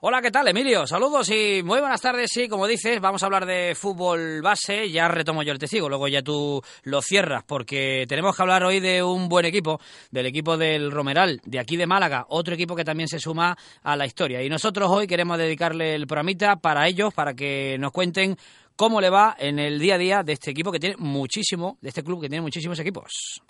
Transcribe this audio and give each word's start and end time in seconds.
Hola, 0.00 0.22
¿qué 0.22 0.30
tal, 0.30 0.46
Emilio? 0.46 0.86
Saludos 0.86 1.28
y 1.28 1.60
muy 1.64 1.80
buenas 1.80 2.00
tardes. 2.00 2.30
Sí, 2.32 2.48
como 2.48 2.68
dices, 2.68 3.00
vamos 3.00 3.20
a 3.20 3.26
hablar 3.26 3.44
de 3.44 3.74
fútbol 3.74 4.40
base. 4.42 4.88
Ya 4.92 5.08
retomo 5.08 5.42
yo 5.42 5.52
el 5.52 5.58
testigo, 5.58 5.88
luego 5.88 6.06
ya 6.06 6.22
tú 6.22 6.62
lo 6.84 7.02
cierras, 7.02 7.42
porque 7.44 8.04
tenemos 8.08 8.36
que 8.36 8.42
hablar 8.42 8.62
hoy 8.62 8.78
de 8.78 9.02
un 9.02 9.28
buen 9.28 9.44
equipo, 9.44 9.80
del 10.12 10.26
equipo 10.26 10.56
del 10.56 10.92
Romeral, 10.92 11.40
de 11.44 11.58
aquí 11.58 11.76
de 11.76 11.88
Málaga, 11.88 12.26
otro 12.28 12.54
equipo 12.54 12.76
que 12.76 12.84
también 12.84 13.08
se 13.08 13.18
suma 13.18 13.58
a 13.82 13.96
la 13.96 14.06
historia. 14.06 14.40
Y 14.40 14.48
nosotros 14.48 14.88
hoy 14.88 15.08
queremos 15.08 15.36
dedicarle 15.36 15.96
el 15.96 16.06
programita 16.06 16.54
para 16.54 16.86
ellos, 16.86 17.12
para 17.12 17.34
que 17.34 17.76
nos 17.80 17.90
cuenten 17.90 18.36
cómo 18.76 19.00
le 19.00 19.10
va 19.10 19.34
en 19.36 19.58
el 19.58 19.80
día 19.80 19.96
a 19.96 19.98
día 19.98 20.22
de 20.22 20.34
este 20.34 20.52
equipo 20.52 20.70
que 20.70 20.78
tiene 20.78 20.94
muchísimo, 20.96 21.76
de 21.80 21.88
este 21.88 22.04
club 22.04 22.20
que 22.20 22.28
tiene 22.28 22.42
muchísimos 22.42 22.78
equipos. 22.78 23.42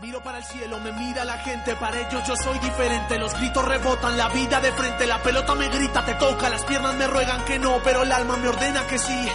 Miro 0.00 0.20
para 0.22 0.38
el 0.38 0.44
cielo, 0.44 0.80
me 0.80 0.92
mira 0.92 1.24
la 1.24 1.38
gente, 1.38 1.76
para 1.76 2.00
ellos 2.00 2.26
yo 2.26 2.34
soy 2.36 2.58
diferente. 2.58 3.16
Los 3.16 3.32
gritos 3.34 3.64
rebotan, 3.64 4.16
la 4.18 4.28
vida 4.28 4.60
de 4.60 4.72
frente, 4.72 5.06
la 5.06 5.22
pelota 5.22 5.54
me 5.54 5.68
grita, 5.68 6.04
te 6.04 6.14
toca, 6.14 6.48
las 6.48 6.64
piernas 6.64 6.94
me 6.96 7.06
ruegan 7.06 7.44
que 7.44 7.58
no, 7.60 7.80
pero 7.82 8.02
el 8.02 8.10
alma 8.10 8.36
me 8.36 8.48
ordena 8.48 8.86
que 8.88 8.98
sí. 8.98 9.28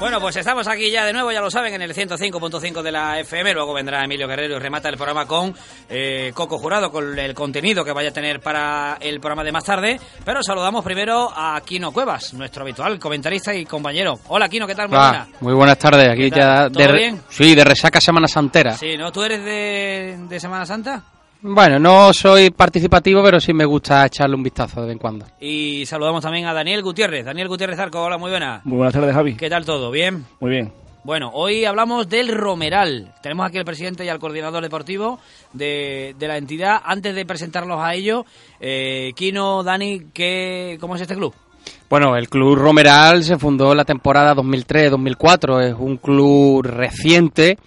Bueno, 0.00 0.20
pues 0.20 0.36
estamos 0.36 0.66
aquí 0.66 0.90
ya 0.90 1.04
de 1.04 1.12
nuevo, 1.12 1.30
ya 1.30 1.40
lo 1.40 1.50
saben, 1.50 1.74
en 1.74 1.82
el 1.82 1.94
105.5 1.94 2.82
de 2.82 2.90
la 2.92 3.20
FM. 3.20 3.52
Luego 3.54 3.72
vendrá 3.74 4.02
Emilio 4.04 4.26
Guerrero 4.26 4.56
y 4.56 4.58
remata 4.58 4.88
el 4.88 4.96
programa 4.96 5.26
con 5.26 5.54
eh, 5.88 6.32
Coco 6.34 6.58
Jurado, 6.58 6.90
con 6.90 7.18
el 7.18 7.34
contenido 7.34 7.84
que 7.84 7.92
vaya 7.92 8.08
a 8.08 8.12
tener 8.12 8.40
para 8.40 8.96
el 9.00 9.20
programa 9.20 9.44
de 9.44 9.52
más 9.52 9.64
tarde. 9.64 10.00
Pero 10.24 10.42
saludamos 10.42 10.84
primero 10.84 11.30
a 11.34 11.60
Kino 11.64 11.92
Cuevas, 11.92 12.34
nuestro 12.34 12.62
habitual 12.62 12.98
comentarista 12.98 13.54
y 13.54 13.64
compañero. 13.64 14.18
Hola, 14.28 14.48
Kino, 14.48 14.66
¿qué 14.66 14.74
tal? 14.74 14.88
Muy, 14.88 14.98
buenas. 14.98 15.28
muy 15.40 15.54
buenas 15.54 15.78
tardes. 15.78 16.08
Aquí 16.10 16.30
ya 16.30 16.68
de, 16.68 16.92
bien? 16.92 17.22
Sí, 17.28 17.54
de 17.54 17.64
resaca 17.64 18.00
Semana 18.00 18.26
Santera. 18.26 18.76
Sí, 18.76 18.96
¿no? 18.96 19.12
¿Tú 19.12 19.22
eres 19.22 19.44
de, 19.44 20.16
de 20.28 20.40
Semana 20.40 20.66
Santa? 20.66 21.02
Bueno, 21.46 21.78
no 21.78 22.10
soy 22.14 22.48
participativo, 22.48 23.22
pero 23.22 23.38
sí 23.38 23.52
me 23.52 23.66
gusta 23.66 24.06
echarle 24.06 24.34
un 24.34 24.42
vistazo 24.42 24.80
de 24.80 24.86
vez 24.86 24.92
en 24.94 24.98
cuando. 24.98 25.26
Y 25.38 25.84
saludamos 25.84 26.22
también 26.22 26.46
a 26.46 26.54
Daniel 26.54 26.82
Gutiérrez. 26.82 27.26
Daniel 27.26 27.48
Gutiérrez 27.48 27.78
Arco, 27.78 28.02
hola, 28.02 28.16
muy 28.16 28.30
buena. 28.30 28.62
Muy 28.64 28.78
buenas 28.78 28.94
tardes, 28.94 29.14
Javi. 29.14 29.34
¿Qué 29.36 29.50
tal 29.50 29.66
todo? 29.66 29.90
¿Bien? 29.90 30.24
Muy 30.40 30.50
bien. 30.50 30.72
Bueno, 31.04 31.30
hoy 31.34 31.66
hablamos 31.66 32.08
del 32.08 32.34
Romeral. 32.34 33.12
Tenemos 33.22 33.46
aquí 33.46 33.58
al 33.58 33.66
presidente 33.66 34.06
y 34.06 34.08
al 34.08 34.18
coordinador 34.18 34.62
deportivo 34.62 35.20
de, 35.52 36.16
de 36.18 36.28
la 36.28 36.38
entidad. 36.38 36.80
Antes 36.82 37.14
de 37.14 37.26
presentarlos 37.26 37.78
a 37.78 37.92
ellos, 37.92 38.24
eh, 38.58 39.12
Kino, 39.14 39.62
Dani, 39.62 40.00
¿qué, 40.14 40.78
¿cómo 40.80 40.96
es 40.96 41.02
este 41.02 41.14
club? 41.14 41.34
Bueno, 41.90 42.16
el 42.16 42.30
Club 42.30 42.54
Romeral 42.54 43.22
se 43.22 43.36
fundó 43.36 43.72
en 43.72 43.76
la 43.76 43.84
temporada 43.84 44.34
2003-2004. 44.34 45.68
Es 45.68 45.74
un 45.78 45.98
club 45.98 46.62
reciente 46.62 47.58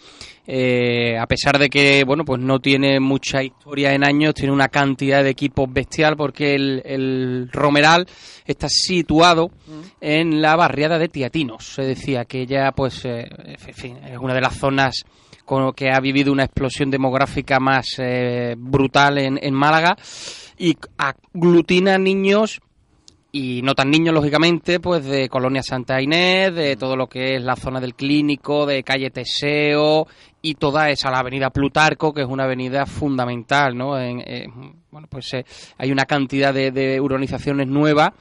eh, 0.50 1.18
a 1.18 1.28
pesar 1.28 1.60
de 1.60 1.70
que 1.70 2.06
bueno 2.06 2.24
pues 2.24 2.42
no 2.42 2.60
tiene 2.60 3.02
mucha 3.02 3.44
historia 3.44 3.94
en 3.94 4.06
años, 4.06 4.34
tiene 4.34 4.54
una 4.54 4.70
cantidad 4.70 5.22
de 5.22 5.32
equipos 5.32 5.72
bestial 5.72 6.16
porque 6.16 6.56
el, 6.56 7.50
Romeral 7.52 8.08
está 8.46 8.70
situado 8.70 9.52
en 10.00 10.42
la 10.42 10.56
barriada 10.56 10.98
de 10.98 11.10
Tiatinos. 11.10 11.66
Se 11.66 11.82
decía 11.82 12.24
que 12.24 12.46
ya 12.46 12.72
pues 12.72 13.04
eh, 13.04 13.28
es 13.58 14.18
una 14.20 14.34
de 14.34 14.42
las 14.42 14.56
zonas 14.56 15.04
con 15.44 15.74
que 15.74 15.90
ha 15.92 16.00
vivido 16.00 16.32
una 16.32 16.46
explosión 16.46 16.90
demográfica 16.90 17.60
más 17.60 17.86
eh, 18.00 18.56
brutal 18.58 19.18
en, 19.18 19.40
en 19.42 19.54
Málaga 19.54 19.98
y 20.58 20.78
aglutina 20.98 21.98
niños 21.98 22.62
y 23.32 23.62
no 23.62 23.76
tan 23.76 23.90
niños, 23.90 24.14
lógicamente, 24.14 24.80
pues 24.80 25.06
de 25.06 25.30
Colonia 25.30 25.62
Santa 25.62 26.02
Inés, 26.02 26.56
de 26.56 26.76
todo 26.76 26.96
lo 26.96 27.08
que 27.08 27.36
es 27.36 27.44
la 27.44 27.56
zona 27.56 27.80
del 27.80 27.94
Clínico, 27.94 28.66
de 28.66 28.84
calle 28.84 29.10
Teseo 29.10 30.08
y 30.42 30.56
toda 30.56 30.90
esa, 30.90 31.12
la 31.12 31.20
avenida 31.20 31.50
Plutarco, 31.50 32.14
que 32.14 32.22
es 32.22 32.28
una 32.28 32.46
avenida 32.46 32.86
fundamental, 32.86 33.78
¿no? 33.78 34.00
En, 34.00 34.24
bueno, 34.92 35.08
pues 35.10 35.34
eh, 35.34 35.46
hay 35.78 35.92
una 35.92 36.06
cantidad 36.06 36.54
de, 36.54 36.72
de 36.72 37.02
urbanizaciones 37.02 37.68
nuevas 37.68 38.12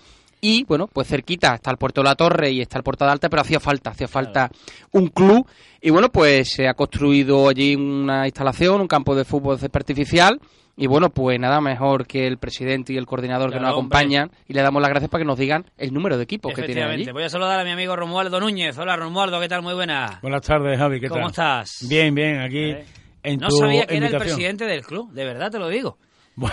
y 0.40 0.64
bueno, 0.64 0.86
pues 0.86 1.08
cerquita 1.08 1.54
está 1.54 1.70
el 1.70 1.78
puerto 1.78 2.02
de 2.02 2.08
la 2.08 2.14
Torre 2.14 2.50
y 2.50 2.60
está 2.60 2.78
el 2.78 2.84
puerto 2.84 3.04
de 3.04 3.12
Alta, 3.12 3.28
pero 3.28 3.42
hacía 3.42 3.60
falta, 3.60 3.90
hacía 3.90 4.08
falta 4.08 4.50
un 4.92 5.08
club 5.08 5.46
y 5.80 5.90
bueno, 5.90 6.10
pues 6.10 6.50
se 6.50 6.68
ha 6.68 6.74
construido 6.74 7.48
allí 7.48 7.74
una 7.74 8.26
instalación, 8.26 8.80
un 8.80 8.88
campo 8.88 9.14
de 9.14 9.24
fútbol 9.24 9.58
artificial 9.72 10.40
y 10.76 10.86
bueno, 10.86 11.08
pues 11.08 11.40
nada 11.40 11.60
mejor 11.62 12.06
que 12.06 12.26
el 12.26 12.36
presidente 12.36 12.92
y 12.92 12.98
el 12.98 13.06
coordinador 13.06 13.50
que 13.50 13.58
nos 13.58 13.70
acompañan 13.70 14.30
y 14.46 14.52
le 14.52 14.60
damos 14.60 14.82
las 14.82 14.90
gracias 14.90 15.10
para 15.10 15.22
que 15.22 15.26
nos 15.26 15.38
digan 15.38 15.64
el 15.78 15.92
número 15.94 16.18
de 16.18 16.24
equipos 16.24 16.52
que 16.52 16.62
tienen 16.64 16.84
allí. 16.84 17.10
Voy 17.10 17.22
a 17.22 17.30
saludar 17.30 17.58
a 17.58 17.64
mi 17.64 17.70
amigo 17.70 17.96
Romualdo 17.96 18.38
Núñez. 18.40 18.76
Hola 18.76 18.96
Romualdo, 18.96 19.40
¿qué 19.40 19.48
tal? 19.48 19.62
Muy 19.62 19.72
buena. 19.72 20.18
Buenas 20.20 20.42
tardes, 20.42 20.78
Javi, 20.78 21.00
¿qué 21.00 21.08
tal? 21.08 21.16
¿Cómo 21.16 21.28
estás? 21.28 21.86
Bien, 21.88 22.14
bien, 22.14 22.40
aquí 22.40 22.70
¿Eh? 22.70 22.84
en 23.22 23.40
No 23.40 23.50
sabía 23.50 23.86
que 23.86 23.96
era 23.96 24.08
el 24.08 24.18
presidente 24.18 24.66
del 24.66 24.82
club, 24.82 25.10
de 25.12 25.24
verdad 25.24 25.50
te 25.50 25.58
lo 25.58 25.68
digo. 25.68 25.98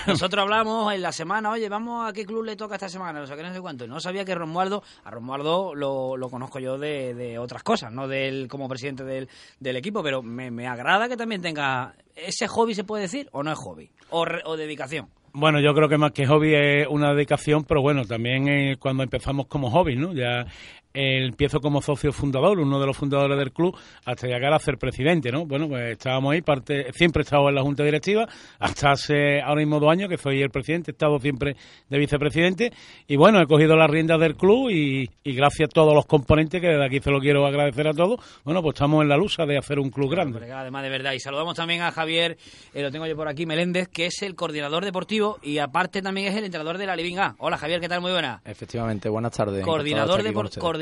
Nosotros 0.08 0.42
hablamos 0.42 0.94
en 0.94 1.02
la 1.02 1.12
semana, 1.12 1.52
oye, 1.52 1.68
vamos 1.68 2.10
a 2.10 2.14
qué 2.14 2.26
club 2.26 2.46
le 2.46 2.56
toca 2.56 2.76
esta 2.76 2.88
semana, 2.88 3.20
no 3.20 3.28
sé 3.28 3.36
qué, 3.36 3.44
no 3.44 3.54
sé 3.54 3.60
cuánto. 3.60 3.86
No 3.86 4.00
sabía 4.00 4.24
que 4.24 4.34
Romualdo, 4.34 4.82
a 5.04 5.12
Romualdo 5.12 5.76
lo, 5.76 6.16
lo 6.16 6.30
conozco 6.30 6.60
yo 6.60 6.78
de, 6.78 7.14
de, 7.14 7.38
otras 7.38 7.64
cosas, 7.64 7.92
no 7.92 8.08
del 8.08 8.48
como 8.48 8.70
presidente 8.70 9.04
del, 9.04 9.28
del 9.60 9.76
equipo, 9.76 10.02
pero 10.02 10.24
me, 10.24 10.52
me, 10.52 10.68
agrada 10.68 11.10
que 11.10 11.18
también 11.18 11.42
tenga 11.42 11.96
ese 12.16 12.48
hobby, 12.48 12.76
se 12.76 12.86
puede 12.86 13.04
decir, 13.04 13.28
o 13.34 13.44
no 13.44 13.52
es 13.52 13.58
hobby, 13.60 13.92
o, 14.10 14.24
re, 14.24 14.42
o 14.46 14.56
dedicación. 14.56 15.10
Bueno, 15.34 15.60
yo 15.60 15.74
creo 15.74 15.90
que 15.90 15.98
más 15.98 16.12
que 16.12 16.28
hobby 16.28 16.54
es 16.54 16.88
una 16.88 17.14
dedicación, 17.14 17.66
pero 17.66 17.82
bueno, 17.82 18.06
también 18.06 18.48
eh, 18.48 18.78
cuando 18.80 19.04
empezamos 19.04 19.48
como 19.48 19.70
hobby, 19.72 19.96
¿no? 19.96 20.14
Ya 20.14 20.46
eh, 20.94 21.26
empiezo 21.26 21.60
como 21.60 21.82
socio 21.82 22.12
fundador, 22.12 22.60
uno 22.60 22.80
de 22.80 22.86
los 22.86 22.96
fundadores 22.96 23.38
del 23.38 23.52
club, 23.52 23.76
hasta 24.06 24.28
llegar 24.28 24.54
a 24.54 24.60
ser 24.60 24.78
presidente, 24.78 25.32
¿no? 25.32 25.46
Bueno, 25.46 25.68
pues 25.68 25.92
estábamos 25.92 26.34
ahí, 26.34 26.42
parte, 26.42 26.92
siempre 26.94 27.22
he 27.22 27.24
estado 27.24 27.50
en 27.50 27.56
la 27.56 27.62
junta 27.62 27.84
directiva, 27.84 28.28
hasta 28.60 28.92
hace 28.92 29.42
ahora 29.42 29.62
mismo 29.62 29.80
dos 29.80 29.92
años 29.92 30.10
que 30.10 30.18
soy 30.18 30.42
el 30.42 30.50
presidente, 30.50 30.92
he 30.92 30.94
estado 30.94 31.20
siempre 31.20 31.56
de 31.90 31.98
vicepresidente, 31.98 32.72
y 33.08 33.16
bueno, 33.16 33.42
he 33.42 33.48
cogido 33.48 33.76
las 33.76 33.90
riendas 33.90 34.20
del 34.20 34.36
club 34.36 34.70
y, 34.70 35.10
y 35.24 35.34
gracias 35.34 35.70
a 35.70 35.74
todos 35.74 35.94
los 35.94 36.06
componentes, 36.06 36.62
que 36.62 36.68
desde 36.68 36.86
aquí 36.86 37.00
se 37.00 37.12
lo 37.12 37.20
quiero 37.20 37.46
agradecer 37.46 37.88
a 37.88 37.94
todos, 37.94 38.20
bueno, 38.44 38.62
pues 38.62 38.76
estamos 38.76 39.02
en 39.02 39.10
la 39.10 39.18
lucha 39.18 39.46
de 39.46 39.58
hacer 39.58 39.80
un 39.80 39.90
club 39.90 40.12
grande. 40.12 40.52
Además, 40.52 40.84
de 40.84 40.90
verdad, 40.90 41.14
y 41.14 41.20
saludamos 41.20 41.56
también 41.56 41.82
a 41.82 41.92
Javier, 41.92 42.38
eh, 42.74 42.82
lo 42.82 42.92
tengo 42.92 43.08
yo 43.08 43.16
por 43.16 43.28
aquí, 43.28 43.46
Meléndez, 43.46 43.88
que 43.88 44.06
es 44.06 44.22
el 44.22 44.36
coordinador 44.36 44.86
deportivo 44.86 45.40
y 45.42 45.58
aparte 45.58 46.02
también 46.02 46.28
es 46.28 46.36
el 46.36 46.46
entrenador 46.46 46.78
de 46.78 46.86
la 46.86 46.96
Living 46.96 47.18
A. 47.18 47.36
Hola 47.40 47.58
Javier, 47.58 47.80
¿qué 47.80 47.90
tal? 47.90 48.02
Muy 48.02 48.12
buena. 48.12 48.42
Efectivamente, 48.46 49.10
buenas 49.10 49.32
tardes. 49.32 49.64
Coordinador, 49.64 50.24
de, 50.24 50.34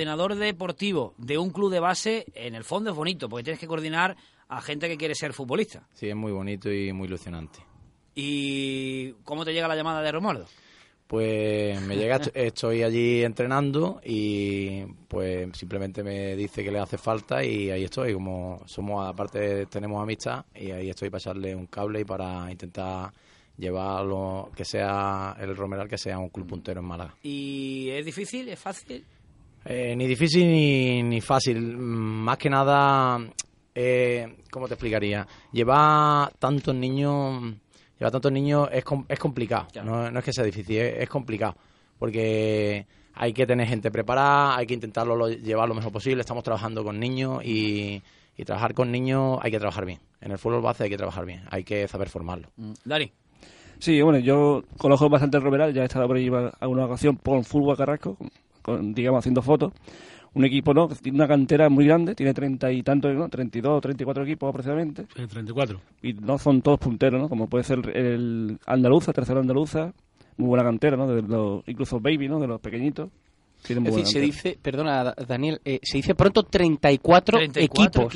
coordinador 0.01 0.33
deportivo 0.33 1.13
de 1.19 1.37
un 1.37 1.51
club 1.51 1.71
de 1.71 1.79
base, 1.79 2.25
en 2.33 2.55
el 2.55 2.63
fondo 2.63 2.89
es 2.89 2.95
bonito, 2.95 3.29
porque 3.29 3.43
tienes 3.43 3.59
que 3.59 3.67
coordinar 3.67 4.17
a 4.49 4.59
gente 4.59 4.87
que 4.87 4.97
quiere 4.97 5.13
ser 5.13 5.31
futbolista. 5.31 5.87
Sí, 5.93 6.09
es 6.09 6.15
muy 6.15 6.31
bonito 6.31 6.71
y 6.71 6.91
muy 6.91 7.05
ilusionante. 7.05 7.59
¿Y 8.15 9.11
cómo 9.23 9.45
te 9.45 9.53
llega 9.53 9.67
la 9.67 9.75
llamada 9.75 10.01
de 10.01 10.11
Romualdo? 10.11 10.47
Pues 11.05 11.79
me 11.81 11.95
llega, 11.97 12.15
estoy 12.33 12.81
allí 12.81 13.23
entrenando 13.23 14.01
y 14.03 14.83
pues 15.07 15.55
simplemente 15.55 16.01
me 16.01 16.35
dice 16.35 16.63
que 16.63 16.71
le 16.71 16.79
hace 16.79 16.97
falta 16.97 17.43
y 17.43 17.69
ahí 17.69 17.83
estoy, 17.83 18.15
como 18.15 18.63
somos, 18.65 19.07
aparte 19.07 19.67
tenemos 19.67 20.01
amistad 20.01 20.45
y 20.55 20.71
ahí 20.71 20.89
estoy 20.89 21.11
para 21.11 21.19
echarle 21.19 21.55
un 21.55 21.67
cable 21.67 21.99
y 21.99 22.05
para 22.05 22.49
intentar 22.49 23.13
llevarlo, 23.55 24.49
que 24.55 24.65
sea 24.65 25.37
el 25.39 25.55
Romeral, 25.55 25.87
que 25.87 25.99
sea 25.99 26.17
un 26.17 26.29
club 26.29 26.47
puntero 26.47 26.79
en 26.79 26.87
Málaga. 26.87 27.15
¿Y 27.21 27.89
es 27.91 28.03
difícil? 28.03 28.49
¿Es 28.49 28.57
fácil? 28.57 29.05
Eh, 29.63 29.95
ni 29.95 30.07
difícil 30.07 30.47
ni, 30.47 31.03
ni, 31.03 31.21
fácil. 31.21 31.61
Más 31.77 32.37
que 32.37 32.49
nada, 32.49 33.19
eh, 33.75 34.37
¿cómo 34.51 34.67
te 34.67 34.73
explicaría? 34.73 35.27
Llevar 35.51 36.33
tantos 36.39 36.73
niños, 36.73 37.53
llevar 37.97 38.11
tantos 38.11 38.31
niños 38.31 38.69
es, 38.71 38.83
es 39.07 39.19
complicado. 39.19 39.67
No, 39.83 40.09
no, 40.09 40.19
es 40.19 40.25
que 40.25 40.33
sea 40.33 40.43
difícil, 40.43 40.77
es, 40.77 41.03
es, 41.03 41.09
complicado. 41.09 41.55
Porque 41.99 42.87
hay 43.13 43.33
que 43.33 43.45
tener 43.45 43.67
gente 43.67 43.91
preparada, 43.91 44.57
hay 44.57 44.65
que 44.65 44.73
intentarlo 44.73 45.15
lo, 45.15 45.29
llevar 45.29 45.69
lo 45.69 45.75
mejor 45.75 45.91
posible. 45.91 46.21
Estamos 46.21 46.43
trabajando 46.43 46.83
con 46.83 46.99
niños 46.99 47.43
y, 47.45 48.01
y, 48.35 48.45
trabajar 48.45 48.73
con 48.73 48.91
niños 48.91 49.37
hay 49.41 49.51
que 49.51 49.59
trabajar 49.59 49.85
bien. 49.85 49.99
En 50.21 50.31
el 50.31 50.39
fútbol 50.39 50.61
base 50.61 50.85
hay 50.85 50.89
que 50.89 50.97
trabajar 50.97 51.25
bien, 51.25 51.43
hay 51.51 51.63
que 51.63 51.87
saber 51.87 52.09
formarlo. 52.09 52.47
Mm. 52.57 52.73
Dani. 52.83 53.11
Sí, 53.77 53.99
bueno, 53.99 54.19
yo 54.19 54.63
conozco 54.77 55.09
bastante 55.09 55.37
el 55.37 55.43
Romeral, 55.43 55.73
ya 55.73 55.81
he 55.81 55.85
estado 55.85 56.05
por 56.05 56.15
ahí 56.15 56.29
alguna 56.59 56.85
ocasión 56.85 57.17
por 57.17 57.43
fútbol 57.43 57.75
Carrasco, 57.75 58.15
con, 58.61 58.93
digamos, 58.93 59.19
haciendo 59.19 59.41
fotos. 59.41 59.73
Un 60.33 60.45
equipo, 60.45 60.73
¿no? 60.73 60.87
Tiene 60.87 61.17
una 61.17 61.27
cantera 61.27 61.67
muy 61.67 61.85
grande, 61.85 62.15
tiene 62.15 62.33
treinta 62.33 62.71
y 62.71 62.83
tantos, 62.83 63.13
¿no? 63.13 63.27
32, 63.27 63.81
34 63.81 64.23
equipos 64.23 64.49
aproximadamente. 64.49 65.05
Sí, 65.13 65.27
34. 65.27 65.81
Y 66.03 66.13
no 66.13 66.37
son 66.37 66.61
todos 66.61 66.79
punteros, 66.79 67.21
¿no? 67.21 67.27
Como 67.27 67.47
puede 67.47 67.65
ser 67.65 67.79
el 67.95 68.57
Andaluza, 68.65 69.11
tercero 69.11 69.41
Andaluza, 69.41 69.93
muy 70.37 70.47
buena 70.47 70.63
cantera, 70.63 70.95
¿no? 70.95 71.07
De 71.07 71.21
los, 71.21 71.67
incluso 71.67 71.99
Baby, 71.99 72.29
¿no? 72.29 72.39
De 72.39 72.47
los 72.47 72.61
pequeñitos. 72.61 73.09
es 73.67 73.83
decir, 73.83 74.07
se 74.07 74.19
dice, 74.21 74.57
perdona 74.61 75.13
Daniel, 75.27 75.59
eh, 75.65 75.81
se 75.83 75.97
dice 75.97 76.15
pronto 76.15 76.43
34, 76.43 77.39
equipos, 77.55 78.13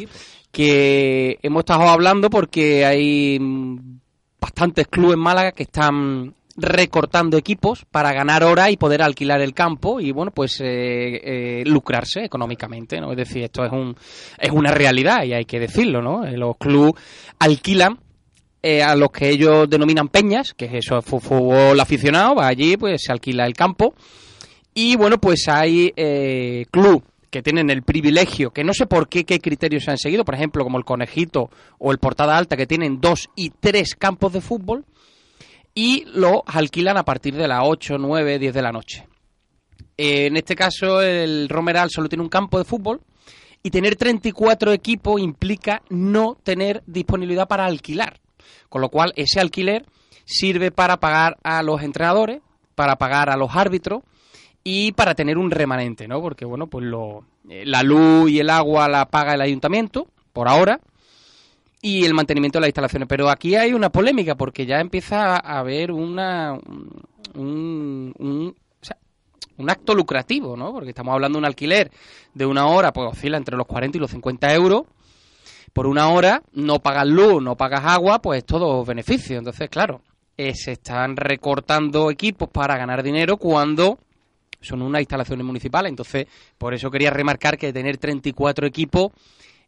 que 0.51 1.37
hemos 1.41 1.59
estado 1.61 1.83
hablando 1.89 2.29
porque 2.29 2.85
hay 2.85 3.37
mm, 3.39 3.99
bastantes 4.39 4.87
clubes 4.87 5.15
en 5.15 5.19
Málaga 5.19 5.51
que 5.51 5.63
están 5.63 6.33
recortando 6.57 7.37
equipos 7.37 7.85
para 7.91 8.13
ganar 8.13 8.43
hora 8.43 8.71
y 8.71 8.77
poder 8.77 9.01
alquilar 9.01 9.41
el 9.41 9.53
campo 9.53 9.99
y 9.99 10.11
bueno 10.11 10.31
pues 10.31 10.61
eh, 10.61 11.19
eh, 11.23 11.63
lucrarse 11.65 12.23
económicamente 12.23 13.01
no 13.01 13.11
es 13.11 13.17
decir 13.17 13.43
esto 13.43 13.65
es 13.65 13.71
un 13.73 13.93
es 14.39 14.51
una 14.51 14.71
realidad 14.71 15.23
y 15.23 15.33
hay 15.33 15.43
que 15.43 15.59
decirlo 15.59 16.01
no 16.01 16.25
los 16.25 16.55
clubes 16.57 16.93
alquilan 17.39 17.99
eh, 18.67 18.81
a 18.81 18.95
los 18.95 19.11
que 19.11 19.29
ellos 19.29 19.69
denominan 19.69 20.07
peñas, 20.07 20.55
que 20.55 20.65
es 20.65 20.73
eso, 20.73 20.99
fútbol 21.03 21.79
aficionado, 21.79 22.33
va 22.33 22.47
allí, 22.47 22.77
pues 22.77 23.03
se 23.05 23.11
alquila 23.11 23.45
el 23.45 23.53
campo. 23.53 23.93
Y 24.73 24.95
bueno, 24.95 25.19
pues 25.19 25.47
hay 25.47 25.93
eh, 25.95 26.65
club 26.71 27.03
que 27.29 27.43
tienen 27.43 27.69
el 27.69 27.83
privilegio, 27.83 28.49
que 28.49 28.63
no 28.63 28.73
sé 28.73 28.87
por 28.87 29.07
qué, 29.07 29.23
qué 29.23 29.39
criterios 29.39 29.83
se 29.83 29.91
han 29.91 29.99
seguido, 29.99 30.25
por 30.25 30.33
ejemplo, 30.33 30.63
como 30.63 30.79
el 30.79 30.83
Conejito 30.83 31.51
o 31.77 31.91
el 31.91 31.99
Portada 31.99 32.35
Alta, 32.35 32.57
que 32.57 32.65
tienen 32.65 32.99
dos 32.99 33.29
y 33.35 33.51
tres 33.51 33.93
campos 33.93 34.33
de 34.33 34.41
fútbol, 34.41 34.83
y 35.75 36.05
lo 36.13 36.43
alquilan 36.47 36.97
a 36.97 37.05
partir 37.05 37.35
de 37.35 37.47
las 37.47 37.59
8, 37.63 37.97
9, 37.99 38.39
10 38.39 38.53
de 38.53 38.61
la 38.61 38.71
noche. 38.71 39.07
Eh, 39.97 40.25
en 40.25 40.37
este 40.37 40.55
caso, 40.55 41.01
el 41.01 41.47
Romeral 41.49 41.91
solo 41.91 42.09
tiene 42.09 42.23
un 42.23 42.29
campo 42.29 42.57
de 42.57 42.63
fútbol, 42.63 43.01
y 43.65 43.71
tener 43.71 43.95
34 43.95 44.73
equipos 44.73 45.19
implica 45.19 45.81
no 45.89 46.37
tener 46.43 46.83
disponibilidad 46.85 47.47
para 47.47 47.65
alquilar. 47.65 48.19
Con 48.69 48.79
lo 48.79 48.89
cual, 48.89 49.11
ese 49.15 49.39
alquiler 49.39 49.87
sirve 50.23 50.69
para 50.69 50.97
pagar 50.97 51.37
a 51.41 51.63
los 51.63 51.81
entrenadores, 51.81 52.41
para 52.75 52.97
pagar 52.97 53.31
a 53.31 53.35
los 53.35 53.55
árbitros 53.55 54.03
y 54.63 54.91
para 54.91 55.15
tener 55.15 55.39
un 55.39 55.49
remanente, 55.49 56.07
¿no? 56.07 56.21
Porque, 56.21 56.45
bueno, 56.45 56.67
pues 56.67 56.85
lo, 56.85 57.25
eh, 57.49 57.63
la 57.65 57.81
luz 57.81 58.29
y 58.29 58.37
el 58.37 58.51
agua 58.51 58.87
la 58.87 59.07
paga 59.07 59.33
el 59.33 59.41
ayuntamiento, 59.41 60.09
por 60.31 60.47
ahora, 60.47 60.79
y 61.85 62.03
el 62.03 62.15
mantenimiento 62.15 62.57
de 62.57 62.61
las 62.61 62.69
instalaciones. 62.69 63.07
Pero 63.07 63.29
aquí 63.29 63.55
hay 63.55 63.71
una 63.71 63.91
polémica 63.91 64.33
porque 64.33 64.65
ya 64.65 64.79
empieza 64.79 65.35
a 65.35 65.59
haber 65.59 65.91
una, 65.91 66.57
un, 67.35 68.11
un, 68.17 69.69
acto 69.69 69.93
lucrativo, 69.93 70.57
¿no? 70.57 70.73
Porque 70.73 70.89
estamos 70.89 71.13
hablando 71.13 71.37
de 71.37 71.41
un 71.41 71.45
alquiler 71.45 71.91
de 72.33 72.45
una 72.47 72.65
hora, 72.65 72.91
pues 72.91 73.11
oscila 73.11 73.37
entre 73.37 73.55
los 73.55 73.67
40 73.67 73.99
y 73.99 74.01
los 74.01 74.09
50 74.09 74.51
euros 74.55 74.85
por 75.73 75.85
una 75.85 76.09
hora 76.09 76.41
no 76.53 76.79
pagas 76.79 77.05
luz, 77.05 77.43
no 77.43 77.55
pagas 77.55 77.83
agua, 77.85 78.19
pues 78.19 78.43
todo 78.45 78.83
beneficio. 78.83 79.37
Entonces, 79.37 79.69
claro, 79.69 80.01
eh, 80.37 80.55
se 80.55 80.71
están 80.71 81.15
recortando 81.15 82.09
equipos 82.09 82.49
para 82.49 82.77
ganar 82.77 83.03
dinero 83.03 83.37
cuando 83.37 83.99
son 84.59 84.81
unas 84.81 85.01
instalaciones 85.01 85.45
municipales. 85.45 85.91
Entonces, 85.91 86.25
por 86.57 86.73
eso 86.73 86.89
quería 86.89 87.11
remarcar 87.11 87.59
que 87.59 87.71
tener 87.71 87.97
34 87.97 88.65
equipos 88.65 89.11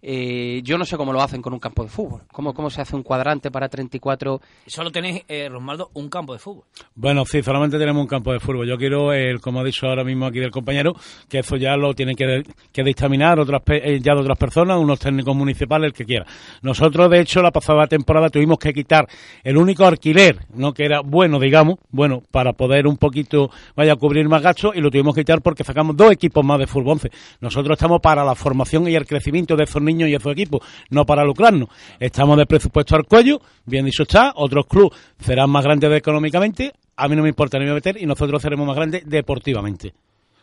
eh, 0.01 0.61
yo 0.63 0.77
no 0.77 0.85
sé 0.85 0.97
cómo 0.97 1.11
lo 1.11 1.21
hacen 1.21 1.41
con 1.41 1.53
un 1.53 1.59
campo 1.59 1.83
de 1.83 1.89
fútbol. 1.89 2.21
¿Cómo, 2.31 2.53
cómo 2.53 2.69
se 2.69 2.81
hace 2.81 2.95
un 2.95 3.03
cuadrante 3.03 3.51
para 3.51 3.67
34? 3.67 4.41
Solo 4.65 4.91
tenéis, 4.91 5.23
eh, 5.27 5.49
Rosmaldo, 5.49 5.89
un 5.94 6.09
campo 6.09 6.33
de 6.33 6.39
fútbol. 6.39 6.65
Bueno, 6.95 7.25
sí, 7.25 7.41
solamente 7.41 7.77
tenemos 7.77 8.01
un 8.01 8.07
campo 8.07 8.31
de 8.31 8.39
fútbol. 8.39 8.67
Yo 8.67 8.77
quiero, 8.77 9.13
el, 9.13 9.41
como 9.41 9.61
ha 9.61 9.63
dicho 9.63 9.88
ahora 9.88 10.03
mismo 10.03 10.25
aquí 10.25 10.39
del 10.39 10.51
compañero, 10.51 10.94
que 11.27 11.39
eso 11.39 11.55
ya 11.55 11.75
lo 11.75 11.94
tienen 11.94 12.15
que, 12.15 12.44
que 12.71 12.83
dictaminar 12.83 13.39
otras, 13.39 13.61
eh, 13.67 13.99
ya 14.01 14.13
de 14.13 14.21
otras 14.21 14.38
personas, 14.38 14.77
unos 14.77 14.99
técnicos 14.99 15.35
municipales, 15.35 15.88
el 15.88 15.94
que 15.94 16.05
quiera. 16.05 16.25
Nosotros, 16.61 17.09
de 17.09 17.21
hecho, 17.21 17.41
la 17.41 17.51
pasada 17.51 17.88
temporada 17.88 18.29
tuvimos 18.29 18.59
que 18.59 18.73
quitar 18.73 19.07
el 19.43 19.57
único 19.57 19.85
alquiler, 19.85 20.39
no 20.53 20.73
que 20.73 20.85
era 20.85 21.01
bueno, 21.01 21.39
digamos, 21.39 21.77
bueno, 21.89 22.21
para 22.31 22.53
poder 22.53 22.88
un 22.88 22.97
poquito, 22.97 23.50
vaya 23.75 23.93
a 23.93 23.95
cubrir 23.95 24.27
más 24.29 24.41
gastos, 24.41 24.75
y 24.75 24.81
lo 24.81 24.91
tuvimos 24.91 25.15
que 25.15 25.21
quitar 25.21 25.41
porque 25.41 25.63
sacamos 25.63 25.95
dos 25.95 26.11
equipos 26.11 26.45
más 26.45 26.59
de 26.59 26.67
fútbol 26.67 26.93
11. 26.93 27.11
Nosotros 27.41 27.77
estamos 27.77 28.00
para 28.01 28.23
la 28.23 28.35
formación 28.35 28.88
y 28.88 28.95
el 28.95 29.05
crecimiento 29.05 29.55
de 29.55 29.63
esos 29.63 29.81
niños 29.88 30.10
y 30.10 30.16
esos 30.16 30.31
equipos, 30.31 30.62
no 30.92 31.06
para 31.06 31.24
lucrarnos. 31.25 31.69
Estamos 32.00 32.38
de 32.38 32.45
presupuesto 32.45 32.95
al 32.95 33.06
cuello, 33.06 33.42
bien 33.66 33.86
dicho 33.86 34.04
está, 34.04 34.34
otros 34.36 34.68
clubes 34.68 34.98
serán 35.19 35.50
más 35.50 35.63
grandes 35.63 35.92
económicamente, 35.92 36.74
a 36.95 37.07
mí 37.07 37.16
no 37.16 37.24
me 37.24 37.30
importa 37.30 37.57
ni 37.57 37.66
me 37.66 37.74
meter 37.74 37.98
y 38.00 38.06
nosotros 38.06 38.42
seremos 38.42 38.68
más 38.68 38.75
grandes 38.75 39.04
deportivamente. 39.06 39.94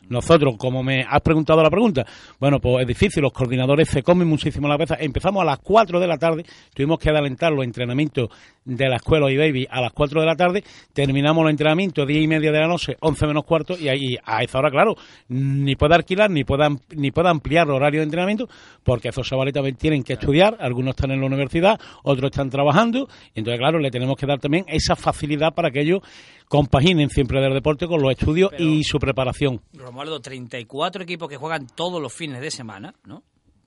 Nosotros, 0.08 0.56
como 0.58 0.82
me 0.82 1.02
has 1.02 1.20
preguntado 1.20 1.62
la 1.62 1.70
pregunta, 1.70 2.04
bueno, 2.38 2.60
pues 2.60 2.82
es 2.82 2.86
difícil, 2.86 3.22
los 3.22 3.32
coordinadores 3.32 3.88
se 3.88 4.02
comen 4.02 4.28
muchísimo 4.28 4.68
la 4.68 4.74
cabeza. 4.74 4.96
Empezamos 4.98 5.42
a 5.42 5.44
las 5.44 5.58
4 5.58 6.00
de 6.00 6.06
la 6.06 6.16
tarde, 6.16 6.44
tuvimos 6.74 6.98
que 6.98 7.10
adelantar 7.10 7.52
los 7.52 7.64
entrenamientos 7.64 8.28
de 8.64 8.88
la 8.88 8.96
escuela 8.96 9.30
y 9.30 9.36
baby 9.36 9.66
a 9.70 9.80
las 9.80 9.92
4 9.92 10.20
de 10.20 10.26
la 10.26 10.36
tarde, 10.36 10.64
terminamos 10.92 11.44
los 11.44 11.50
entrenamientos 11.50 12.06
10 12.06 12.24
y 12.24 12.26
media 12.26 12.50
de 12.50 12.60
la 12.60 12.66
noche, 12.66 12.96
11 13.00 13.26
menos 13.26 13.44
cuarto, 13.44 13.76
y 13.78 13.88
ahí 13.88 14.16
a 14.24 14.42
esa 14.42 14.58
hora, 14.58 14.70
claro, 14.70 14.94
ni 15.28 15.76
puede 15.76 15.94
alquilar 15.94 16.30
ni 16.30 16.44
puede, 16.44 16.68
ni 16.96 17.10
puede 17.10 17.28
ampliar 17.28 17.66
el 17.66 17.74
horario 17.74 18.00
de 18.00 18.04
entrenamiento, 18.04 18.48
porque 18.82 19.08
esos 19.08 19.26
chavales 19.26 19.52
también 19.52 19.76
tienen 19.76 20.02
que 20.02 20.14
estudiar, 20.14 20.56
algunos 20.60 20.94
están 20.94 21.10
en 21.10 21.20
la 21.20 21.26
universidad, 21.26 21.78
otros 22.02 22.30
están 22.30 22.50
trabajando, 22.50 23.08
y 23.34 23.40
entonces, 23.40 23.58
claro, 23.58 23.78
le 23.78 23.90
tenemos 23.90 24.16
que 24.16 24.26
dar 24.26 24.38
también 24.38 24.64
esa 24.68 24.96
facilidad 24.96 25.52
para 25.54 25.70
que 25.70 25.80
ellos 25.80 26.00
compaginen 26.48 27.10
siempre 27.10 27.40
del 27.40 27.54
deporte 27.54 27.86
con 27.86 28.02
los 28.02 28.12
estudios 28.12 28.52
y 28.58 28.84
su 28.84 28.98
preparación. 28.98 29.60
Romualdo, 29.72 30.20
34 30.20 31.02
equipos 31.02 31.28
que 31.28 31.36
juegan 31.36 31.66
todos 31.66 32.00
los 32.00 32.12
fines 32.12 32.40
de 32.40 32.50
semana, 32.50 32.94
¿no? 33.04 33.22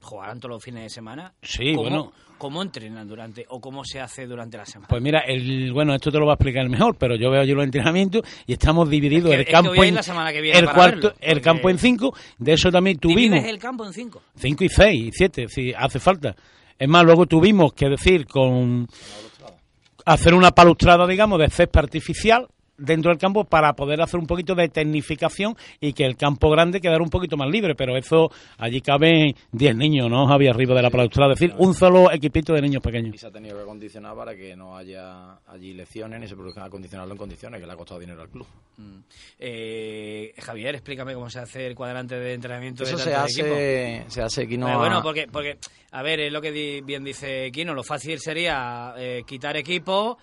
jugarán 0.08 0.40
todos 0.40 0.56
los 0.56 0.64
fines 0.64 0.84
de 0.84 0.90
semana. 0.90 1.34
Sí, 1.42 1.76
bueno. 1.76 2.12
¿Cómo 2.38 2.62
entrenan 2.62 3.08
durante 3.08 3.46
o 3.50 3.60
cómo 3.60 3.84
se 3.84 4.00
hace 4.00 4.28
durante 4.28 4.58
la 4.58 4.66
semana? 4.66 4.88
Pues 4.88 5.02
mira, 5.02 5.22
el, 5.22 5.74
bueno, 5.74 5.96
esto 5.96 6.12
te 6.12 6.20
lo 6.20 6.28
va 6.28 6.34
a 6.34 6.36
explicar 6.36 6.70
mejor, 6.70 6.96
pero 6.96 7.16
yo 7.16 7.32
veo 7.32 7.42
allí 7.42 7.52
los 7.52 7.64
entrenamientos 7.64 8.22
y 8.46 8.54
estamos 8.54 8.88
divididos 8.88 9.34
el 9.34 9.46
campo 9.46 9.74
en 9.84 9.98
el 9.98 10.70
cuarto, 10.70 11.14
el 11.20 11.42
campo 11.42 11.72
en 11.72 11.80
cinco. 11.80 12.14
De 12.38 12.54
eso 12.54 12.72
también 12.72 13.00
tuvimos. 13.00 13.44
el 13.44 13.58
campo 13.58 13.88
en 13.88 13.94
cinco? 13.94 14.22
Cinco 14.36 14.64
y 14.64 14.70
seis 14.70 15.08
y 15.08 15.12
siete, 15.12 15.48
si 15.48 15.74
hace 15.74 16.00
falta. 16.00 16.36
Es 16.78 16.88
más, 16.88 17.04
luego 17.04 17.26
tuvimos 17.26 17.74
que 17.74 17.90
decir 17.90 18.28
con 18.28 18.88
hacer 20.06 20.36
una 20.36 20.52
palustrada, 20.52 21.08
digamos, 21.08 21.40
de 21.40 21.50
césped 21.50 21.80
artificial 21.80 22.48
dentro 22.78 23.12
del 23.12 23.20
campo 23.20 23.44
para 23.44 23.74
poder 23.74 24.02
hacer 24.02 24.20
un 24.20 24.28
poquito 24.28 24.56
de 24.56 24.70
tecnificación 24.70 25.56
y 25.80 25.94
que 25.94 26.06
el 26.06 26.16
campo 26.16 26.50
grande 26.50 26.82
quedara 26.82 27.02
un 27.02 27.10
poquito 27.10 27.38
más 27.38 27.50
libre, 27.50 27.76
pero 27.76 27.98
eso 27.98 28.30
allí 28.58 28.82
caben 28.82 29.36
10 29.52 29.76
niños, 29.76 30.10
¿no, 30.10 30.32
había 30.32 30.52
arriba 30.52 30.76
de 30.76 30.82
la 30.82 30.90
palestra, 30.90 31.32
es 31.32 31.40
decir, 31.40 31.56
un 31.58 31.74
solo 31.74 32.12
equipito 32.12 32.54
de 32.54 32.62
niños 32.62 32.82
pequeños. 32.82 33.16
Y 33.16 33.18
se 33.18 33.28
ha 33.28 33.32
tenido 33.32 33.56
que 33.56 33.64
acondicionar 33.64 34.16
para 34.16 34.36
que 34.36 34.56
no 34.56 34.76
haya 34.76 35.40
allí 35.48 35.74
lecciones 35.74 36.20
ni 36.20 36.28
se 36.28 36.36
produzcan 36.36 36.64
acondicionarlo 36.64 37.14
en 37.14 37.18
condiciones, 37.18 37.60
que 37.60 37.66
le 37.66 37.74
ha 37.74 37.76
costado 37.76 38.00
dinero 38.00 38.22
al 38.22 38.30
club. 38.30 38.48
Mm. 38.78 39.00
Eh, 39.40 40.34
Javier, 40.40 40.76
explícame 40.76 41.14
cómo 41.14 41.30
se 41.30 41.40
hace 41.40 41.68
el 41.68 41.76
cuadrante 41.76 42.16
de 42.20 42.34
entrenamiento 42.34 42.84
eso 42.84 42.98
se 42.98 43.14
hace, 43.14 44.06
se 44.08 44.22
hace 44.22 44.48
bueno, 44.58 45.02
porque, 45.02 45.28
porque, 45.32 45.58
a 45.92 46.02
ver, 46.02 46.20
es 46.20 46.32
lo 46.32 46.42
que 46.42 46.82
bien 46.84 47.04
dice 47.04 47.52
Kino, 47.52 47.74
lo 47.74 47.84
fácil 47.84 48.20
sería 48.20 48.94
eh, 48.98 49.24
quitar 49.26 49.58
equipo, 49.58 50.18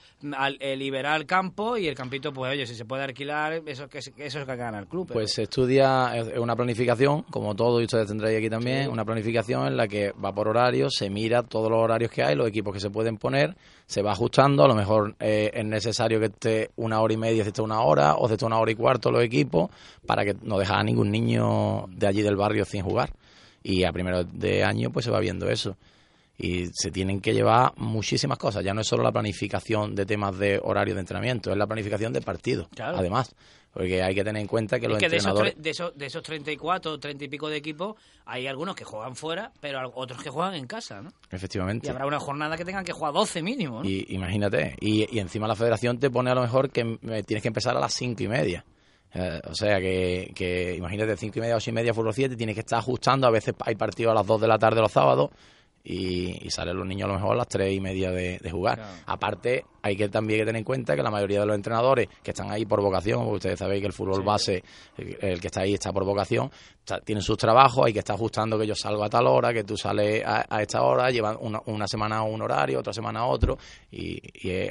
eh, 0.60 0.76
liberar 0.76 1.20
el 1.20 1.26
campo 1.26 1.76
y 1.76 1.86
el 1.86 1.94
campito 1.94 2.32
pues 2.32 2.43
pues 2.44 2.52
oye, 2.52 2.66
si 2.66 2.74
se 2.74 2.84
puede 2.84 3.04
alquilar, 3.04 3.54
eso, 3.64 3.88
eso 3.90 4.10
es 4.18 4.44
que 4.44 4.56
gana 4.56 4.78
el 4.78 4.86
club. 4.86 5.08
Pues 5.10 5.32
se 5.32 5.44
estudia 5.44 6.12
una 6.36 6.54
planificación, 6.54 7.22
como 7.22 7.56
todo, 7.56 7.80
y 7.80 7.84
ustedes 7.84 8.06
tendréis 8.06 8.36
aquí 8.36 8.50
también, 8.50 8.90
una 8.90 9.02
planificación 9.02 9.66
en 9.66 9.78
la 9.78 9.88
que 9.88 10.12
va 10.12 10.34
por 10.34 10.48
horario, 10.48 10.90
se 10.90 11.08
mira 11.08 11.42
todos 11.42 11.70
los 11.70 11.80
horarios 11.80 12.10
que 12.10 12.22
hay, 12.22 12.34
los 12.34 12.46
equipos 12.46 12.74
que 12.74 12.80
se 12.80 12.90
pueden 12.90 13.16
poner, 13.16 13.56
se 13.86 14.02
va 14.02 14.12
ajustando, 14.12 14.62
a 14.62 14.68
lo 14.68 14.74
mejor 14.74 15.16
eh, 15.20 15.52
es 15.54 15.64
necesario 15.64 16.20
que 16.20 16.26
esté 16.26 16.70
una 16.76 17.00
hora 17.00 17.14
y 17.14 17.16
media, 17.16 17.44
si 17.44 17.48
esté 17.48 17.62
una 17.62 17.80
hora, 17.80 18.16
o 18.16 18.28
si 18.28 18.34
esté 18.34 18.44
una 18.44 18.58
hora 18.58 18.72
y 18.72 18.74
cuarto 18.74 19.10
los 19.10 19.22
equipos, 19.22 19.70
para 20.06 20.22
que 20.26 20.36
no 20.42 20.58
deje 20.58 20.74
a 20.74 20.82
ningún 20.82 21.10
niño 21.10 21.86
de 21.88 22.06
allí 22.06 22.20
del 22.20 22.36
barrio 22.36 22.66
sin 22.66 22.82
jugar. 22.82 23.10
Y 23.62 23.84
a 23.84 23.92
primero 23.92 24.22
de 24.22 24.64
año 24.64 24.90
pues 24.90 25.06
se 25.06 25.10
va 25.10 25.18
viendo 25.18 25.48
eso 25.48 25.78
y 26.36 26.66
se 26.72 26.90
tienen 26.90 27.20
que 27.20 27.32
llevar 27.32 27.72
muchísimas 27.76 28.38
cosas. 28.38 28.64
Ya 28.64 28.74
no 28.74 28.80
es 28.80 28.86
solo 28.86 29.02
la 29.02 29.12
planificación 29.12 29.94
de 29.94 30.04
temas 30.04 30.36
de 30.38 30.60
horario 30.62 30.94
de 30.94 31.00
entrenamiento, 31.00 31.50
es 31.50 31.56
la 31.56 31.66
planificación 31.66 32.12
de 32.12 32.20
partidos, 32.20 32.68
además. 32.78 33.34
Porque 33.72 34.04
hay 34.04 34.14
que 34.14 34.22
tener 34.22 34.40
en 34.40 34.46
cuenta 34.46 34.78
que 34.78 34.86
los 34.86 35.02
entrenadores... 35.02 35.54
De 35.56 35.70
esos, 35.70 35.98
de, 35.98 36.06
esos, 36.06 36.22
34, 36.22 37.00
30 37.00 37.24
y 37.24 37.28
pico 37.28 37.48
de 37.48 37.56
equipos, 37.56 37.96
hay 38.24 38.46
algunos 38.46 38.76
que 38.76 38.84
juegan 38.84 39.16
fuera, 39.16 39.50
pero 39.60 39.90
otros 39.96 40.22
que 40.22 40.30
juegan 40.30 40.54
en 40.54 40.68
casa, 40.68 41.02
¿no? 41.02 41.10
Efectivamente. 41.28 41.88
Y 41.88 41.90
habrá 41.90 42.06
una 42.06 42.20
jornada 42.20 42.56
que 42.56 42.64
tengan 42.64 42.84
que 42.84 42.92
jugar 42.92 43.12
12 43.12 43.42
mínimo, 43.42 43.82
¿no? 43.82 43.88
Y 43.88 44.06
imagínate, 44.10 44.76
y, 44.78 45.12
y 45.12 45.18
encima 45.18 45.48
la 45.48 45.56
federación 45.56 45.98
te 45.98 46.08
pone 46.08 46.30
a 46.30 46.36
lo 46.36 46.42
mejor 46.42 46.70
que 46.70 46.84
tienes 47.26 47.42
que 47.42 47.48
empezar 47.48 47.76
a 47.76 47.80
las 47.80 47.92
5 47.94 48.22
y 48.22 48.28
media. 48.28 48.64
Eh, 49.12 49.40
o 49.44 49.54
sea 49.56 49.80
que, 49.80 50.30
que 50.36 50.76
imagínate, 50.76 51.16
5 51.16 51.36
y 51.36 51.40
media, 51.40 51.56
8 51.56 51.70
y 51.70 51.72
media, 51.72 51.94
fútbol 51.94 52.14
7, 52.14 52.36
tienes 52.36 52.54
que 52.54 52.60
estar 52.60 52.78
ajustando. 52.78 53.26
A 53.26 53.30
veces 53.30 53.56
hay 53.58 53.74
partidos 53.74 54.12
a 54.12 54.14
las 54.14 54.26
2 54.26 54.40
de 54.40 54.48
la 54.48 54.58
tarde 54.58 54.80
los 54.80 54.92
sábados 54.92 55.30
y, 55.86 56.50
salen 56.50 56.78
los 56.78 56.86
niños 56.86 57.04
a 57.04 57.08
lo 57.08 57.14
mejor 57.14 57.32
a 57.32 57.36
las 57.36 57.48
tres 57.48 57.74
y 57.74 57.80
media 57.80 58.10
de, 58.10 58.38
jugar. 58.50 58.80
Aparte, 59.06 59.66
hay 59.82 59.96
que 59.96 60.08
también 60.08 60.40
que 60.40 60.46
tener 60.46 60.60
en 60.60 60.64
cuenta 60.64 60.96
que 60.96 61.02
la 61.02 61.10
mayoría 61.10 61.40
de 61.40 61.46
los 61.46 61.54
entrenadores 61.54 62.08
que 62.22 62.30
están 62.30 62.50
ahí 62.50 62.64
por 62.64 62.80
vocación, 62.80 63.20
porque 63.20 63.36
ustedes 63.36 63.58
sabéis 63.58 63.82
que 63.82 63.88
el 63.88 63.92
fútbol 63.92 64.22
base, 64.22 64.64
el, 64.96 65.40
que 65.40 65.48
está 65.48 65.60
ahí 65.60 65.74
está 65.74 65.92
por 65.92 66.04
vocación, 66.04 66.50
tienen 67.04 67.22
sus 67.22 67.36
trabajos, 67.36 67.84
hay 67.84 67.92
que 67.92 67.98
estar 67.98 68.16
ajustando 68.16 68.58
que 68.58 68.66
yo 68.66 68.74
salgo 68.74 69.04
a 69.04 69.10
tal 69.10 69.26
hora, 69.26 69.52
que 69.52 69.64
tú 69.64 69.76
sales 69.76 70.22
a, 70.24 70.62
esta 70.62 70.82
hora, 70.82 71.10
llevan 71.10 71.36
una, 71.40 71.60
una, 71.66 71.86
semana 71.86 72.18
a 72.18 72.22
un 72.22 72.40
horario, 72.40 72.78
otra 72.78 72.94
semana 72.94 73.20
a 73.20 73.26
otro, 73.26 73.58
y, 73.90 74.18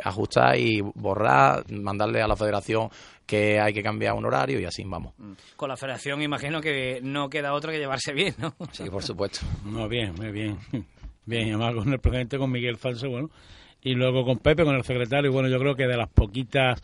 ajustar 0.03 0.57
y 0.57 0.81
borrar, 0.81 1.69
mandarle 1.71 2.23
a 2.23 2.27
la 2.27 2.35
federación 2.35 2.89
que 3.25 3.59
hay 3.59 3.73
que 3.73 3.83
cambiar 3.83 4.15
un 4.15 4.25
horario 4.25 4.59
y 4.59 4.65
así 4.65 4.83
vamos. 4.85 5.13
Mm. 5.17 5.33
Con 5.55 5.69
la 5.69 5.77
federación 5.77 6.21
imagino 6.21 6.59
que 6.59 6.99
no 7.03 7.29
queda 7.29 7.53
otra 7.53 7.71
que 7.71 7.77
llevarse 7.77 8.13
bien, 8.13 8.33
¿no? 8.39 8.55
Sí, 8.71 8.89
por 8.89 9.03
supuesto. 9.03 9.41
Muy 9.63 9.87
bien, 9.87 10.15
muy 10.15 10.31
bien. 10.31 10.57
Bien, 11.25 11.49
además 11.49 11.75
con 11.75 11.93
el 11.93 11.99
presidente, 11.99 12.37
con 12.37 12.51
Miguel 12.51 12.77
Falso, 12.77 13.09
bueno, 13.09 13.29
y 13.81 13.93
luego 13.95 14.25
con 14.25 14.39
Pepe, 14.39 14.63
con 14.63 14.75
el 14.75 14.83
secretario, 14.83 15.31
bueno, 15.31 15.47
yo 15.49 15.59
creo 15.59 15.75
que 15.75 15.87
de 15.87 15.97
las 15.97 16.09
poquitas 16.09 16.81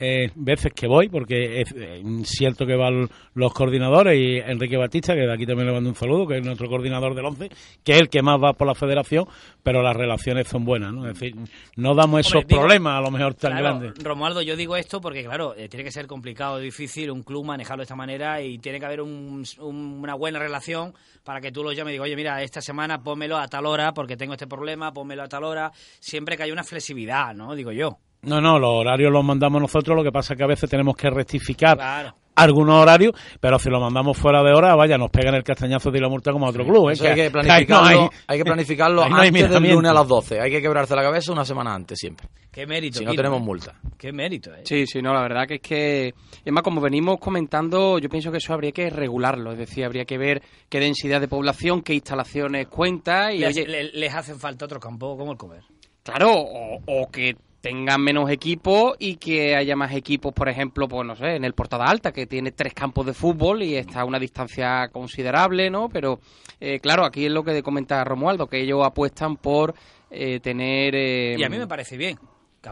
eh, 0.00 0.30
veces 0.34 0.72
que 0.74 0.86
voy, 0.86 1.10
porque 1.10 1.60
es 1.60 1.74
eh, 1.76 2.02
cierto 2.24 2.66
que 2.66 2.74
van 2.74 3.08
los 3.34 3.52
coordinadores 3.52 4.18
y 4.18 4.38
Enrique 4.38 4.78
Batista, 4.78 5.14
que 5.14 5.20
de 5.20 5.32
aquí 5.32 5.44
también 5.44 5.68
le 5.68 5.74
mando 5.74 5.90
un 5.90 5.94
saludo, 5.94 6.26
que 6.26 6.38
es 6.38 6.44
nuestro 6.44 6.68
coordinador 6.68 7.14
del 7.14 7.26
11, 7.26 7.50
que 7.84 7.92
es 7.92 8.00
el 8.00 8.08
que 8.08 8.22
más 8.22 8.42
va 8.42 8.54
por 8.54 8.66
la 8.66 8.74
federación, 8.74 9.26
pero 9.62 9.82
las 9.82 9.94
relaciones 9.94 10.48
son 10.48 10.64
buenas, 10.64 10.94
¿no? 10.94 11.06
Es 11.06 11.18
decir, 11.18 11.36
no 11.76 11.94
damos 11.94 12.20
esos 12.20 12.46
problemas 12.46 12.98
a 12.98 13.02
lo 13.02 13.10
mejor 13.10 13.34
tan 13.34 13.56
grandes. 13.56 13.92
Romualdo, 14.02 14.40
yo 14.40 14.56
digo 14.56 14.74
esto 14.74 15.02
porque, 15.02 15.22
claro, 15.22 15.54
eh, 15.54 15.68
tiene 15.68 15.84
que 15.84 15.92
ser 15.92 16.06
complicado, 16.06 16.58
difícil 16.58 17.10
un 17.10 17.22
club 17.22 17.44
manejarlo 17.44 17.82
de 17.82 17.84
esta 17.84 17.96
manera 17.96 18.40
y 18.40 18.58
tiene 18.58 18.80
que 18.80 18.86
haber 18.86 19.02
una 19.02 20.14
buena 20.14 20.38
relación 20.38 20.94
para 21.24 21.42
que 21.42 21.52
tú 21.52 21.62
lo 21.62 21.72
llames 21.72 21.90
y 21.90 21.92
digas, 21.92 22.04
oye, 22.04 22.16
mira, 22.16 22.42
esta 22.42 22.62
semana 22.62 23.02
pónmelo 23.02 23.36
a 23.36 23.48
tal 23.48 23.66
hora 23.66 23.92
porque 23.92 24.16
tengo 24.16 24.32
este 24.32 24.46
problema, 24.46 24.92
pónmelo 24.92 25.24
a 25.24 25.28
tal 25.28 25.44
hora, 25.44 25.70
siempre 25.98 26.38
que 26.38 26.44
haya 26.44 26.52
una 26.54 26.64
flexibilidad, 26.64 27.34
¿no? 27.34 27.54
Digo 27.54 27.72
yo. 27.72 27.98
No, 28.22 28.40
no, 28.40 28.58
los 28.58 28.70
horarios 28.70 29.12
los 29.12 29.24
mandamos 29.24 29.62
nosotros, 29.62 29.96
lo 29.96 30.04
que 30.04 30.12
pasa 30.12 30.34
es 30.34 30.38
que 30.38 30.44
a 30.44 30.48
veces 30.48 30.68
tenemos 30.68 30.96
que 30.96 31.08
rectificar 31.08 32.14
algunos 32.34 32.82
horarios, 32.82 33.12
pero 33.40 33.58
si 33.58 33.68
lo 33.70 33.80
mandamos 33.80 34.16
fuera 34.16 34.42
de 34.42 34.52
hora, 34.52 34.74
vaya, 34.74 34.96
nos 34.96 35.10
pegan 35.10 35.34
el 35.34 35.42
castañazo 35.42 35.90
de 35.90 36.00
la 36.00 36.08
multa 36.08 36.32
como 36.32 36.46
a 36.46 36.50
otro 36.50 36.64
club. 36.64 36.90
¿eh? 36.90 36.94
hay, 37.00 37.14
que 37.14 37.30
planificarlo, 37.30 38.10
hay, 38.26 38.38
que 38.38 38.44
planificarlo 38.44 39.02
antes 39.02 39.50
del 39.50 39.72
lunes 39.72 39.90
a 39.90 39.94
las 39.94 40.08
12. 40.08 40.40
Hay 40.40 40.50
que 40.50 40.62
quebrarse 40.62 40.94
la 40.96 41.02
cabeza 41.02 41.32
una 41.32 41.44
semana 41.44 41.74
antes 41.74 41.98
siempre. 41.98 42.28
Qué 42.50 42.66
mérito. 42.66 42.98
Si 42.98 43.04
no 43.04 43.14
tenemos 43.14 43.40
multa. 43.40 43.74
Qué 43.96 44.12
mérito. 44.12 44.54
Eh. 44.54 44.62
Sí, 44.64 44.86
sí, 44.86 45.02
no, 45.02 45.12
la 45.12 45.22
verdad 45.22 45.46
que 45.46 45.56
es 45.56 45.60
que, 45.60 46.14
es 46.44 46.52
más, 46.52 46.62
como 46.62 46.80
venimos 46.80 47.18
comentando, 47.18 47.98
yo 47.98 48.08
pienso 48.08 48.30
que 48.30 48.38
eso 48.38 48.52
habría 48.54 48.72
que 48.72 48.90
regularlo. 48.90 49.52
Es 49.52 49.58
decir, 49.58 49.84
habría 49.84 50.04
que 50.04 50.18
ver 50.18 50.42
qué 50.68 50.80
densidad 50.80 51.20
de 51.20 51.28
población, 51.28 51.82
qué 51.82 51.94
instalaciones 51.94 52.68
cuenta 52.68 53.32
y... 53.32 53.38
Les, 53.38 53.94
les 53.94 54.14
hacen 54.14 54.38
falta 54.38 54.64
otro 54.64 54.80
campo 54.80 55.16
como 55.16 55.32
el 55.32 55.38
comer. 55.38 55.62
Claro, 56.02 56.32
o 56.32 57.10
que 57.10 57.36
tengan 57.60 58.00
menos 58.00 58.30
equipos 58.30 58.94
y 58.98 59.16
que 59.16 59.54
haya 59.54 59.76
más 59.76 59.92
equipos, 59.92 60.32
por 60.32 60.48
ejemplo, 60.48 60.88
pues 60.88 61.06
no 61.06 61.14
sé, 61.14 61.36
en 61.36 61.44
el 61.44 61.52
Portada 61.52 61.84
Alta, 61.84 62.12
que 62.12 62.26
tiene 62.26 62.52
tres 62.52 62.72
campos 62.72 63.06
de 63.06 63.14
fútbol 63.14 63.62
y 63.62 63.76
está 63.76 64.00
a 64.00 64.04
una 64.04 64.18
distancia 64.18 64.88
considerable, 64.88 65.70
¿no? 65.70 65.88
Pero 65.88 66.20
eh, 66.58 66.80
claro, 66.80 67.04
aquí 67.04 67.26
es 67.26 67.32
lo 67.32 67.44
que 67.44 67.62
comenta 67.62 68.02
Romualdo, 68.02 68.46
que 68.46 68.60
ellos 68.60 68.84
apuestan 68.84 69.36
por 69.36 69.74
eh, 70.10 70.40
tener... 70.40 70.94
Eh, 70.94 71.36
y 71.38 71.44
a 71.44 71.48
mí 71.48 71.58
me 71.58 71.66
parece 71.66 71.96
bien. 71.96 72.18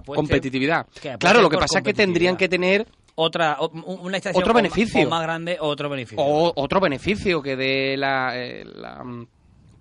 competitividad. 0.06 0.86
claro, 1.18 1.42
lo 1.42 1.50
que 1.50 1.58
pasa 1.58 1.78
es 1.78 1.84
que 1.84 1.94
tendrían 1.94 2.36
que 2.36 2.48
tener 2.48 2.86
otra 3.20 3.58
una 3.60 4.18
otro 4.32 4.54
beneficio 4.54 5.10
más, 5.10 5.22
grande 5.22 5.56
otro 5.58 5.88
beneficio 5.88 6.24
o 6.24 6.52
otro 6.54 6.78
beneficio 6.78 7.42
que 7.42 7.56
de 7.56 7.96
la, 7.96 8.32
la 8.64 9.04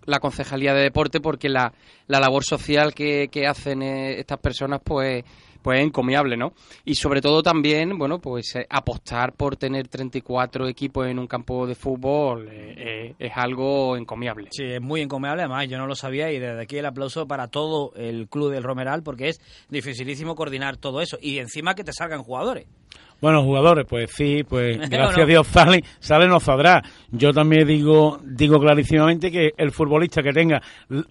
la 0.08 0.20
Concejalía 0.20 0.74
de 0.74 0.82
Deporte 0.82 1.20
porque 1.20 1.50
la, 1.50 1.72
la 2.08 2.20
labor 2.20 2.44
social 2.44 2.96
que, 2.96 3.28
que 3.32 3.46
hacen 3.46 3.84
eh, 3.84 4.20
estas 4.20 4.40
personas 4.40 4.82
pues 4.84 5.24
pues 5.68 5.80
es 5.80 5.86
encomiable, 5.86 6.38
¿no? 6.38 6.54
Y 6.86 6.96
sobre 6.96 7.20
todo 7.20 7.44
también, 7.44 7.98
bueno, 7.98 8.20
pues 8.20 8.56
eh, 8.56 8.66
apostar 8.70 9.34
por 9.34 9.58
tener 9.58 9.90
34 9.90 10.66
equipos 10.66 11.08
en 11.08 11.20
un 11.20 11.28
campo 11.28 11.68
de 11.68 11.76
fútbol 11.76 12.48
eh, 12.50 13.16
es 13.20 13.32
algo 13.36 13.98
encomiable. 13.98 14.48
Sí, 14.52 14.64
es 14.64 14.82
muy 14.82 15.02
encomiable, 15.02 15.42
además 15.42 15.68
yo 15.68 15.78
no 15.78 15.86
lo 15.86 15.96
sabía 15.96 16.32
y 16.32 16.40
desde 16.40 16.62
aquí 16.62 16.78
el 16.78 16.86
aplauso 16.86 17.28
para 17.28 17.50
todo 17.50 17.92
el 17.98 18.30
club 18.30 18.52
del 18.52 18.64
Romeral 18.64 19.04
porque 19.04 19.28
es 19.28 19.42
dificilísimo 19.68 20.36
coordinar 20.36 20.78
todo 20.78 21.02
eso 21.02 21.18
y 21.22 21.40
encima 21.40 21.76
que 21.76 21.84
te 21.84 21.92
salgan 21.92 22.24
jugadores. 22.24 22.66
Bueno, 23.20 23.44
jugadores, 23.44 23.86
pues 23.88 24.12
sí, 24.12 24.44
pues 24.48 24.78
gracias 24.90 25.24
a 25.24 25.26
Dios 25.26 25.48
salen, 25.48 25.82
salen 26.00 26.32
o 26.32 26.40
saldrá. 26.40 26.84
Yo 27.12 27.34
también 27.34 27.68
digo, 27.68 28.20
digo 28.24 28.60
clarísimamente 28.60 29.32
que 29.32 29.52
el 29.58 29.72
futbolista 29.72 30.22
que 30.22 30.34
tenga 30.34 30.62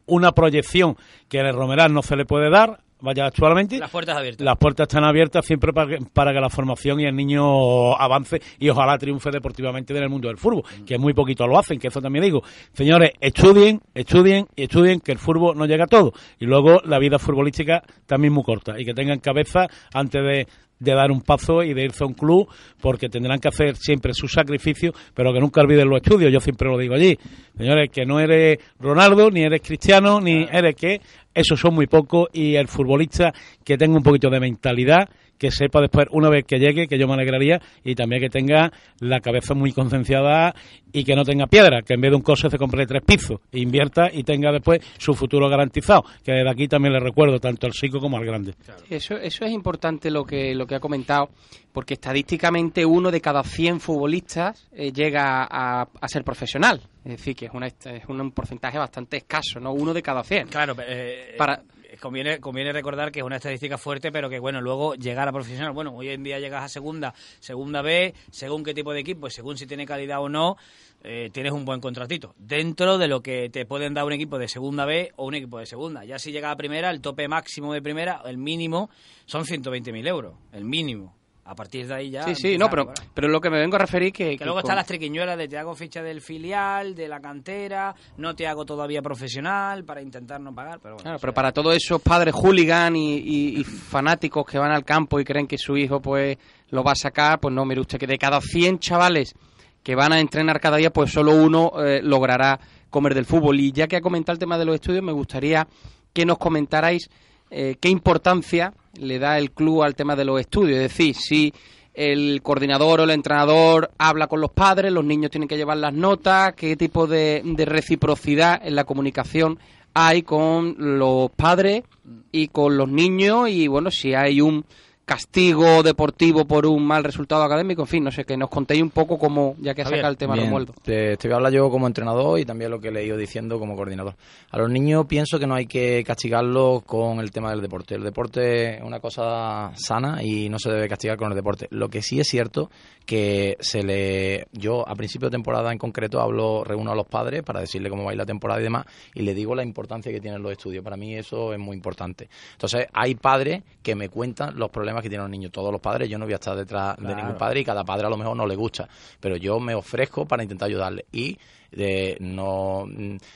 una 0.07 0.33
proyección 0.33 0.97
que 1.29 1.41
el 1.41 1.53
Romeral 1.53 1.93
no 1.93 2.03
se 2.03 2.17
le 2.17 2.25
puede 2.25 2.51
dar, 2.51 2.79
vaya 3.01 3.27
actualmente. 3.27 3.79
Las 3.79 3.91
puertas 3.91 4.17
abiertas. 4.17 4.45
Las 4.45 4.57
puertas 4.57 4.85
están 4.89 5.05
abiertas 5.05 5.45
siempre 5.45 5.73
para 5.73 5.97
que, 5.97 6.05
para 6.13 6.33
que 6.33 6.41
la 6.41 6.49
formación 6.49 7.01
y 7.01 7.07
el 7.07 7.15
niño 7.15 7.95
avance 7.95 8.41
y 8.59 8.69
ojalá 8.69 8.97
triunfe 8.99 9.31
deportivamente 9.31 9.97
en 9.97 10.03
el 10.03 10.09
mundo 10.09 10.29
del 10.29 10.39
fútbol, 10.39 10.63
que 10.87 10.99
muy 10.99 11.13
poquito 11.13 11.47
lo 11.47 11.59
hacen, 11.59 11.79
que 11.79 11.89
eso 11.89 12.01
también 12.01 12.25
digo. 12.25 12.43
Señores, 12.73 13.13
estudien, 13.21 13.81
estudien 13.95 14.47
y 14.55 14.65
estudien 14.65 15.01
que 15.01 15.13
el 15.13 15.19
fútbol 15.19 15.57
no 15.57 15.67
llega 15.67 15.85
a 15.85 15.89
todo. 15.89 16.13
Y 16.39 16.47
luego 16.47 16.81
la 16.85 16.99
vida 16.99 17.19
futbolística 17.19 17.83
también 18.07 18.33
muy 18.33 18.45
corta 18.45 18.79
y 18.79 18.85
que 18.85 18.95
tengan 18.95 19.19
cabeza 19.19 19.67
antes 19.93 20.23
de 20.23 20.47
de 20.79 20.95
dar 20.95 21.11
un 21.11 21.23
paso 21.23 21.63
y 21.63 21.75
de 21.75 21.85
irse 21.85 22.05
a 22.05 22.07
un 22.07 22.15
club 22.15 22.49
porque 22.81 23.09
tendrán 23.09 23.39
que 23.39 23.49
hacer 23.49 23.77
siempre 23.77 24.13
su 24.15 24.29
sacrificio, 24.29 24.93
pero 25.15 25.33
que 25.33 25.41
nunca 25.41 25.61
olviden 25.61 25.89
los 25.89 26.01
estudios. 26.03 26.33
Yo 26.33 26.41
siempre 26.41 26.69
lo 26.69 26.79
digo 26.79 26.95
allí. 26.95 27.19
Señores, 27.57 27.91
que 27.91 28.05
no 28.05 28.21
eres 28.21 28.59
Ronaldo, 28.79 29.31
ni 29.31 29.43
eres 29.43 29.63
Cristiano, 29.63 30.21
ni 30.21 30.47
eres 30.51 30.75
que. 30.75 31.01
Esos 31.35 31.61
son 31.61 31.75
muy 31.75 31.87
pocos 31.87 32.29
y 32.33 32.55
el 32.55 32.67
futbolista 32.67 33.31
que 33.63 33.77
tenga 33.77 33.99
un 33.99 34.03
poquito 34.03 34.31
de 34.31 34.41
mentalidad 34.41 35.07
que 35.39 35.51
sepa 35.51 35.81
después, 35.81 36.07
una 36.11 36.29
vez 36.29 36.45
que 36.45 36.59
llegue, 36.59 36.87
que 36.87 36.99
yo 36.99 37.07
me 37.07 37.15
alegraría, 37.15 37.61
y 37.85 37.95
también 37.95 38.23
que 38.23 38.29
tenga 38.29 38.73
la 39.01 39.21
cabeza 39.21 39.55
muy 39.55 39.73
concienciada 39.73 40.55
y 40.93 41.05
que 41.05 41.15
no 41.15 41.25
tenga 41.25 41.47
piedra, 41.47 41.83
que 41.83 41.95
en 41.95 42.01
vez 42.01 42.11
de 42.11 42.17
un 42.17 42.23
coche 42.23 42.49
se 42.49 42.59
compre 42.59 42.87
tres 42.87 43.03
pisos, 43.03 43.41
e 43.53 43.61
invierta 43.61 44.09
y 44.13 44.23
tenga 44.23 44.51
después 44.53 44.81
su 44.99 45.15
futuro 45.15 45.49
garantizado, 45.49 46.05
que 46.25 46.33
desde 46.33 46.51
aquí 46.51 46.69
también 46.69 46.95
le 46.95 47.01
recuerdo 47.01 47.39
tanto 47.39 47.67
al 47.67 47.73
chico 47.73 48.01
como 48.01 48.17
al 48.17 48.25
grande. 48.25 48.55
Eso, 48.89 49.17
eso 49.17 49.45
es 49.45 49.53
importante 49.53 50.11
lo 50.11 50.25
que, 50.25 50.55
lo 50.55 50.67
que 50.67 50.75
ha 50.75 50.81
comentado, 50.81 51.31
porque 51.73 51.95
estadísticamente 51.95 52.87
uno 52.87 53.11
de 53.11 53.21
cada 53.21 53.43
100 53.43 53.81
futbolistas 53.81 54.69
eh, 54.73 54.93
llega 54.93 55.47
a, 55.51 55.87
ser 56.07 56.25
profesional. 56.25 56.81
Es 57.05 57.19
decir, 57.19 57.37
que 57.37 57.47
es, 57.47 57.53
una, 57.53 57.67
es 57.67 58.09
un 58.09 58.33
porcentaje 58.33 58.79
bastante 58.79 59.19
escaso, 59.19 59.61
¿no? 59.61 59.73
Uno 59.73 59.93
de 59.93 60.03
cada 60.03 60.25
100. 60.25 60.49
Claro, 60.49 60.75
eh, 60.87 61.35
para, 61.37 61.63
conviene, 62.01 62.41
conviene 62.41 62.73
recordar 62.73 63.11
que 63.11 63.21
es 63.21 63.25
una 63.25 63.37
estadística 63.37 63.79
fuerte, 63.79 64.13
pero 64.13 64.29
que 64.29 64.39
bueno, 64.39 64.61
luego 64.61 64.95
llegar 64.95 65.29
a 65.29 65.33
profesional, 65.33 65.73
bueno, 65.73 65.95
hoy 65.95 66.09
en 66.11 66.23
día 66.23 66.39
llegas 66.39 66.65
a 66.65 66.69
segunda, 66.69 67.15
segunda 67.41 67.83
B, 67.83 68.15
según 68.31 68.65
qué 68.65 68.75
tipo 68.75 68.93
de 68.93 69.01
equipo, 69.01 69.31
según 69.31 69.57
si 69.57 69.67
tiene 69.67 69.87
calidad 69.87 70.21
o 70.21 70.29
no, 70.29 70.57
eh, 71.03 71.31
tienes 71.33 71.53
un 71.53 71.65
buen 71.65 71.81
contratito. 71.81 72.35
Dentro 72.39 72.99
de 72.99 73.09
lo 73.09 73.23
que 73.23 73.49
te 73.51 73.67
pueden 73.67 73.95
dar 73.95 74.05
un 74.05 74.13
equipo 74.13 74.39
de 74.39 74.49
segunda 74.49 74.85
B 74.85 75.13
o 75.17 75.27
un 75.27 75.35
equipo 75.35 75.59
de 75.59 75.67
segunda. 75.67 76.05
Ya 76.05 76.19
si 76.19 76.33
llega 76.33 76.51
a 76.51 76.57
primera, 76.57 76.91
el 76.91 77.01
tope 77.01 77.29
máximo 77.29 77.73
de 77.73 77.83
primera, 77.83 78.23
el 78.25 78.39
mínimo, 78.39 78.91
son 79.27 79.45
120.000 79.45 80.09
euros, 80.09 80.35
el 80.53 80.65
mínimo 80.65 81.15
a 81.47 81.55
partir 81.55 81.87
de 81.87 81.95
ahí 81.95 82.11
ya. 82.11 82.25
Sí, 82.25 82.35
sí, 82.35 82.59
no, 82.59 82.69
pero, 82.69 82.93
pero 83.15 83.29
lo 83.29 83.41
que 83.41 83.51
me 83.51 83.59
vengo 83.59 83.77
a 83.77 83.79
referir 83.79 84.13
que. 84.13 84.37
Que, 84.37 84.45
luego 84.45 84.59
están 84.59 84.77
las 84.77 84.87
triquiñuelas 84.87 85.39
de 85.39 85.49
te 85.49 85.57
hago 85.57 85.75
ficha 85.75 86.03
del 86.03 86.21
filial, 86.21 86.95
de 86.95 87.07
la 87.07 87.21
cantera, 87.21 87.95
no 88.17 88.35
te 88.35 88.47
hago 88.47 88.65
todavía 88.65 89.01
profesional 89.01 89.85
para 89.85 90.03
intentar 90.03 90.41
no 90.41 90.55
pagar. 90.55 90.81
Pero 90.81 90.97
bueno, 90.97 91.05
claro, 91.05 91.19
pero 91.21 91.33
para 91.33 91.53
todos 91.53 91.77
esos 91.77 92.03
padres 92.03 92.35
hooligan 92.35 92.97
y, 92.97 93.63
fanáticos 93.65 94.45
que 94.45 94.59
van 94.59 94.73
al 94.73 94.85
campo 94.85 95.21
y 95.21 95.25
creen 95.25 95.47
que 95.47 95.59
su 95.59 95.77
hijo 95.77 96.01
pues 96.01 96.37
lo 96.71 96.83
va 96.83 96.93
a 96.93 96.97
sacar, 96.97 97.39
pues 97.39 97.55
no, 97.55 97.65
mire 97.65 97.81
usted 97.81 97.99
que 97.99 98.07
de 98.07 98.19
cada 98.19 98.41
100 98.41 98.81
chavales 98.81 99.35
que 99.83 99.95
van 99.95 100.13
a 100.13 100.19
entrenar 100.19 100.61
cada 100.61 100.79
día, 100.79 100.91
pues 100.91 101.13
solo 101.13 101.33
uno 101.33 101.73
eh, 101.85 102.01
logrará 102.03 102.59
comer 102.91 103.15
del 103.15 103.25
fútbol. 103.25 103.61
Y 103.61 103.71
ya 103.71 103.87
que 103.87 103.97
ha 103.97 104.01
comentado 104.01 104.35
el 104.35 104.41
tema 104.41 104.59
de 104.59 104.65
los 104.65 104.75
estudios, 104.75 105.05
me 105.05 105.13
gustaría 105.13 105.69
que 106.13 106.27
nos 106.27 106.39
comentarais 106.39 107.09
eh, 107.51 107.77
qué 107.81 107.89
importancia 107.89 108.73
le 109.01 109.19
da 109.19 109.39
el 109.39 109.51
club 109.53 109.83
al 109.83 109.95
tema 109.95 110.17
de 110.17 110.25
los 110.25 110.41
estudios. 110.41 110.79
Es 110.79 110.91
decir, 110.91 111.15
si 111.15 111.53
el 111.95 112.43
coordinador 112.43 113.01
o 113.01 113.05
el 113.05 113.11
entrenador 113.11 113.91
habla 113.99 114.27
con 114.27 114.41
los 114.41 114.51
padres, 114.51 114.93
los 114.93 115.05
niños 115.05 115.31
tienen 115.31 115.49
que 115.49 115.57
llevar 115.57 115.79
las 115.79 115.95
notas, 115.95 116.55
qué 116.55 116.77
tipo 116.77 117.07
de, 117.07 117.43
de 117.45 117.65
reciprocidad 117.65 118.61
en 118.63 118.75
la 118.75 118.85
comunicación 118.85 119.59
hay 119.99 120.23
con 120.23 120.77
los 120.99 121.31
padres 121.31 121.83
y 122.31 122.49
con 122.49 122.77
los 122.77 122.87
niños 122.87 123.49
y 123.49 123.67
bueno, 123.67 123.91
si 123.91 124.13
hay 124.13 124.43
un 124.43 124.67
castigo 125.07 125.85
deportivo 125.85 126.47
por 126.47 126.67
un 126.67 126.85
mal 126.85 127.05
resultado 127.05 127.45
académico, 127.45 127.83
en 127.83 127.87
fin, 127.87 128.03
no 128.03 128.11
sé, 128.11 128.25
que 128.25 128.37
nos 128.37 128.51
contéis 128.51 128.83
un 128.83 128.91
poco 128.91 129.19
cómo, 129.19 129.55
ya 129.61 129.73
que 129.73 129.83
ha 129.83 129.85
sacado 129.85 130.09
el 130.09 130.17
tema 130.17 130.35
Romualdo. 130.35 130.75
Te, 130.83 131.17
te, 131.17 131.29
voy 131.29 131.33
a 131.33 131.37
hablar 131.37 131.53
yo 131.53 131.71
como 131.71 131.87
entrenador 131.87 132.41
y 132.41 132.45
también 132.45 132.73
lo 132.73 132.81
que 132.81 132.91
le 132.91 133.03
he 133.03 133.07
ido 133.07 133.17
diciendo 133.17 133.61
como 133.61 133.77
coordinador. 133.77 134.17
A 134.51 134.59
los 134.59 134.69
niños 134.69 135.07
pienso 135.07 135.39
que 135.39 135.47
no 135.47 135.55
hay 135.55 135.67
que 135.67 136.03
castigarlos 136.05 136.83
con 136.83 137.21
el 137.21 137.31
tema 137.31 137.51
del 137.51 137.63
deporte. 137.63 137.95
El 137.95 138.03
deporte 138.03 138.79
es 138.79 138.83
una 138.83 138.99
cosa 138.99 139.71
sana 139.77 140.25
y 140.25 140.49
no 140.49 140.59
se 140.59 140.71
debe 140.71 140.89
castigar 140.89 141.17
con 141.17 141.31
el 141.31 141.37
deporte. 141.37 141.69
Lo 141.71 141.89
que 141.89 142.03
sí 142.03 142.19
es 142.19 142.27
cierto 142.27 142.69
que 143.07 143.57
se 143.61 143.85
le 143.85 144.49
yo 144.53 144.87
a 144.87 144.95
principio 144.97 145.29
de 145.29 145.37
temporada 145.37 145.71
en 145.73 145.79
concreto 145.79 146.21
hablo 146.21 146.65
reúno 146.65 146.91
a 146.91 146.95
los 146.97 147.07
padres 147.07 147.43
para 147.45 147.61
decirle 147.61 147.89
cómo 147.89 148.05
va 148.05 148.11
a 148.11 148.15
ir 148.15 148.19
la 148.19 148.27
temporada 148.27 148.61
y 148.61 148.65
demás 148.65 148.85
y 149.15 149.23
le 149.23 149.33
digo 149.33 149.55
la 149.55 149.63
importancia 149.63 150.11
que 150.11 150.21
tienen 150.21 150.43
los 150.43 150.53
estudios 150.53 150.83
para 150.83 150.97
mí 150.97 151.15
eso 151.15 151.55
es 151.55 151.59
muy 151.59 151.77
importante 151.77 152.29
entonces 152.53 152.87
hay 152.93 153.15
padres 153.15 153.63
que 153.83 153.95
me 153.95 154.09
cuentan 154.09 154.59
los 154.59 154.71
problemas 154.71 154.96
que 155.03 155.09
tienen 155.09 155.25
los 155.25 155.31
niños. 155.31 155.53
Todos 155.53 155.73
los 155.73 155.81
padres 155.81 156.09
yo 156.09 156.19
no 156.19 156.25
voy 156.25 156.33
a 156.33 156.37
estar 156.37 156.57
detrás 156.57 156.97
de 156.97 157.15
ningún 157.15 157.37
padre 157.37 157.61
y 157.61 157.65
cada 157.65 157.85
padre 157.85 158.07
a 158.07 158.11
lo 158.11 158.17
mejor 158.17 158.37
no 158.37 158.47
le 158.47 158.57
gusta. 158.57 158.89
Pero 159.21 159.37
yo 159.37 159.59
me 159.61 159.75
ofrezco 159.75 160.27
para 160.27 160.43
intentar 160.43 160.69
ayudarle. 160.69 161.07
Y 161.13 161.39
de, 161.71 162.17
no 162.21 162.87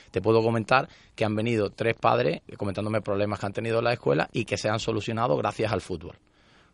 te 0.09 0.21
puedo 0.21 0.41
comentar 0.41 0.87
que 1.15 1.25
han 1.25 1.35
venido 1.35 1.69
tres 1.69 1.95
padres 1.95 2.41
comentándome 2.57 3.01
problemas 3.01 3.39
que 3.39 3.45
han 3.45 3.53
tenido 3.53 3.79
en 3.79 3.85
la 3.85 3.93
escuela 3.93 4.29
y 4.31 4.45
que 4.45 4.57
se 4.57 4.69
han 4.69 4.79
solucionado 4.79 5.37
gracias 5.37 5.71
al 5.71 5.81
fútbol. 5.81 6.17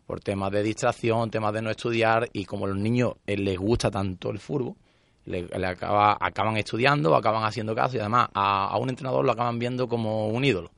Por 0.06 0.20
temas 0.20 0.50
de 0.50 0.62
distracción, 0.62 1.30
temas 1.30 1.52
de 1.52 1.62
no 1.62 1.70
estudiar 1.70 2.28
y 2.32 2.46
como 2.46 2.64
a 2.64 2.68
los 2.68 2.78
niños 2.78 3.14
eh, 3.26 3.36
les 3.36 3.58
gusta 3.58 3.90
tanto 3.90 4.30
el 4.30 4.38
fútbol, 4.38 4.74
le, 5.26 5.66
acaba, 5.66 6.16
acaban 6.18 6.56
estudiando, 6.56 7.14
acaban 7.14 7.44
haciendo 7.44 7.74
caso 7.74 7.96
y 7.96 8.00
además 8.00 8.28
a, 8.32 8.76
un 8.78 8.88
entrenador 8.88 9.24
lo 9.24 9.32
acaban 9.32 9.58
viendo 9.58 9.86
como 9.88 10.28
un 10.28 10.44
ídolo. 10.44 10.70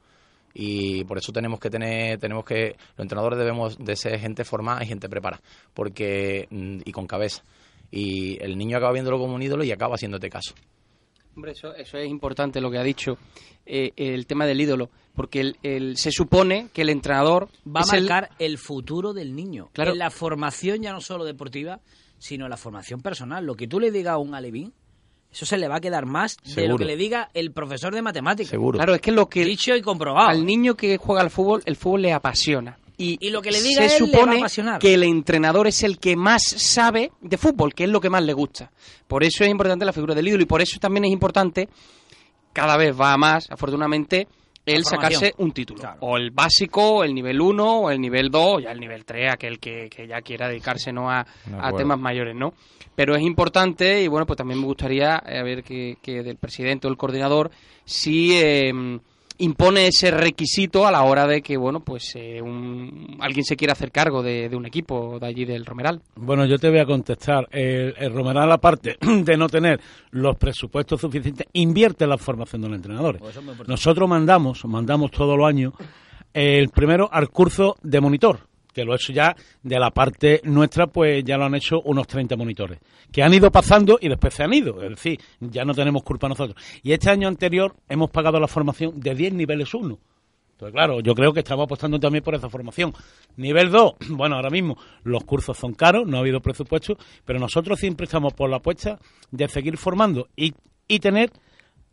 Y 0.53 1.05
por 1.05 1.19
eso 1.19 1.33
tenemos 1.33 1.61
que 1.61 1.71
tener, 1.71 2.19
tenemos 2.19 2.45
que, 2.45 2.77
los 2.97 3.05
entrenadores 3.05 3.39
debemos 3.39 3.79
de 3.79 3.97
ser 3.97 4.19
gente 4.19 4.45
formada 4.45 4.83
y 4.83 4.87
gente 4.87 5.09
preparada, 5.09 5.43
porque, 5.75 6.49
mm, 6.51 6.81
y 6.85 6.93
con 6.93 7.07
cabeza. 7.07 7.43
Y 7.91 8.43
el 8.43 8.57
niño 8.57 8.77
acaba 8.77 8.93
viéndolo 8.93 9.19
como 9.19 9.35
un 9.35 9.43
ídolo 9.43 9.65
y 9.65 9.73
acaba 9.73 9.95
haciéndote 9.95 10.29
caso. 10.29 10.55
Hombre, 11.37 11.53
eso, 11.53 11.75
eso 11.75 11.97
es 11.97 12.09
importante 12.09 12.61
lo 12.61 12.71
que 12.71 12.79
ha 12.79 12.83
dicho 12.83 13.17
eh, 13.67 13.93
el 13.97 14.27
tema 14.27 14.47
del 14.47 14.61
ídolo, 14.61 14.91
porque 15.15 15.55
el, 15.63 15.97
se 15.97 16.11
supone 16.11 16.71
que 16.73 16.83
el 16.83 16.89
entrenador 16.89 17.49
va 17.65 17.83
a 17.83 17.87
marcar 17.87 18.31
el... 18.39 18.59
futuro 18.59 19.13
del 19.13 19.37
niño. 19.37 19.71
Claro. 19.73 19.93
En 19.93 19.99
la 19.99 20.11
formación 20.11 20.83
ya 20.83 20.93
no 20.93 21.01
solo 21.01 21.25
deportiva, 21.25 21.81
sino 22.19 22.47
en 22.47 22.51
la 22.51 22.57
formación 22.57 23.01
personal. 23.01 23.47
Lo 23.47 23.55
que 23.55 23.69
tú 23.69 23.79
le 23.79 23.93
digas 23.93 24.15
a 24.15 24.19
un 24.19 24.35
alevín, 24.35 24.73
eso 25.33 25.47
se 25.47 25.57
le 25.57 25.69
va 25.69 25.77
a 25.77 25.81
quedar 25.81 26.07
más 26.07 26.37
de 26.43 26.67
lo 26.67 26.77
que 26.77 26.85
le 26.85 26.97
diga 26.97 27.31
el 27.35 27.53
profesor 27.53 27.95
de 27.95 28.03
matemáticas. 28.03 28.51
Seguro. 28.51 28.79
Claro, 28.79 28.95
es 28.95 29.01
que 29.01 29.13
lo 29.13 29.29
que 29.29 29.45
dicho 29.45 29.75
y 29.77 29.83
comprobado. 29.83 30.29
Al 30.29 30.45
niño 30.45 30.75
que 30.75 30.97
juega 30.97 31.21
al 31.21 31.31
fútbol, 31.31 31.63
el 31.67 31.77
fútbol 31.77 32.03
le 32.03 32.13
apasiona. 32.13 32.79
Y, 33.03 33.31
lo 33.31 33.41
que 33.41 33.51
le 33.51 33.63
diga 33.63 33.89
se 33.89 33.97
supone 33.97 34.43
que 34.79 34.93
el 34.93 35.05
entrenador 35.05 35.67
es 35.67 35.83
el 35.85 35.99
que 35.99 36.17
más 36.17 36.43
sabe 36.43 37.13
de 37.23 37.39
fútbol, 37.39 37.73
que 37.73 37.85
es 37.85 37.91
lo 37.91 37.99
que 37.99 38.11
más 38.11 38.23
le 38.23 38.35
gusta. 38.35 38.71
Por 39.09 39.25
eso 39.25 39.43
es 39.43 39.51
importante 39.51 39.87
la 39.87 39.95
figura 39.95 40.15
del 40.15 40.29
ídolo 40.29 40.43
y 40.43 40.47
por 40.47 40.61
eso 40.61 40.79
también 40.79 41.07
es 41.07 41.11
importante, 41.11 41.71
cada 42.53 42.77
vez 42.77 42.95
va 42.95 43.17
más, 43.17 43.51
afortunadamente, 43.51 44.29
el 44.75 44.85
sacarse 44.85 45.35
un 45.39 45.53
título. 45.53 45.83
O 46.01 46.17
el 46.17 46.31
básico, 46.31 47.05
el 47.05 47.15
nivel 47.15 47.41
1, 47.41 47.81
o 47.81 47.91
el 47.91 48.01
nivel 48.01 48.31
2, 48.31 48.63
ya 48.63 48.73
el 48.73 48.81
nivel 48.81 49.05
3, 49.05 49.33
aquel 49.33 49.59
que, 49.59 49.89
ya 50.09 50.21
quiera 50.23 50.49
dedicarse 50.49 50.93
no 50.93 51.11
a, 51.11 51.27
temas 51.77 51.99
mayores, 51.99 52.35
¿no? 52.35 52.55
Pero 52.95 53.15
es 53.15 53.23
importante 53.23 54.03
y 54.03 54.09
bueno, 54.09 54.27
pues 54.27 54.37
también 54.37 54.61
me 54.61 54.67
gustaría 54.67 55.23
eh, 55.27 55.39
a 55.39 55.43
ver 55.43 55.63
que, 55.63 55.97
del 56.05 56.37
presidente 56.37 56.87
o 56.87 56.91
el 56.91 56.97
coordinador 56.97 57.51
si... 57.85 58.37
Eh, 58.37 58.73
impone 59.41 59.87
ese 59.87 60.11
requisito 60.11 60.87
a 60.87 60.91
la 60.91 61.03
hora 61.03 61.27
de 61.27 61.43
que 61.43 61.57
bueno 61.57 61.81
pues 61.81 62.13
eh, 62.15 62.41
alguien 63.21 63.45
se 63.45 63.57
quiera 63.57 63.73
hacer 63.73 63.91
cargo 63.91 64.23
de, 64.23 64.49
un 64.55 64.67
equipo 64.67 65.19
de 65.19 65.27
allí 65.27 65.45
del 65.45 65.65
Romeral. 65.67 66.01
Bueno, 66.17 66.47
yo 66.47 66.59
te 66.59 66.69
voy 66.71 66.79
a 66.79 66.87
contestar. 66.87 67.49
El, 67.51 68.13
Romeral, 68.13 68.51
aparte 68.53 68.97
de 69.01 69.37
no 69.37 69.49
tener 69.49 69.81
los 70.11 70.37
presupuestos 70.37 71.01
suficientes, 71.01 71.47
invierte 71.53 72.05
en 72.05 72.11
la 72.11 72.19
formación 72.19 72.63
de 72.63 72.69
los 72.69 72.77
entrenadores. 72.77 73.21
Pues 73.21 73.69
Nosotros 73.69 74.09
mandamos, 74.09 74.65
mandamos 74.65 75.11
todos 75.11 75.37
los 75.37 75.47
años, 75.47 75.75
el 76.33 76.69
primero 76.69 77.09
al 77.11 77.31
curso 77.31 77.77
de 77.83 78.01
monitor 78.01 78.50
que 78.73 78.85
lo 78.85 78.93
he 78.93 78.97
hecho 78.97 79.13
ya 79.13 79.35
de 79.63 79.79
la 79.79 79.91
parte 79.91 80.41
nuestra, 80.45 80.87
pues 80.87 81.25
ya 81.25 81.37
lo 81.37 81.45
han 81.45 81.55
hecho 81.55 81.81
unos 81.83 82.07
30 82.07 82.37
monitores, 82.37 82.79
que 83.13 83.23
han 83.23 83.33
ido 83.35 83.51
pasando 83.51 83.99
y 84.01 84.09
después 84.09 84.35
se 84.35 84.43
han 84.43 84.53
ido, 84.53 84.83
es 84.83 84.91
decir, 84.91 85.19
ya 85.41 85.65
no 85.65 85.75
tenemos 85.75 86.03
culpa 86.03 86.29
nosotros. 86.29 86.63
Y 86.83 86.93
este 86.93 87.11
año 87.11 87.29
anterior 87.29 87.75
hemos 87.89 88.11
pagado 88.11 88.39
la 88.39 88.49
formación 88.49 89.01
de 89.01 89.15
10 89.15 89.35
niveles 89.35 89.73
1. 89.75 89.99
Entonces, 90.61 90.75
claro, 90.75 91.01
yo 91.01 91.15
creo 91.15 91.33
que 91.33 91.41
estamos 91.41 91.65
apostando 91.65 91.99
también 91.99 92.23
por 92.23 92.35
esa 92.35 92.51
formación. 92.51 92.93
Nivel 93.37 93.71
2, 93.71 93.95
bueno, 94.11 94.37
ahora 94.37 94.51
mismo 94.51 94.77
los 95.05 95.25
cursos 95.25 95.57
son 95.57 95.73
caros, 95.73 96.07
no 96.07 96.19
ha 96.19 96.21
habido 96.21 96.41
presupuesto, 96.41 96.99
pero 97.25 97.39
nosotros 97.39 97.79
siempre 97.79 98.05
estamos 98.05 98.35
por 98.35 98.51
la 98.51 98.57
apuesta 98.57 98.99
de 99.31 99.49
seguir 99.49 99.79
formando 99.79 100.29
y, 100.37 100.53
y 100.87 100.99
tener 100.99 101.33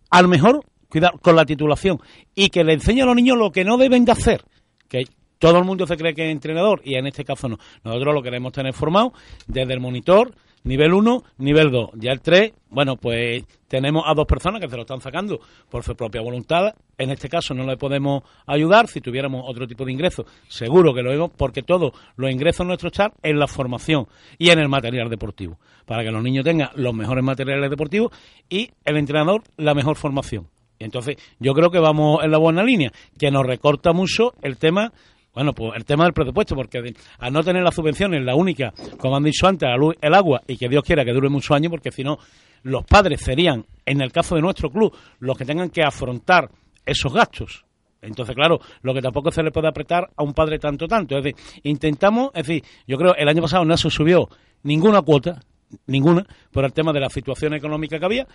al 0.09 0.27
mejor 0.27 0.65
cuidado 0.89 1.17
con 1.19 1.35
la 1.35 1.45
titulación 1.45 1.99
y 2.35 2.49
que 2.49 2.63
le 2.63 2.73
enseñe 2.73 3.01
a 3.01 3.05
los 3.05 3.15
niños 3.15 3.37
lo 3.37 3.51
que 3.51 3.63
no 3.63 3.77
deben 3.77 4.03
de 4.03 4.11
hacer. 4.11 4.43
Que 4.89 5.05
todo 5.39 5.59
el 5.59 5.65
mundo 5.65 5.85
se 5.85 5.97
cree 5.97 6.13
que 6.13 6.25
es 6.25 6.31
entrenador 6.31 6.81
y 6.83 6.95
en 6.95 7.07
este 7.07 7.23
caso 7.23 7.47
no. 7.47 7.57
Nosotros 7.83 8.13
lo 8.13 8.21
queremos 8.21 8.51
tener 8.53 8.73
formado 8.73 9.13
desde 9.47 9.73
el 9.73 9.79
monitor, 9.79 10.33
nivel 10.63 10.93
1, 10.93 11.23
nivel 11.37 11.71
2. 11.71 11.91
Ya 11.95 12.11
el 12.11 12.21
3, 12.21 12.53
bueno, 12.69 12.97
pues 12.97 13.43
tenemos 13.67 14.03
a 14.05 14.13
dos 14.13 14.25
personas 14.25 14.61
que 14.61 14.69
se 14.69 14.75
lo 14.75 14.81
están 14.81 15.01
sacando 15.01 15.39
por 15.69 15.83
su 15.83 15.95
propia 15.95 16.21
voluntad. 16.21 16.73
En 16.97 17.11
este 17.11 17.29
caso 17.29 17.53
no 17.53 17.65
le 17.65 17.77
podemos 17.77 18.23
ayudar. 18.45 18.87
Si 18.87 19.01
tuviéramos 19.01 19.43
otro 19.45 19.67
tipo 19.67 19.85
de 19.85 19.91
ingresos, 19.91 20.25
seguro 20.47 20.93
que 20.93 21.01
lo 21.01 21.11
vemos 21.11 21.31
porque 21.35 21.63
todos 21.63 21.93
los 22.15 22.31
ingresos 22.31 22.65
nuestros 22.65 22.91
están 22.91 23.11
en 23.23 23.39
la 23.39 23.47
formación 23.47 24.07
y 24.37 24.49
en 24.49 24.59
el 24.59 24.69
material 24.69 25.09
deportivo. 25.09 25.57
Para 25.85 26.03
que 26.03 26.11
los 26.11 26.21
niños 26.21 26.43
tengan 26.43 26.69
los 26.75 26.93
mejores 26.93 27.23
materiales 27.23 27.69
deportivos 27.69 28.11
y 28.49 28.69
el 28.83 28.97
entrenador 28.97 29.43
la 29.57 29.73
mejor 29.73 29.95
formación. 29.95 30.47
Entonces 30.79 31.17
yo 31.39 31.53
creo 31.53 31.71
que 31.71 31.79
vamos 31.79 32.23
en 32.23 32.31
la 32.31 32.37
buena 32.37 32.63
línea, 32.63 32.91
que 33.17 33.31
nos 33.31 33.45
recorta 33.45 33.93
mucho 33.93 34.33
el 34.41 34.57
tema 34.57 34.91
bueno, 35.37 35.53
pues 35.53 35.73
el 35.75 35.85
tema 35.85 36.03
del 36.03 36.13
presupuesto, 36.13 36.55
porque 36.55 36.95
al 37.19 37.31
no 37.31 37.43
tener 37.43 37.61
la 37.61 37.69
subvención 37.69 38.11
es 38.15 38.25
la 38.25 38.33
única, 38.33 38.73
como 38.97 39.17
han 39.17 39.23
dicho 39.23 39.45
antes, 39.45 39.69
el 40.01 40.13
agua, 40.15 40.41
y 40.47 40.57
que 40.57 40.67
Dios 40.67 40.83
quiera 40.83 41.05
que 41.05 41.13
dure 41.13 41.29
muchos 41.29 41.55
años, 41.55 41.69
porque 41.69 41.91
si 41.91 42.03
no, 42.03 42.17
los 42.63 42.83
padres 42.85 43.21
serían, 43.21 43.63
en 43.85 44.01
el 44.01 44.11
caso 44.11 44.33
de 44.33 44.41
nuestro 44.41 44.71
club, 44.71 44.97
los 45.19 45.37
que 45.37 45.45
tengan 45.45 45.69
que 45.69 45.83
afrontar 45.83 46.49
esos 46.83 47.13
gastos. 47.13 47.65
Entonces, 48.01 48.33
claro, 48.33 48.59
lo 48.81 48.95
que 48.95 49.01
tampoco 49.03 49.29
se 49.29 49.43
le 49.43 49.51
puede 49.51 49.67
apretar 49.67 50.09
a 50.15 50.23
un 50.23 50.33
padre 50.33 50.57
tanto, 50.57 50.87
tanto. 50.87 51.15
Es 51.15 51.23
decir, 51.23 51.39
intentamos, 51.61 52.31
es 52.33 52.47
decir, 52.47 52.63
yo 52.87 52.97
creo 52.97 53.13
el 53.13 53.29
año 53.29 53.43
pasado 53.43 53.63
no 53.63 53.77
se 53.77 53.91
subió 53.91 54.27
ninguna 54.63 55.03
cuota, 55.03 55.39
ninguna, 55.85 56.25
por 56.51 56.65
el 56.65 56.73
tema 56.73 56.91
de 56.93 57.01
la 57.01 57.11
situación 57.11 57.53
económica 57.53 57.99
que 57.99 58.05
había. 58.05 58.27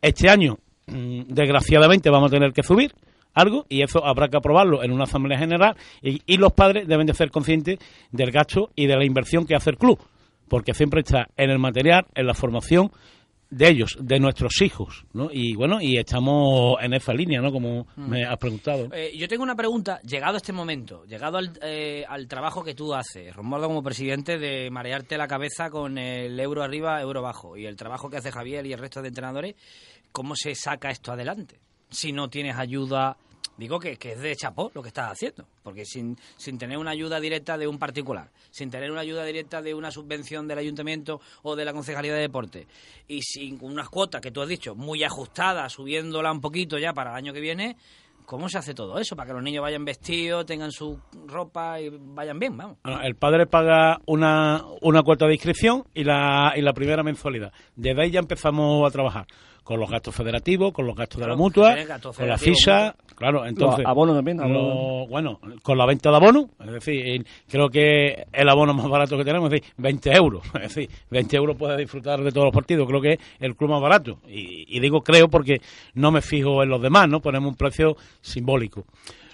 Este 0.00 0.30
año, 0.30 0.56
mm, 0.86 1.24
desgraciadamente, 1.28 2.08
vamos 2.08 2.32
a 2.32 2.34
tener 2.34 2.54
que 2.54 2.62
subir 2.62 2.94
algo 3.36 3.66
y 3.68 3.82
eso 3.82 4.04
habrá 4.04 4.28
que 4.28 4.38
aprobarlo 4.38 4.82
en 4.82 4.90
una 4.90 5.04
asamblea 5.04 5.38
general 5.38 5.76
y, 6.02 6.36
los 6.36 6.52
padres 6.52 6.86
deben 6.88 7.06
de 7.06 7.14
ser 7.14 7.30
conscientes 7.30 7.78
del 8.10 8.30
gasto 8.30 8.70
y 8.74 8.86
de 8.86 8.96
la 8.96 9.04
inversión 9.04 9.46
que 9.46 9.54
hace 9.54 9.70
el 9.70 9.78
club, 9.78 9.98
porque 10.48 10.74
siempre 10.74 11.00
está 11.00 11.28
en 11.36 11.50
el 11.50 11.58
material, 11.58 12.06
en 12.14 12.26
la 12.26 12.34
formación 12.34 12.90
de 13.48 13.68
ellos, 13.68 13.96
de 14.00 14.18
nuestros 14.18 14.60
hijos, 14.60 15.04
¿no? 15.12 15.28
Y 15.32 15.54
bueno, 15.54 15.80
y 15.80 15.98
estamos 15.98 16.76
en 16.82 16.94
esa 16.94 17.14
línea, 17.14 17.40
¿no? 17.40 17.52
Como 17.52 17.86
mm. 17.94 18.08
me 18.08 18.24
has 18.24 18.36
preguntado. 18.38 18.88
Eh, 18.92 19.12
yo 19.16 19.28
tengo 19.28 19.44
una 19.44 19.54
pregunta, 19.54 20.00
llegado 20.02 20.36
este 20.36 20.52
momento, 20.52 21.04
llegado 21.04 21.38
al, 21.38 21.52
eh, 21.62 22.04
al 22.08 22.26
trabajo 22.26 22.64
que 22.64 22.74
tú 22.74 22.92
haces, 22.92 23.34
Romualdo 23.34 23.68
como 23.68 23.82
presidente, 23.82 24.38
de 24.38 24.68
marearte 24.70 25.16
la 25.16 25.28
cabeza 25.28 25.70
con 25.70 25.96
el 25.96 26.38
euro 26.40 26.62
arriba, 26.62 27.00
euro 27.00 27.20
abajo, 27.20 27.56
y 27.56 27.66
el 27.66 27.76
trabajo 27.76 28.10
que 28.10 28.16
hace 28.16 28.32
Javier 28.32 28.66
y 28.66 28.72
el 28.72 28.80
resto 28.80 29.00
de 29.00 29.08
entrenadores, 29.08 29.54
¿cómo 30.10 30.34
se 30.34 30.54
saca 30.54 30.90
esto 30.90 31.12
adelante? 31.12 31.60
Si 31.88 32.12
no 32.12 32.28
tienes 32.28 32.56
ayuda 32.56 33.16
Digo 33.56 33.80
que, 33.80 33.92
es 33.98 34.20
de 34.20 34.36
chapó 34.36 34.70
lo 34.74 34.82
que 34.82 34.88
estás 34.88 35.12
haciendo, 35.12 35.46
porque 35.62 35.84
sin, 35.84 36.16
sin 36.36 36.58
tener 36.58 36.76
una 36.76 36.90
ayuda 36.90 37.20
directa 37.20 37.56
de 37.56 37.66
un 37.66 37.78
particular, 37.78 38.30
sin 38.50 38.70
tener 38.70 38.90
una 38.90 39.00
ayuda 39.00 39.24
directa 39.24 39.62
de 39.62 39.74
una 39.74 39.90
subvención 39.90 40.46
del 40.46 40.58
ayuntamiento 40.58 41.20
o 41.42 41.56
de 41.56 41.64
la 41.64 41.72
concejalía 41.72 42.14
de 42.14 42.20
deporte, 42.20 42.66
y 43.08 43.22
sin 43.22 43.58
unas 43.62 43.88
cuotas 43.88 44.20
que 44.20 44.30
tú 44.30 44.42
has 44.42 44.48
dicho 44.48 44.74
muy 44.74 45.04
ajustadas, 45.04 45.72
subiéndola 45.72 46.32
un 46.32 46.40
poquito 46.40 46.78
ya 46.78 46.92
para 46.92 47.10
el 47.10 47.16
año 47.16 47.32
que 47.32 47.40
viene, 47.40 47.76
¿Cómo 48.26 48.48
se 48.48 48.58
hace 48.58 48.74
todo 48.74 48.98
eso? 48.98 49.14
Para 49.14 49.28
que 49.28 49.34
los 49.34 49.42
niños 49.42 49.62
vayan 49.62 49.84
vestidos, 49.84 50.44
tengan 50.44 50.72
su 50.72 50.98
ropa 51.28 51.80
y 51.80 51.90
vayan 51.90 52.40
bien, 52.40 52.56
vamos. 52.56 52.78
el 53.04 53.14
padre 53.14 53.46
paga 53.46 54.00
una, 54.04 54.64
una 54.82 55.04
cuota 55.04 55.26
de 55.26 55.34
inscripción 55.34 55.84
y 55.94 56.02
la, 56.02 56.52
y 56.56 56.60
la 56.60 56.72
primera 56.72 57.04
mensualidad. 57.04 57.52
Desde 57.76 58.02
ahí 58.02 58.10
ya 58.10 58.18
empezamos 58.18 58.84
a 58.84 58.90
trabajar 58.90 59.26
con 59.66 59.80
los 59.80 59.90
gastos 59.90 60.14
federativos, 60.14 60.72
con 60.72 60.86
los 60.86 60.94
gastos 60.94 61.20
de 61.20 61.26
la 61.26 61.34
mutua, 61.34 61.74
con 62.16 62.28
la 62.28 62.38
FISA, 62.38 62.94
claro, 63.16 63.44
entonces... 63.44 63.84
abono 63.84 64.14
también. 64.14 64.36
bueno, 65.08 65.40
con 65.60 65.76
la 65.76 65.84
venta 65.84 66.08
de 66.08 66.16
abono, 66.16 66.50
es 66.64 66.70
decir, 66.70 67.26
creo 67.50 67.68
que 67.68 68.26
el 68.32 68.48
abono 68.48 68.74
más 68.74 68.88
barato 68.88 69.16
que 69.18 69.24
tenemos 69.24 69.52
es 69.52 69.60
decir, 69.60 69.74
20 69.76 70.12
euros, 70.12 70.44
es 70.54 70.72
decir, 70.72 70.88
20 71.10 71.36
euros 71.36 71.56
puede 71.56 71.76
disfrutar 71.78 72.22
de 72.22 72.30
todos 72.30 72.44
los 72.44 72.54
partidos, 72.54 72.86
creo 72.86 73.00
que 73.00 73.14
es 73.14 73.18
el 73.40 73.56
club 73.56 73.70
más 73.70 73.82
barato, 73.82 74.20
y, 74.28 74.78
digo 74.78 75.00
creo 75.00 75.26
porque 75.26 75.60
no 75.94 76.12
me 76.12 76.22
fijo 76.22 76.62
en 76.62 76.68
los 76.68 76.80
demás, 76.80 77.08
¿no? 77.08 77.18
Ponemos 77.18 77.50
un 77.50 77.56
precio 77.56 77.96
simbólico. 78.20 78.84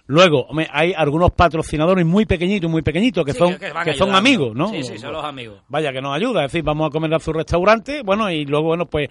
Luego, 0.06 0.48
hay 0.72 0.94
algunos 0.96 1.30
patrocinadores 1.32 2.06
muy 2.06 2.24
pequeñitos, 2.24 2.70
muy 2.70 2.80
pequeñitos, 2.80 3.22
que 3.22 3.34
son, 3.34 3.58
que, 3.58 3.92
son 3.92 4.14
amigos, 4.14 4.56
¿no? 4.56 4.68
Sí, 4.68 4.82
sí, 4.82 4.98
son 4.98 5.12
los 5.12 5.24
amigos. 5.24 5.60
Vaya, 5.68 5.92
que 5.92 6.00
nos 6.00 6.16
ayuda, 6.16 6.46
es 6.46 6.52
decir, 6.52 6.64
vamos 6.64 6.88
a 6.88 6.90
comer 6.90 7.12
a 7.12 7.18
su 7.18 7.34
restaurante, 7.34 8.02
bueno, 8.02 8.30
y 8.30 8.46
luego, 8.46 8.68
bueno, 8.68 8.86
pues 8.86 9.10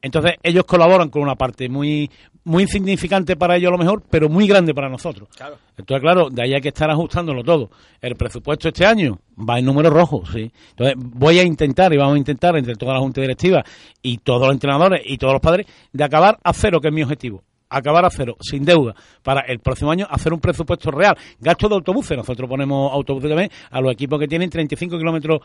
entonces 0.00 0.34
ellos 0.42 0.64
colaboran 0.64 1.10
con 1.10 1.22
una 1.22 1.34
parte 1.34 1.68
muy 1.68 2.10
muy 2.48 2.62
insignificante 2.62 3.36
para 3.36 3.56
ellos 3.56 3.68
a 3.68 3.72
lo 3.72 3.78
mejor, 3.78 4.02
pero 4.08 4.28
muy 4.28 4.46
grande 4.46 4.74
para 4.74 4.88
nosotros. 4.88 5.28
Claro. 5.36 5.58
Entonces, 5.76 6.00
claro, 6.00 6.30
de 6.30 6.42
ahí 6.42 6.54
hay 6.54 6.60
que 6.60 6.68
estar 6.68 6.90
ajustándolo 6.90 7.44
todo. 7.44 7.70
El 8.00 8.16
presupuesto 8.16 8.68
este 8.68 8.86
año 8.86 9.18
va 9.38 9.58
en 9.58 9.66
números 9.66 9.92
rojos, 9.92 10.30
sí. 10.32 10.50
Entonces, 10.70 10.94
voy 10.96 11.38
a 11.38 11.42
intentar 11.42 11.92
y 11.92 11.98
vamos 11.98 12.14
a 12.14 12.18
intentar 12.18 12.56
entre 12.56 12.74
toda 12.74 12.94
la 12.94 13.00
junta 13.00 13.20
directiva 13.20 13.62
y 14.00 14.18
todos 14.18 14.46
los 14.46 14.52
entrenadores 14.52 15.02
y 15.04 15.18
todos 15.18 15.34
los 15.34 15.42
padres 15.42 15.66
de 15.92 16.04
acabar 16.04 16.38
a 16.42 16.52
cero, 16.54 16.80
que 16.80 16.88
es 16.88 16.94
mi 16.94 17.02
objetivo. 17.02 17.42
Acabar 17.68 18.06
a 18.06 18.10
cero, 18.10 18.34
sin 18.40 18.64
deuda, 18.64 18.94
para 19.22 19.42
el 19.42 19.58
próximo 19.58 19.90
año 19.90 20.06
hacer 20.08 20.32
un 20.32 20.40
presupuesto 20.40 20.90
real. 20.90 21.18
Gasto 21.38 21.68
de 21.68 21.74
autobuses, 21.74 22.16
nosotros 22.16 22.48
ponemos 22.48 22.90
autobuses 22.90 23.28
también 23.28 23.50
a 23.70 23.80
los 23.82 23.92
equipos 23.92 24.18
que 24.18 24.26
tienen 24.26 24.48
35 24.48 24.96
kilómetros 24.96 25.40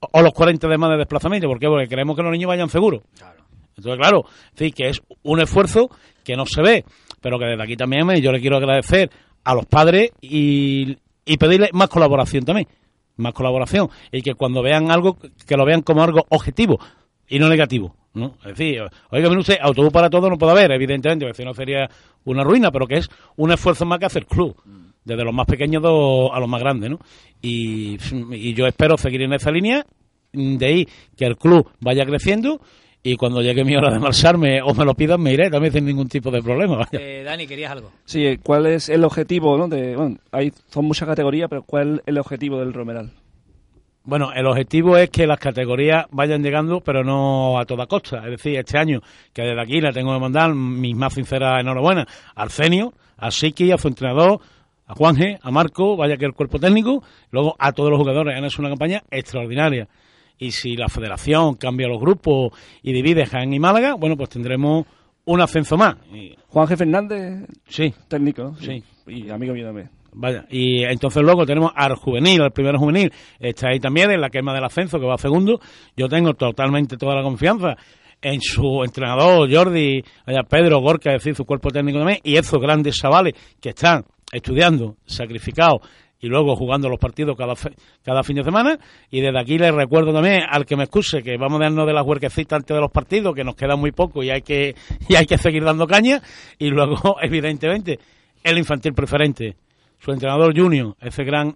o 0.00 0.22
los 0.22 0.32
40 0.32 0.66
de 0.66 0.78
más 0.78 0.90
de 0.90 0.96
desplazamiento. 0.96 1.46
¿Por 1.46 1.58
qué? 1.58 1.66
Porque 1.66 1.88
queremos 1.88 2.16
que 2.16 2.22
los 2.22 2.32
niños 2.32 2.48
vayan 2.48 2.70
seguros. 2.70 3.02
Claro. 3.18 3.37
Entonces, 3.78 3.98
claro, 3.98 4.24
sí, 4.54 4.72
que 4.72 4.88
es 4.88 5.00
un 5.22 5.40
esfuerzo 5.40 5.88
que 6.24 6.36
no 6.36 6.44
se 6.44 6.60
ve, 6.60 6.84
pero 7.20 7.38
que 7.38 7.46
desde 7.46 7.62
aquí 7.62 7.76
también 7.76 8.06
yo 8.20 8.32
le 8.32 8.40
quiero 8.40 8.58
agradecer 8.58 9.10
a 9.44 9.54
los 9.54 9.64
padres 9.64 10.10
y, 10.20 10.98
y 11.24 11.36
pedirle 11.38 11.70
más 11.72 11.88
colaboración 11.88 12.44
también. 12.44 12.68
más 13.16 13.32
colaboración 13.32 13.88
y 14.12 14.22
que 14.22 14.34
cuando 14.34 14.62
vean 14.62 14.90
algo, 14.90 15.16
que 15.46 15.56
lo 15.56 15.64
vean 15.64 15.82
como 15.82 16.02
algo 16.02 16.26
objetivo 16.28 16.78
y 17.28 17.38
no 17.38 17.48
negativo. 17.48 17.94
¿no? 18.14 18.36
Es 18.44 18.56
decir, 18.56 18.80
oiga, 19.10 19.28
usted, 19.30 19.58
autobús 19.60 19.92
para 19.92 20.10
todo 20.10 20.28
no 20.28 20.36
puede 20.38 20.52
haber, 20.52 20.72
evidentemente, 20.72 21.24
porque 21.24 21.36
si 21.36 21.44
no 21.44 21.54
sería 21.54 21.88
una 22.24 22.42
ruina, 22.42 22.70
pero 22.70 22.86
que 22.86 22.96
es 22.96 23.08
un 23.36 23.52
esfuerzo 23.52 23.86
más 23.86 23.98
que 23.98 24.06
hacer 24.06 24.26
club, 24.26 24.56
desde 25.04 25.24
los 25.24 25.32
más 25.32 25.46
pequeños 25.46 25.82
a 25.84 26.40
los 26.40 26.48
más 26.48 26.60
grandes, 26.60 26.90
¿no? 26.90 26.98
Y, 27.40 27.96
y 28.32 28.54
yo 28.54 28.66
espero 28.66 28.96
seguir 28.96 29.22
en 29.22 29.34
esa 29.34 29.50
línea, 29.50 29.86
de 30.32 30.66
ahí 30.66 30.88
que 31.16 31.26
el 31.26 31.36
club 31.36 31.70
vaya 31.80 32.04
creciendo 32.04 32.60
y 33.02 33.16
cuando 33.16 33.40
llegue 33.40 33.64
mi 33.64 33.76
hora 33.76 33.92
de 33.92 33.98
marcharme 33.98 34.60
o 34.62 34.74
me 34.74 34.84
lo 34.84 34.94
pidan 34.94 35.20
me 35.20 35.32
iré 35.32 35.50
también 35.50 35.72
sin 35.72 35.84
ningún 35.84 36.08
tipo 36.08 36.30
de 36.30 36.42
problema. 36.42 36.86
Eh, 36.92 37.22
Dani, 37.24 37.46
¿querías 37.46 37.72
algo? 37.72 37.92
Sí, 38.04 38.38
¿cuál 38.42 38.66
es 38.66 38.88
el 38.88 39.04
objetivo? 39.04 39.56
¿no? 39.56 39.68
De, 39.68 39.96
bueno, 39.96 40.16
hay, 40.32 40.52
son 40.68 40.84
muchas 40.84 41.08
categorías, 41.08 41.48
pero 41.48 41.62
¿cuál 41.62 41.98
es 41.98 42.08
el 42.08 42.18
objetivo 42.18 42.58
del 42.58 42.72
Romeral? 42.72 43.12
Bueno, 44.04 44.32
el 44.32 44.46
objetivo 44.46 44.96
es 44.96 45.10
que 45.10 45.26
las 45.26 45.38
categorías 45.38 46.06
vayan 46.10 46.42
llegando, 46.42 46.80
pero 46.80 47.04
no 47.04 47.58
a 47.58 47.66
toda 47.66 47.86
costa. 47.86 48.24
Es 48.24 48.30
decir, 48.30 48.58
este 48.58 48.78
año, 48.78 49.02
que 49.34 49.42
desde 49.42 49.60
aquí 49.60 49.80
le 49.80 49.92
tengo 49.92 50.14
que 50.14 50.20
mandar 50.20 50.54
mis 50.54 50.96
más 50.96 51.12
sinceras 51.12 51.60
enhorabuena 51.60 52.06
al 52.34 52.50
Cenio, 52.50 52.94
a 53.18 53.30
Siki, 53.30 53.70
a 53.70 53.76
su 53.76 53.88
entrenador, 53.88 54.40
a 54.86 54.94
Juanje, 54.94 55.38
a 55.42 55.50
Marco, 55.50 55.94
vaya 55.96 56.16
que 56.16 56.24
el 56.24 56.32
cuerpo 56.32 56.58
técnico, 56.58 57.02
luego 57.30 57.54
a 57.58 57.72
todos 57.72 57.90
los 57.90 57.98
jugadores. 57.98 58.34
Han 58.34 58.46
hecho 58.46 58.62
una 58.62 58.70
campaña 58.70 59.02
extraordinaria 59.10 59.88
y 60.38 60.52
si 60.52 60.76
la 60.76 60.88
federación 60.88 61.54
cambia 61.54 61.88
los 61.88 62.00
grupos 62.00 62.52
y 62.82 62.92
divide 62.92 63.26
Jaén 63.26 63.52
y 63.52 63.58
Málaga, 63.58 63.94
bueno, 63.94 64.16
pues 64.16 64.30
tendremos 64.30 64.86
un 65.24 65.40
ascenso 65.40 65.76
más. 65.76 65.96
Juan 66.48 66.66
G. 66.66 66.76
Fernández, 66.76 67.46
sí, 67.66 67.92
técnico, 68.08 68.54
sí, 68.60 68.82
y 69.06 69.28
amigo 69.28 69.54
mío 69.54 69.66
también. 69.66 69.90
Vaya, 70.12 70.46
y 70.50 70.82
entonces 70.84 71.22
luego 71.22 71.44
tenemos 71.44 71.70
al 71.74 71.94
juvenil, 71.94 72.40
al 72.40 72.50
primer 72.50 72.76
juvenil, 72.76 73.12
está 73.38 73.68
ahí 73.68 73.78
también 73.78 74.10
en 74.10 74.20
la 74.20 74.30
quema 74.30 74.54
del 74.54 74.64
ascenso, 74.64 74.98
que 74.98 75.06
va 75.06 75.14
a 75.14 75.18
segundo. 75.18 75.60
Yo 75.96 76.08
tengo 76.08 76.34
totalmente 76.34 76.96
toda 76.96 77.14
la 77.14 77.22
confianza 77.22 77.76
en 78.20 78.40
su 78.40 78.82
entrenador, 78.84 79.48
Jordi, 79.52 80.02
allá 80.26 80.42
Pedro 80.48 80.80
Gorka, 80.80 81.10
es 81.10 81.22
decir, 81.22 81.34
su 81.34 81.44
cuerpo 81.44 81.70
técnico 81.70 81.98
también, 81.98 82.18
y 82.24 82.36
esos 82.36 82.60
grandes 82.60 82.96
chavales 82.96 83.34
que 83.60 83.68
están 83.70 84.04
estudiando, 84.32 84.96
sacrificados 85.06 85.82
y 86.20 86.26
luego 86.26 86.56
jugando 86.56 86.88
los 86.88 86.98
partidos 86.98 87.36
cada, 87.36 87.54
cada 88.02 88.22
fin 88.22 88.36
de 88.36 88.44
semana. 88.44 88.78
Y 89.10 89.20
desde 89.20 89.38
aquí 89.38 89.58
les 89.58 89.72
recuerdo 89.72 90.12
también 90.12 90.42
al 90.48 90.66
que 90.66 90.76
me 90.76 90.84
excuse 90.84 91.22
que 91.22 91.36
vamos 91.36 91.60
a 91.60 91.64
darnos 91.64 91.86
de 91.86 91.92
las 91.92 92.06
huerquecitas 92.06 92.58
antes 92.58 92.74
de 92.74 92.80
los 92.80 92.90
partidos, 92.90 93.34
que 93.34 93.44
nos 93.44 93.54
queda 93.54 93.76
muy 93.76 93.92
poco 93.92 94.22
y 94.22 94.30
hay 94.30 94.42
que, 94.42 94.74
y 95.08 95.14
hay 95.14 95.26
que 95.26 95.38
seguir 95.38 95.64
dando 95.64 95.86
caña. 95.86 96.20
Y 96.58 96.68
luego, 96.70 97.16
evidentemente, 97.22 97.98
el 98.42 98.58
infantil 98.58 98.94
preferente, 98.94 99.56
su 99.98 100.12
entrenador 100.12 100.56
junior, 100.56 100.96
ese 101.00 101.24
gran 101.24 101.54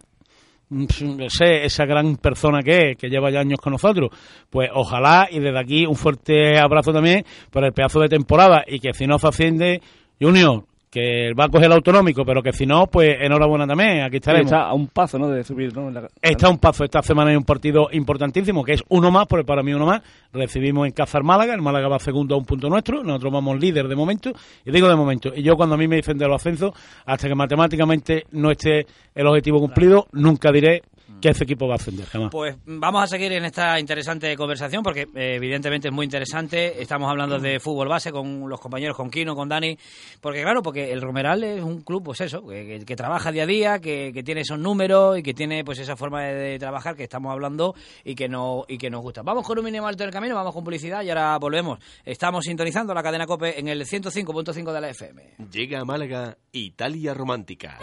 sé, 1.28 1.64
esa 1.64 1.84
gran 1.84 2.16
persona 2.16 2.62
que 2.62 2.92
es, 2.92 2.96
que 2.96 3.08
lleva 3.08 3.30
ya 3.30 3.40
años 3.40 3.60
con 3.60 3.72
nosotros, 3.72 4.10
pues 4.48 4.70
ojalá 4.72 5.28
y 5.30 5.38
desde 5.38 5.58
aquí 5.58 5.84
un 5.84 5.96
fuerte 5.96 6.58
abrazo 6.58 6.92
también 6.92 7.24
por 7.50 7.62
el 7.64 7.72
pedazo 7.72 8.00
de 8.00 8.08
temporada 8.08 8.64
y 8.66 8.80
que 8.80 8.94
si 8.94 9.06
no 9.06 9.18
se 9.18 9.28
asciende, 9.28 9.82
Junior, 10.18 10.64
que 10.92 11.32
va 11.32 11.46
a 11.46 11.48
coger 11.48 11.68
el 11.68 11.72
autonómico, 11.72 12.22
pero 12.22 12.42
que 12.42 12.52
si 12.52 12.66
no, 12.66 12.86
pues 12.86 13.16
enhorabuena 13.18 13.66
también, 13.66 14.02
aquí 14.02 14.16
estaremos. 14.16 14.52
Está 14.52 14.64
a 14.64 14.74
un 14.74 14.88
paso, 14.88 15.18
¿no?, 15.18 15.26
de 15.26 15.42
subir, 15.42 15.74
¿no? 15.74 15.90
Está 16.20 16.46
a 16.48 16.50
un 16.50 16.58
paso, 16.58 16.84
esta 16.84 17.00
semana 17.00 17.30
hay 17.30 17.36
un 17.36 17.44
partido 17.44 17.88
importantísimo, 17.92 18.62
que 18.62 18.74
es 18.74 18.84
uno 18.90 19.10
más, 19.10 19.26
porque 19.26 19.46
para 19.46 19.62
mí 19.62 19.72
uno 19.72 19.86
más, 19.86 20.02
recibimos 20.34 20.86
en 20.86 20.92
Cazar 20.92 21.22
Málaga, 21.22 21.54
el 21.54 21.62
Málaga 21.62 21.88
va 21.88 21.98
segundo 21.98 22.34
a 22.34 22.38
un 22.38 22.44
punto 22.44 22.68
nuestro, 22.68 23.02
nosotros 23.02 23.32
vamos 23.32 23.58
líder 23.58 23.88
de 23.88 23.96
momento, 23.96 24.32
y 24.66 24.70
digo 24.70 24.86
de 24.86 24.94
momento, 24.94 25.32
y 25.34 25.42
yo 25.42 25.56
cuando 25.56 25.76
a 25.76 25.78
mí 25.78 25.88
me 25.88 25.96
dicen 25.96 26.18
de 26.18 26.28
los 26.28 26.36
ascensos, 26.36 26.72
hasta 27.06 27.26
que 27.26 27.34
matemáticamente 27.34 28.26
no 28.32 28.50
esté 28.50 28.86
el 29.14 29.26
objetivo 29.26 29.60
cumplido, 29.60 30.08
nunca 30.12 30.52
diré 30.52 30.82
que 31.20 31.30
ese 31.30 31.44
equipo 31.44 31.66
va 31.68 31.74
a 31.74 31.76
ascender 31.76 32.06
jamás. 32.06 32.30
Pues 32.30 32.56
vamos 32.64 33.02
a 33.02 33.06
seguir 33.06 33.32
en 33.32 33.44
esta 33.44 33.78
interesante 33.78 34.36
conversación 34.36 34.82
porque 34.82 35.02
eh, 35.14 35.34
evidentemente 35.36 35.88
es 35.88 35.94
muy 35.94 36.04
interesante. 36.04 36.80
Estamos 36.82 37.08
hablando 37.10 37.38
de 37.38 37.60
fútbol 37.60 37.88
base 37.88 38.10
con 38.10 38.48
los 38.48 38.60
compañeros, 38.60 38.96
con 38.96 39.10
Kino, 39.10 39.34
con 39.34 39.48
Dani, 39.48 39.76
porque 40.20 40.42
claro, 40.42 40.62
porque 40.62 40.92
el 40.92 41.00
Romeral 41.00 41.44
es 41.44 41.62
un 41.62 41.82
club, 41.82 42.02
pues 42.04 42.20
eso, 42.20 42.46
que, 42.46 42.96
trabaja 42.96 43.32
día 43.32 43.44
a 43.44 43.46
día, 43.46 43.78
que, 43.78 44.22
tiene 44.24 44.42
esos 44.42 44.58
números 44.58 45.18
y 45.18 45.22
que 45.22 45.34
tiene 45.34 45.64
pues 45.64 45.78
esa 45.78 45.96
forma 45.96 46.22
de, 46.22 46.58
trabajar 46.58 46.96
que 46.96 47.04
estamos 47.04 47.32
hablando 47.32 47.74
y 48.04 48.14
que 48.14 48.28
no 48.28 48.64
y 48.68 48.78
que 48.78 48.90
nos 48.90 49.02
gusta. 49.02 49.22
Vamos 49.22 49.46
con 49.46 49.58
un 49.58 49.64
mínimo 49.64 49.86
alto 49.86 50.04
del 50.04 50.12
camino, 50.12 50.34
vamos 50.34 50.54
con 50.54 50.64
publicidad 50.64 51.02
y 51.02 51.08
ahora 51.08 51.38
volvemos. 51.38 51.78
Estamos 52.04 52.44
sintonizando 52.44 52.94
la 52.94 53.02
cadena 53.02 53.26
Cope 53.26 53.58
en 53.58 53.68
el 53.68 53.84
105.5 53.84 54.72
de 54.72 54.80
la 54.80 54.88
FM. 54.90 55.22
Llega 55.50 55.80
a 55.80 55.84
Málaga 55.84 56.36
Italia 56.52 57.14
Romántica. 57.14 57.78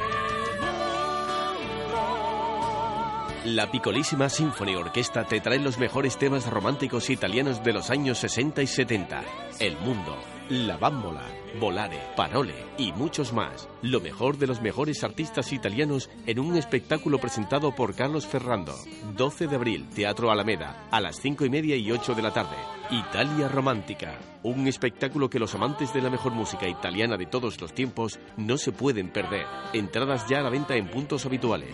La 3.45 3.71
Piccolissima 3.71 4.27
Symphony 4.27 4.75
Orquesta 4.75 5.23
te 5.23 5.39
trae 5.39 5.59
los 5.59 5.77
mejores 5.77 6.17
temas 6.17 6.45
románticos 6.45 7.09
italianos 7.09 7.63
de 7.63 7.71
los 7.71 7.89
años 7.89 8.17
60 8.17 8.61
y 8.61 8.67
70. 8.67 9.23
El 9.59 9.77
Mundo, 9.77 10.17
La 10.49 10.75
Bambola, 10.75 11.23
Volare, 11.57 12.01
Parole 12.17 12.53
y 12.77 12.91
muchos 12.91 13.31
más. 13.31 13.69
Lo 13.81 14.01
mejor 14.01 14.37
de 14.37 14.47
los 14.47 14.61
mejores 14.61 15.05
artistas 15.05 15.53
italianos 15.53 16.09
en 16.27 16.39
un 16.39 16.57
espectáculo 16.57 17.17
presentado 17.17 17.73
por 17.73 17.95
Carlos 17.95 18.27
Ferrando. 18.27 18.75
12 19.15 19.47
de 19.47 19.55
abril, 19.55 19.87
Teatro 19.95 20.31
Alameda, 20.31 20.87
a 20.91 20.99
las 20.99 21.21
5 21.21 21.45
y 21.45 21.49
media 21.49 21.77
y 21.77 21.93
8 21.93 22.15
de 22.15 22.21
la 22.21 22.33
tarde. 22.33 22.57
Italia 22.91 23.47
Romántica. 23.47 24.17
Un 24.43 24.67
espectáculo 24.67 25.29
que 25.29 25.39
los 25.39 25.55
amantes 25.55 25.93
de 25.93 26.01
la 26.01 26.09
mejor 26.09 26.33
música 26.33 26.67
italiana 26.67 27.15
de 27.15 27.25
todos 27.25 27.61
los 27.61 27.73
tiempos 27.73 28.19
no 28.35 28.57
se 28.57 28.73
pueden 28.73 29.09
perder. 29.09 29.45
Entradas 29.71 30.27
ya 30.27 30.39
a 30.39 30.43
la 30.43 30.49
venta 30.49 30.75
en 30.75 30.89
puntos 30.89 31.25
habituales. 31.25 31.69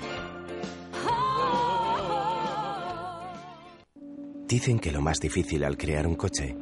Dicen 4.48 4.78
que 4.78 4.92
lo 4.92 5.02
más 5.02 5.20
difícil 5.20 5.64
al 5.64 5.76
crear 5.76 6.06
un 6.06 6.14
coche 6.14 6.56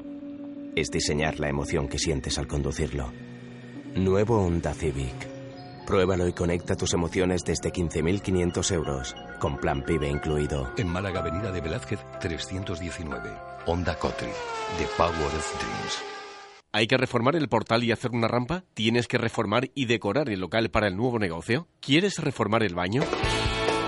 es 0.73 0.89
diseñar 0.89 1.39
la 1.41 1.49
emoción 1.49 1.89
que 1.89 1.99
sientes 1.99 2.37
al 2.37 2.47
conducirlo. 2.47 3.11
Nuevo 3.93 4.37
Honda 4.41 4.73
Civic. 4.73 5.27
Pruébalo 5.85 6.29
y 6.29 6.33
conecta 6.33 6.77
tus 6.77 6.93
emociones 6.93 7.43
desde 7.43 7.73
15.500 7.73 8.73
euros, 8.73 9.15
con 9.37 9.57
plan 9.57 9.83
PIBE 9.83 10.07
incluido. 10.07 10.71
En 10.77 10.87
Málaga, 10.87 11.19
Avenida 11.19 11.51
de 11.51 11.59
Velázquez, 11.59 11.99
319. 12.21 13.29
Honda 13.65 13.99
Cotri. 13.99 14.31
The 14.77 14.87
Power 14.95 15.11
of 15.11 15.59
Dreams. 15.59 16.03
¿Hay 16.71 16.87
que 16.87 16.97
reformar 16.97 17.35
el 17.35 17.49
portal 17.49 17.83
y 17.83 17.91
hacer 17.91 18.11
una 18.11 18.29
rampa? 18.29 18.63
¿Tienes 18.73 19.09
que 19.09 19.17
reformar 19.17 19.69
y 19.75 19.85
decorar 19.85 20.29
el 20.29 20.39
local 20.39 20.71
para 20.71 20.87
el 20.87 20.95
nuevo 20.95 21.19
negocio? 21.19 21.67
¿Quieres 21.81 22.17
reformar 22.19 22.63
el 22.63 22.75
baño? 22.75 23.03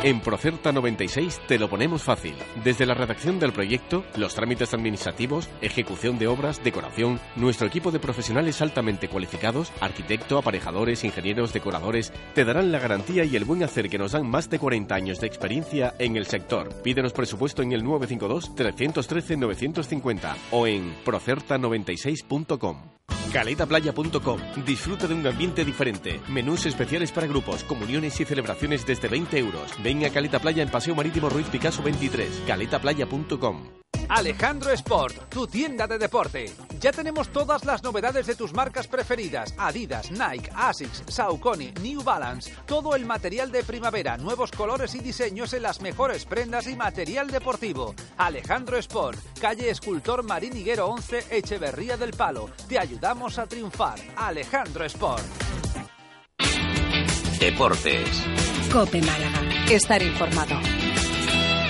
En 0.06 0.20
Procerta 0.20 0.72
96 0.72 1.42
te 1.48 1.58
lo 1.58 1.68
ponemos 1.68 2.04
fácil. 2.04 2.36
Desde 2.64 2.86
la 2.86 2.94
redacción 2.94 3.40
del 3.40 3.52
proyecto, 3.52 4.06
los 4.18 4.36
trámites 4.36 4.72
administrativos, 4.76 5.50
ejecución 5.64 6.20
de 6.20 6.28
obras, 6.28 6.64
decoración, 6.64 7.20
nuestro 7.36 7.66
equipo 7.66 7.90
de 7.90 7.98
profesionales 7.98 8.62
altamente 8.62 9.08
cualificados, 9.08 9.72
arquitecto, 9.82 10.38
aparejadores, 10.38 11.04
ingenieros, 11.04 11.54
decoradores, 11.54 12.14
te 12.36 12.46
darán 12.46 12.72
la 12.72 12.78
garantía 12.78 13.24
y 13.24 13.36
el 13.36 13.46
buen 13.46 13.64
hacer 13.64 13.90
que 13.90 13.98
nos 13.98 14.12
dan 14.12 14.30
más 14.30 14.48
de 14.48 14.60
40 14.60 14.94
años 14.94 15.20
de 15.20 15.26
experiencia 15.26 15.96
en 15.98 16.18
el 16.18 16.28
sector. 16.28 16.70
Pídenos 16.84 17.12
presupuesto 17.12 17.64
en 17.64 17.72
el 17.72 17.84
952-313-950 17.84 20.36
o 20.52 20.68
en 20.68 20.94
procerta96.com. 21.04 22.96
Caletaplaya.com. 23.36 24.40
Disfruta 24.66 25.08
de 25.08 25.14
un 25.14 25.28
ambiente 25.28 25.66
diferente. 25.66 26.22
Menús 26.30 26.66
especiales 26.66 27.12
para 27.12 27.28
grupos, 27.28 27.66
comuniones 27.66 28.18
y 28.22 28.24
celebraciones 28.24 28.86
desde 28.86 29.10
20 29.10 29.38
euros. 29.38 29.84
Ven 29.96 30.06
a 30.06 30.14
Caleta 30.14 30.40
Playa 30.40 30.62
en 30.62 30.70
Paseo 30.70 30.94
Marítimo 30.94 31.30
Ruiz 31.30 31.48
Picasso 31.48 31.82
23. 31.82 32.44
Caletaplaya.com. 32.46 33.64
Alejandro 34.08 34.72
Sport, 34.72 35.30
tu 35.30 35.48
tienda 35.48 35.88
de 35.88 35.98
deporte. 35.98 36.52
Ya 36.80 36.92
tenemos 36.92 37.30
todas 37.30 37.66
las 37.66 37.82
novedades 37.82 38.28
de 38.28 38.36
tus 38.36 38.54
marcas 38.54 38.88
preferidas: 38.88 39.56
Adidas, 39.58 40.12
Nike, 40.12 40.52
Asics, 40.54 41.04
Saucony, 41.08 41.72
New 41.82 42.04
Balance. 42.04 42.54
Todo 42.68 42.96
el 42.96 43.06
material 43.06 43.52
de 43.52 43.64
primavera, 43.64 44.18
nuevos 44.18 44.52
colores 44.52 44.94
y 44.96 45.00
diseños 45.00 45.54
en 45.54 45.64
las 45.64 45.82
mejores 45.82 46.26
prendas 46.26 46.68
y 46.68 46.76
material 46.76 47.32
deportivo. 47.32 47.96
Alejandro 48.18 48.78
Sport, 48.78 49.18
calle 49.40 49.70
Escultor 49.70 50.24
Marín 50.24 50.56
Higuero 50.56 50.88
11, 50.88 51.26
Echeverría 51.32 51.98
del 51.98 52.12
Palo. 52.12 52.50
Te 52.68 52.78
ayudamos 52.78 53.40
a 53.40 53.48
triunfar. 53.48 54.00
Alejandro 54.18 54.86
Sport. 54.86 55.24
Deportes. 57.40 58.45
Cope 58.76 59.00
Málaga. 59.00 59.42
Estar 59.72 60.04
informado. 60.04 60.60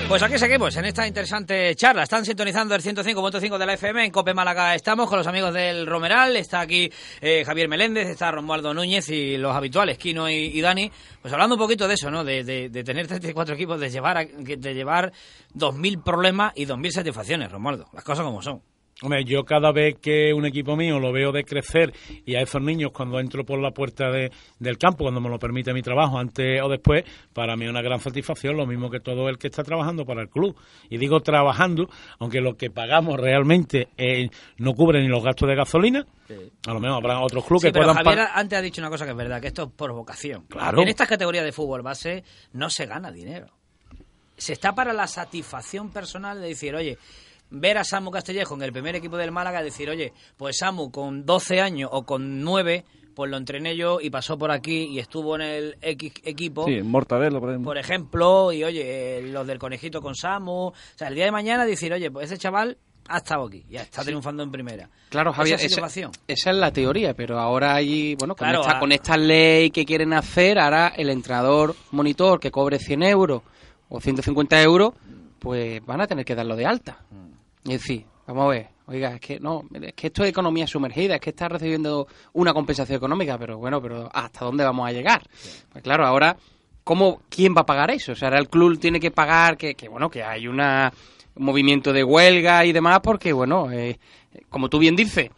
Pues 0.08 0.24
aquí 0.24 0.40
seguimos 0.40 0.76
en 0.76 0.86
esta 0.86 1.06
interesante 1.06 1.76
charla. 1.76 2.02
Están 2.02 2.26
sintonizando 2.26 2.74
el 2.74 2.82
105.5 2.82 3.60
de 3.60 3.66
la 3.68 3.74
FM 3.76 4.06
en 4.06 4.12
Cope 4.12 4.34
Málaga. 4.34 4.74
Estamos 4.74 5.08
con 5.08 5.20
los 5.20 5.28
amigos 5.28 5.54
del 5.54 5.86
Romeral. 5.86 6.36
Está 6.36 6.62
aquí 6.62 6.92
eh, 7.22 7.44
Javier 7.46 7.70
Meléndez, 7.70 8.08
está 8.08 8.32
Romualdo 8.32 8.74
Núñez 8.74 9.08
y 9.10 9.38
los 9.38 9.56
habituales, 9.56 10.00
Kino 10.00 10.28
y, 10.28 10.60
Dani. 10.60 10.92
Pues 11.22 11.32
hablando 11.32 11.54
un 11.54 11.62
poquito 11.62 11.88
de 11.88 11.94
eso, 11.94 12.10
¿no? 12.10 12.24
De, 12.24 12.44
de, 12.44 12.84
tener 12.84 13.06
34 13.06 13.54
equipos, 13.54 13.80
de 13.80 13.92
llevar, 13.92 14.28
de 14.28 14.74
llevar 14.74 15.14
2.000 15.54 16.04
problemas 16.04 16.54
y 16.56 16.66
2.000 16.66 16.90
satisfacciones, 16.90 17.52
Romualdo. 17.52 17.86
Las 17.94 18.04
cosas 18.04 18.26
como 18.26 18.42
son. 18.42 18.64
Hombre, 19.02 19.26
yo 19.26 19.44
cada 19.44 19.74
vez 19.74 19.98
que 20.02 20.34
un 20.34 20.46
equipo 20.46 20.78
mío 20.78 21.00
lo 21.00 21.12
veo 21.12 21.34
de 21.34 21.44
crecer 21.44 21.94
y 22.26 22.36
a 22.36 22.42
esos 22.42 22.62
niños 22.62 22.92
cuando 22.94 23.20
entro 23.20 23.46
por 23.46 23.60
la 23.60 23.72
puerta 23.72 24.10
de, 24.10 24.32
del 24.58 24.78
campo, 24.78 25.04
cuando 25.04 25.20
me 25.20 25.28
lo 25.28 25.38
permite 25.38 25.74
mi 25.74 25.82
trabajo, 25.82 26.18
antes 26.18 26.62
o 26.62 26.70
después, 26.70 27.04
para 27.34 27.58
mí 27.58 27.66
es 27.66 27.72
una 27.72 27.82
gran 27.82 28.00
satisfacción, 28.00 28.56
lo 28.56 28.66
mismo 28.66 28.90
que 28.90 29.02
todo 29.02 29.28
el 29.28 29.38
que 29.38 29.48
está 29.48 29.64
trabajando 29.64 30.06
para 30.06 30.22
el 30.22 30.30
club. 30.30 30.56
Y 30.90 30.98
digo 30.98 31.20
trabajando, 31.20 31.90
aunque 32.20 32.40
lo 32.40 32.56
que 32.56 32.70
pagamos 32.70 33.20
realmente 33.20 33.90
eh, 33.98 34.30
no 34.60 34.74
cubre 34.74 35.02
ni 35.02 35.10
los 35.10 35.22
gastos 35.22 35.50
de 35.50 35.56
gasolina, 35.56 36.08
a 36.66 36.74
lo 36.74 36.80
mejor 36.80 37.04
habrá 37.04 37.20
otros 37.20 37.44
clubes 37.44 37.64
Sí, 37.64 37.68
que 37.68 37.74
pero 37.74 37.88
puedan 37.88 38.02
Javier 38.02 38.28
antes 38.34 38.58
ha 38.58 38.62
dicho 38.62 38.80
una 38.82 38.90
cosa 38.90 39.04
que 39.04 39.12
es 39.12 39.18
verdad, 39.18 39.42
que 39.42 39.48
esto 39.48 39.64
es 39.64 39.72
por 39.72 39.92
vocación. 39.92 40.46
Claro. 40.48 40.82
En 40.82 40.88
estas 40.88 41.10
categorías 41.10 41.44
de 41.44 41.52
fútbol 41.52 41.82
base 41.82 42.24
no 42.54 42.70
se 42.70 42.86
gana 42.86 43.12
dinero. 43.12 43.48
Se 44.38 44.54
está 44.54 44.74
para 44.74 44.94
la 44.94 45.08
satisfacción 45.08 45.92
personal 45.92 46.40
de 46.40 46.48
decir, 46.48 46.76
oye, 46.76 46.98
ver 47.50 47.78
a 47.78 47.84
Samu 47.84 48.12
Castellejo 48.12 48.56
en 48.56 48.64
el 48.64 48.72
primer 48.72 48.96
equipo 48.96 49.18
del 49.18 49.32
Málaga, 49.32 49.62
decir, 49.64 49.90
oye, 49.90 50.14
pues 50.38 50.58
Samu 50.58 50.92
con 50.92 51.26
12 51.26 51.62
años 51.62 51.90
o 51.94 52.04
con 52.06 52.42
9, 52.44 52.84
pues 53.16 53.32
lo 53.32 53.38
entrené 53.38 53.78
yo 53.78 54.00
y 54.02 54.10
pasó 54.10 54.38
por 54.38 54.52
aquí 54.52 54.84
y 54.92 55.00
estuvo 55.00 55.36
en 55.36 55.42
el 55.42 55.78
X 55.82 56.14
equipo. 56.24 56.66
Sí, 56.66 56.82
Mortadelo, 56.82 57.40
por 57.40 57.50
ejemplo. 57.50 57.70
Por 57.70 57.78
ejemplo, 57.78 58.52
y 58.52 58.64
oye, 58.64 59.20
eh, 59.20 59.22
los 59.22 59.48
del 59.48 59.58
conejito 59.60 60.02
con 60.02 60.16
Samu. 60.16 60.68
O 60.68 60.74
sea, 60.96 61.08
el 61.08 61.16
día 61.16 61.26
de 61.26 61.32
mañana 61.32 61.66
decir, 61.66 61.94
oye, 61.94 62.12
pues 62.12 62.26
ese 62.26 62.38
chaval 62.38 62.78
ha 63.08 63.18
estado 63.18 63.46
aquí, 63.46 63.64
ya 63.70 63.84
está 63.84 64.04
triunfando 64.04 64.42
en 64.44 64.52
primera. 64.52 64.90
Claro, 65.10 65.32
Javier, 65.32 65.60
Esa 65.62 65.86
esa, 65.86 66.10
esa 66.28 66.50
es 66.52 66.58
la 66.58 66.72
teoría, 66.74 67.14
pero 67.14 67.40
ahora 67.40 67.76
hay, 67.76 68.16
bueno, 68.16 68.36
con, 68.36 68.48
Claro, 68.48 68.62
esta, 68.62 68.78
a- 68.78 68.80
con 68.80 68.92
esta 68.92 69.16
ley 69.16 69.70
que 69.70 69.86
quieren 69.86 70.12
hacer, 70.12 70.58
ahora 70.60 70.88
el 70.98 71.10
entrenador 71.12 71.76
monitor 71.92 72.40
que 72.40 72.50
cobre 72.52 72.80
100 72.80 73.04
euros 73.04 73.44
o 73.90 74.02
150 74.02 74.60
euros, 74.62 74.94
pues 75.40 75.86
van 75.86 76.02
a 76.02 76.08
tener 76.08 76.26
que 76.26 76.34
darlo 76.36 76.56
de 76.56 76.66
alta. 76.66 76.98
Mm. 77.12 77.35
Es 77.66 77.82
decir, 77.82 78.06
vamos 78.28 78.46
a 78.46 78.50
ver, 78.50 78.70
oiga, 78.88 79.16
es 79.16 79.20
que 79.20 79.40
no, 79.40 79.64
es 79.74 79.94
que 79.94 80.08
esto 80.08 80.24
es 80.24 80.30
economía 80.30 80.68
sumergida, 80.68 81.16
es 81.16 81.22
que 81.22 81.32
está 81.32 81.50
recibiendo 81.50 82.08
una 82.34 82.54
compensación 82.54 82.98
económica, 82.98 83.38
pero 83.38 83.58
bueno, 83.58 83.82
pero 83.82 84.10
¿hasta 84.14 84.46
dónde 84.46 84.64
vamos 84.64 84.88
a 84.88 84.92
llegar? 84.92 85.24
Pues 85.72 85.84
claro, 85.84 86.06
ahora, 86.06 86.38
¿cómo, 86.84 87.22
¿quién 87.30 87.56
va 87.56 87.62
a 87.62 87.66
pagar 87.66 87.92
eso? 87.92 88.12
O 88.12 88.16
sea, 88.16 88.28
ahora 88.28 88.40
el 88.40 88.50
club 88.50 88.80
tiene 88.80 89.00
que 89.00 89.12
pagar, 89.12 89.58
que, 89.58 89.74
que 89.74 89.90
bueno, 89.90 90.10
que 90.10 90.24
hay 90.24 90.48
una, 90.48 90.94
un 91.36 91.46
movimiento 91.46 91.92
de 91.92 92.04
huelga 92.04 92.66
y 92.66 92.72
demás, 92.72 93.00
porque 93.04 93.34
bueno, 93.34 93.72
eh, 93.72 94.00
como 94.50 94.70
tú 94.70 94.80
bien 94.80 94.96
dices, 94.96 95.30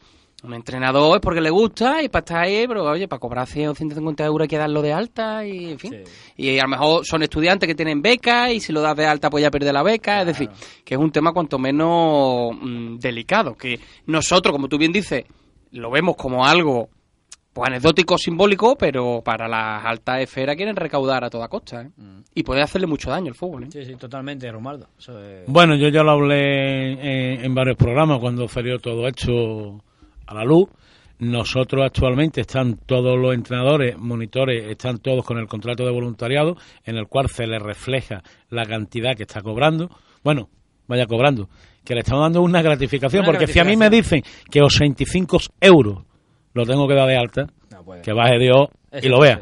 un 0.43 0.53
entrenador 0.53 1.15
es 1.15 1.21
porque 1.21 1.41
le 1.41 1.49
gusta 1.49 2.03
y 2.03 2.09
para 2.09 2.19
estar 2.23 2.43
ahí, 2.43 2.65
pero 2.67 2.83
oye, 2.83 3.07
para 3.07 3.19
cobrar 3.19 3.47
100 3.47 3.69
o 3.69 3.75
150 3.75 4.23
euros 4.23 4.43
hay 4.43 4.47
que 4.47 4.57
darlo 4.57 4.81
de 4.83 4.93
alta 4.93 5.45
y 5.45 5.71
en 5.71 5.79
fin. 5.79 6.03
Y 6.35 6.59
a 6.59 6.63
lo 6.63 6.69
mejor 6.69 7.05
son 7.05 7.23
estudiantes 7.23 7.65
que 7.67 7.73
tienen 7.75 8.01
beca 8.01 8.51
y 8.51 8.59
si 8.59 8.71
lo 8.71 8.81
das 8.81 8.95
de 8.95 9.07
alta 9.07 9.29
pues 9.31 9.41
ya 9.41 9.49
pierde 9.49 9.73
la 9.73 9.81
beca, 9.83 10.21
es 10.21 10.27
decir, 10.27 10.49
que 10.85 10.93
es 10.93 10.99
un 10.99 11.11
tema 11.11 11.33
cuanto 11.33 11.57
menos 11.57 12.51
mm, 12.61 12.97
delicado, 12.97 13.55
que 13.55 13.79
nosotros, 14.05 14.51
como 14.53 14.67
tú 14.67 14.77
bien 14.77 14.91
dices, 14.91 15.23
lo 15.71 15.89
vemos 15.89 16.15
como 16.15 16.45
algo 16.45 16.89
pues 17.51 17.69
anecdótico, 17.69 18.19
simbólico, 18.19 18.75
pero 18.77 19.23
para 19.25 19.47
las 19.47 19.83
altas 19.83 20.21
esferas 20.21 20.55
quieren 20.55 20.75
recaudar 20.75 21.23
a 21.23 21.29
toda 21.31 21.47
costa, 21.47 21.81
¿eh? 21.81 21.89
Y 22.35 22.43
puede 22.43 22.61
hacerle 22.61 22.85
mucho 22.85 23.09
daño 23.09 23.29
al 23.29 23.35
fútbol, 23.35 23.63
¿eh? 23.63 23.67
Sí, 23.71 23.83
sí, 23.83 23.95
totalmente, 23.95 24.51
Romaldo. 24.51 24.87
Es- 24.99 25.09
Bueno, 25.47 25.75
yo 25.75 25.89
ya 25.89 26.03
lo 26.03 26.11
hablé 26.11 26.91
en, 26.91 27.43
en 27.43 27.55
varios 27.55 27.75
programas 27.75 28.19
cuando 28.19 28.47
salió 28.47 28.77
todo 28.77 29.07
hecho 29.07 29.81
a 30.27 30.33
la 30.33 30.43
luz. 30.43 30.69
Nosotros 31.19 31.83
actualmente 31.83 32.41
están 32.41 32.77
todos 32.85 33.17
los 33.17 33.33
entrenadores, 33.33 33.97
monitores, 33.97 34.69
están 34.69 34.99
todos 34.99 35.25
con 35.25 35.39
el 35.39 35.47
contrato 35.47 35.83
de 35.83 35.91
voluntariado 35.91 36.55
en 36.85 36.95
el 36.97 37.07
cual 37.07 37.27
se 37.27 37.47
les 37.47 37.59
refleja 37.61 38.21
la 38.49 38.65
cantidad 38.65 39.15
que 39.15 39.23
está 39.23 39.41
cobrando. 39.41 39.89
Bueno, 40.23 40.49
vaya 40.87 41.07
cobrando, 41.07 41.49
que 41.83 41.95
le 41.95 42.01
estamos 42.01 42.23
dando 42.23 42.41
una 42.43 42.61
gratificación, 42.61 43.23
Una 43.23 43.31
porque 43.31 43.47
si 43.47 43.57
a 43.57 43.63
mí 43.63 43.75
me 43.75 43.89
dicen 43.89 44.21
que 44.51 44.61
85 44.61 45.39
euros 45.59 46.03
lo 46.53 46.65
tengo 46.65 46.87
que 46.87 46.93
dar 46.93 47.07
de 47.07 47.17
alta, 47.17 47.47
puede. 47.83 48.01
que 48.01 48.13
baje 48.13 48.37
Dios 48.37 48.67
y 49.01 49.07
lo 49.09 49.19
vea. 49.19 49.41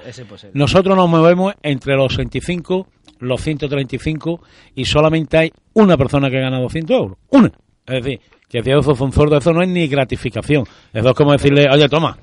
Nosotros 0.53 0.95
nos 0.95 1.09
movemos 1.09 1.53
entre 1.61 1.95
los 1.95 2.13
65, 2.13 2.87
los 3.19 3.41
135 3.41 4.41
y 4.75 4.85
solamente 4.85 5.37
hay 5.37 5.51
una 5.73 5.97
persona 5.97 6.29
que 6.29 6.39
gana 6.39 6.59
200 6.59 6.97
euros. 6.97 7.17
Una. 7.31 7.51
Es 7.85 8.03
decir, 8.03 8.19
que 8.61 8.81
fue 8.81 9.07
un 9.07 9.13
sordo, 9.13 9.37
eso 9.37 9.53
no 9.53 9.61
es 9.61 9.69
ni 9.69 9.87
gratificación. 9.87 10.65
Eso 10.93 11.09
es 11.09 11.15
como 11.15 11.31
decirle, 11.31 11.67
oye, 11.71 11.87
toma, 11.89 12.17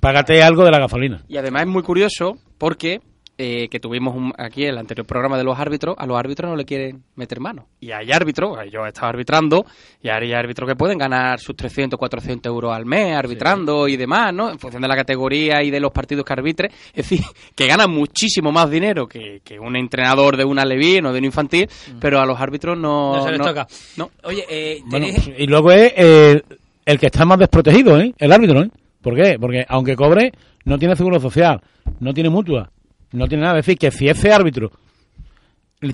págate 0.00 0.42
algo 0.42 0.64
de 0.64 0.70
la 0.70 0.78
gasolina. 0.78 1.22
Y 1.28 1.36
además 1.36 1.62
es 1.62 1.68
muy 1.68 1.82
curioso 1.82 2.38
porque 2.58 3.00
eh, 3.38 3.68
que 3.68 3.80
tuvimos 3.80 4.14
un- 4.14 4.32
aquí 4.38 4.64
el 4.64 4.78
anterior 4.78 5.06
programa 5.06 5.36
de 5.36 5.44
los 5.44 5.58
árbitros, 5.58 5.94
a 5.98 6.06
los 6.06 6.18
árbitros 6.18 6.50
no 6.50 6.56
le 6.56 6.64
quieren 6.64 7.02
meter 7.16 7.38
mano. 7.40 7.66
Y 7.80 7.90
hay 7.92 8.10
árbitros, 8.12 8.56
yo 8.72 8.84
he 8.84 8.88
estado 8.88 9.08
arbitrando, 9.08 9.66
y 10.02 10.08
hay 10.08 10.32
árbitros 10.32 10.68
que 10.68 10.74
pueden 10.76 10.96
ganar 10.98 11.38
sus 11.38 11.54
300, 11.54 11.98
400 11.98 12.50
euros 12.50 12.72
al 12.74 12.86
mes 12.86 13.14
arbitrando 13.14 13.88
y 13.88 13.96
demás, 13.96 14.32
¿no? 14.32 14.50
En 14.50 14.58
función 14.58 14.80
de 14.82 14.88
la 14.88 14.96
categoría 14.96 15.62
y 15.62 15.70
de 15.70 15.80
los 15.80 15.92
partidos 15.92 16.24
que 16.24 16.32
arbitre. 16.32 16.68
Es 16.94 17.08
decir, 17.08 17.20
que 17.54 17.66
ganan 17.66 17.90
muchísimo 17.90 18.52
más 18.52 18.70
dinero 18.70 19.06
que, 19.06 19.40
que 19.44 19.58
un 19.58 19.76
entrenador 19.76 20.36
de 20.36 20.44
una 20.44 20.64
Levín 20.64 21.04
o 21.06 21.12
de 21.12 21.18
un 21.18 21.24
infantil, 21.26 21.68
pero 22.00 22.20
a 22.20 22.26
los 22.26 22.40
árbitros 22.40 22.78
no... 22.78 23.16
No 23.16 23.24
se 23.24 23.32
les 23.32 23.40
toca. 23.40 23.66
No. 23.96 24.10
Oye, 24.24 24.44
eh, 24.48 24.80
Bueno, 24.86 25.06
y 25.36 25.46
luego 25.46 25.70
es 25.72 25.92
el, 25.96 26.44
el 26.86 26.98
que 26.98 27.06
está 27.06 27.24
más 27.24 27.38
desprotegido, 27.38 27.98
¿eh? 28.00 28.14
El 28.16 28.32
árbitro, 28.32 28.62
¿eh? 28.62 28.70
¿Por 29.02 29.14
qué? 29.14 29.36
Porque 29.38 29.64
aunque 29.68 29.94
cobre, 29.94 30.32
no 30.64 30.78
tiene 30.78 30.96
seguro 30.96 31.20
social, 31.20 31.60
no 32.00 32.12
tiene 32.12 32.28
mutua, 32.30 32.70
no 33.16 33.26
tiene 33.28 33.44
nada. 33.44 33.58
Es 33.58 33.66
decir, 33.66 33.78
que 33.78 33.90
si 33.90 34.08
ese 34.08 34.32
árbitro 34.32 34.70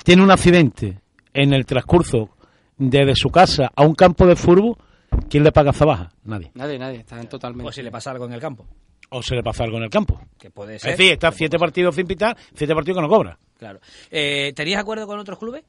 tiene 0.04 0.22
un 0.22 0.30
accidente 0.30 1.00
en 1.34 1.52
el 1.52 1.64
transcurso 1.66 2.30
desde 2.76 3.14
su 3.14 3.30
casa 3.30 3.70
a 3.74 3.82
un 3.84 3.94
campo 3.94 4.26
de 4.26 4.36
fútbol, 4.36 4.76
¿quién 5.28 5.44
le 5.44 5.52
paga 5.52 5.70
esa 5.70 5.84
baja? 5.84 6.10
Nadie. 6.24 6.50
Nadie, 6.54 6.78
nadie, 6.78 6.98
están 7.00 7.28
totalmente... 7.28 7.68
o 7.68 7.72
si 7.72 7.82
le 7.82 7.90
pasa 7.90 8.10
algo 8.10 8.26
en 8.26 8.32
el 8.32 8.40
campo. 8.40 8.66
O 9.10 9.22
se 9.22 9.34
le 9.34 9.42
pasa 9.42 9.64
algo 9.64 9.76
en 9.76 9.84
el 9.84 9.90
campo. 9.90 10.20
Que 10.38 10.50
puede 10.50 10.76
Es 10.76 10.82
ser. 10.82 10.92
decir, 10.96 11.12
está 11.12 11.30
siete 11.32 11.58
partidos 11.58 11.94
sin 11.94 12.06
pitar, 12.06 12.36
siete 12.54 12.74
partidos 12.74 12.96
que 12.98 13.02
no 13.02 13.08
cobra. 13.08 13.38
Claro. 13.58 13.78
Eh, 14.10 14.52
¿Tenías 14.56 14.80
acuerdo 14.80 15.06
con 15.06 15.18
otros 15.18 15.38
clubes? 15.38 15.64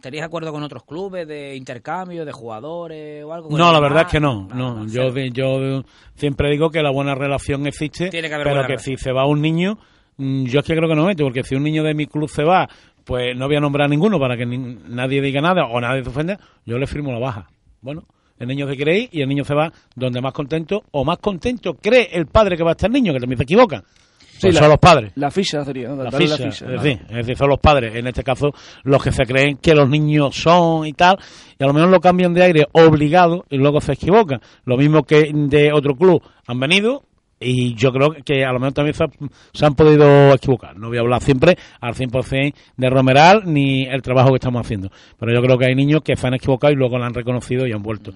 ¿Tenías 0.00 0.24
acuerdo 0.26 0.52
con 0.52 0.62
otros 0.62 0.84
clubes 0.84 1.26
de 1.26 1.54
intercambio, 1.56 2.24
de 2.24 2.32
jugadores 2.32 3.24
o 3.24 3.32
algo? 3.32 3.56
No, 3.56 3.72
la 3.72 3.80
verdad 3.80 4.02
es 4.02 4.08
que 4.12 4.20
no. 4.20 4.46
no. 4.54 4.86
Yo, 4.86 5.08
yo 5.32 5.82
siempre 6.14 6.50
digo 6.50 6.70
que 6.70 6.82
la 6.82 6.90
buena 6.90 7.14
relación 7.14 7.66
existe, 7.66 8.08
Tiene 8.10 8.28
que 8.28 8.34
haber 8.34 8.46
pero 8.46 8.60
que 8.62 8.68
relación. 8.68 8.96
si 8.98 9.02
se 9.02 9.12
va 9.12 9.26
un 9.26 9.40
niño, 9.42 9.78
yo 10.18 10.60
es 10.60 10.66
que 10.66 10.74
creo 10.76 10.88
que 10.88 10.94
no 10.94 11.04
mete, 11.06 11.22
porque 11.22 11.42
si 11.42 11.54
un 11.54 11.62
niño 11.62 11.82
de 11.82 11.94
mi 11.94 12.06
club 12.06 12.28
se 12.28 12.42
va, 12.44 12.68
pues 13.04 13.36
no 13.36 13.46
voy 13.46 13.56
a 13.56 13.60
nombrar 13.60 13.86
a 13.86 13.88
ninguno 13.88 14.18
para 14.18 14.36
que 14.36 14.46
ni- 14.46 14.78
nadie 14.88 15.20
diga 15.20 15.40
nada 15.40 15.66
o 15.66 15.80
nadie 15.80 16.02
se 16.02 16.08
ofenda, 16.10 16.38
yo 16.64 16.78
le 16.78 16.86
firmo 16.86 17.12
la 17.12 17.18
baja. 17.18 17.46
Bueno, 17.80 18.04
el 18.38 18.48
niño 18.48 18.68
se 18.68 18.76
quiere 18.76 18.98
ir 18.98 19.08
y 19.12 19.20
el 19.22 19.28
niño 19.28 19.44
se 19.44 19.54
va 19.54 19.72
donde 19.94 20.20
más 20.20 20.32
contento 20.32 20.82
o 20.90 21.04
más 21.04 21.18
contento 21.18 21.74
cree 21.74 22.08
el 22.12 22.26
padre 22.26 22.56
que 22.56 22.62
va 22.64 22.70
a 22.70 22.72
estar 22.72 22.88
el 22.88 22.94
niño, 22.94 23.12
que 23.12 23.20
también 23.20 23.38
se 23.38 23.44
equivocan. 23.44 23.82
Sí, 24.18 24.48
Pues 24.48 24.54
la- 24.56 24.60
son 24.60 24.68
los 24.70 24.78
padres. 24.78 25.12
La 25.14 25.30
ficha 25.30 25.64
sería, 25.64 25.88
¿no? 25.88 25.96
La 25.96 26.10
Darle 26.10 26.26
ficha, 26.28 26.44
la 26.44 26.50
ficha. 26.52 26.66
es, 26.66 26.82
decir, 26.82 27.00
es 27.08 27.16
decir, 27.16 27.36
son 27.38 27.48
los 27.48 27.58
padres, 27.58 27.94
en 27.94 28.06
este 28.06 28.22
caso, 28.22 28.50
los 28.82 29.02
que 29.02 29.10
se 29.10 29.24
creen 29.24 29.56
que 29.56 29.74
los 29.74 29.88
niños 29.88 30.36
son 30.36 30.86
y 30.86 30.92
tal, 30.92 31.16
y 31.58 31.64
a 31.64 31.66
lo 31.66 31.72
mejor 31.72 31.88
lo 31.88 32.00
cambian 32.00 32.34
de 32.34 32.42
aire 32.42 32.66
obligado 32.72 33.46
y 33.48 33.56
luego 33.56 33.80
se 33.80 33.92
equivocan. 33.94 34.40
Lo 34.66 34.76
mismo 34.76 35.04
que 35.04 35.30
de 35.32 35.72
otro 35.72 35.94
club 35.96 36.20
han 36.46 36.60
venido 36.60 37.02
y 37.38 37.74
yo 37.74 37.92
creo 37.92 38.12
que 38.24 38.44
a 38.44 38.52
lo 38.52 38.58
mejor 38.60 38.72
también 38.74 38.94
se, 38.94 39.04
ha- 39.04 39.10
se 39.52 39.66
han 39.66 39.74
podido 39.74 40.32
equivocar. 40.34 40.76
No 40.76 40.88
voy 40.88 40.96
a 40.98 41.00
hablar 41.00 41.22
siempre 41.22 41.56
al 41.80 41.94
100% 41.94 42.54
de 42.76 42.90
Romeral 42.90 43.42
ni 43.46 43.84
el 43.84 44.02
trabajo 44.02 44.30
que 44.30 44.36
estamos 44.36 44.64
haciendo, 44.64 44.90
pero 45.18 45.32
yo 45.34 45.42
creo 45.42 45.58
que 45.58 45.66
hay 45.66 45.74
niños 45.74 46.00
que 46.02 46.16
se 46.16 46.26
han 46.26 46.34
equivocado 46.34 46.72
y 46.72 46.76
luego 46.76 46.98
lo 46.98 47.04
han 47.04 47.14
reconocido 47.14 47.66
y 47.66 47.72
han 47.72 47.82
vuelto. 47.82 48.12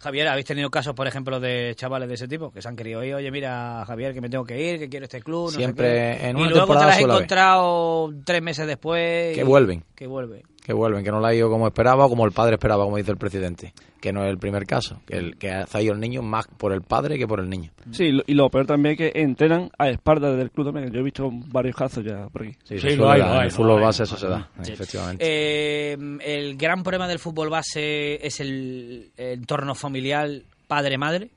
Javier, 0.00 0.28
¿habéis 0.28 0.44
tenido 0.44 0.70
casos, 0.70 0.92
por 0.94 1.06
ejemplo, 1.06 1.40
de 1.40 1.72
chavales 1.76 2.06
de 2.08 2.14
ese 2.16 2.28
tipo 2.28 2.50
que 2.52 2.60
se 2.60 2.68
han 2.68 2.76
querido 2.76 3.02
ir? 3.02 3.14
Oye, 3.14 3.30
mira, 3.30 3.84
Javier, 3.86 4.12
que 4.12 4.20
me 4.20 4.28
tengo 4.28 4.44
que 4.44 4.60
ir, 4.72 4.78
que 4.78 4.88
quiero 4.90 5.04
este 5.04 5.22
club. 5.22 5.44
no 5.46 5.50
sé 5.52 5.56
Siempre 5.56 5.86
qué. 6.20 6.28
en 6.28 6.36
y 6.36 6.42
una 6.42 6.50
luego 6.50 6.74
te 6.74 6.74
las 6.84 6.96
has 6.96 7.00
encontrado 7.00 8.12
tres 8.22 8.42
meses 8.42 8.66
después. 8.66 9.34
Que 9.34 9.40
y- 9.40 9.44
vuelven. 9.44 9.82
Que 9.94 10.06
vuelven. 10.06 10.42
Que 10.64 10.72
vuelven, 10.72 11.04
que 11.04 11.10
no 11.12 11.20
la 11.20 11.28
ha 11.28 11.34
ido 11.34 11.50
como 11.50 11.66
esperaba 11.66 12.06
o 12.06 12.08
como 12.08 12.24
el 12.24 12.32
padre 12.32 12.54
esperaba, 12.54 12.84
como 12.84 12.96
dice 12.96 13.10
el 13.10 13.18
presidente. 13.18 13.74
Que 14.00 14.12
no 14.12 14.24
es 14.24 14.30
el 14.30 14.38
primer 14.38 14.66
caso, 14.66 15.00
que, 15.06 15.16
el, 15.16 15.36
que 15.36 15.50
ha 15.52 15.82
ido 15.82 15.92
el 15.92 16.00
niño 16.00 16.22
más 16.22 16.46
por 16.56 16.72
el 16.72 16.80
padre 16.82 17.18
que 17.18 17.26
por 17.28 17.38
el 17.40 17.48
niño. 17.50 17.70
Sí, 17.92 18.10
lo- 18.12 18.22
y 18.26 18.32
lo 18.34 18.50
peor 18.50 18.66
también 18.66 18.92
es 18.94 18.98
que 19.12 19.20
entrenan 19.20 19.70
a 19.78 19.88
espaldas 19.90 20.36
del 20.36 20.50
club 20.50 20.66
también. 20.72 20.90
Yo 20.90 21.00
he 21.00 21.02
visto 21.02 21.30
varios 21.30 21.76
casos 21.76 22.02
ya 22.04 22.28
por 22.28 22.42
aquí. 22.42 22.56
Sí, 22.64 22.78
suele 22.78 22.96
dar, 22.96 23.36
en 23.36 23.42
el 23.44 23.50
fútbol 23.50 23.80
base 23.82 24.02
eso 24.04 24.16
se 24.16 24.26
da, 24.26 24.50
Sí. 24.62 24.72
efectivamente. 24.72 25.24
Eh, 25.26 25.96
el 26.24 26.56
gran 26.56 26.82
problema 26.82 27.06
del 27.08 27.18
fútbol 27.18 27.50
base 27.50 28.26
es 28.26 28.40
el 28.40 29.12
entorno 29.18 29.74
familiar 29.74 30.28
padre-madre 30.66 31.30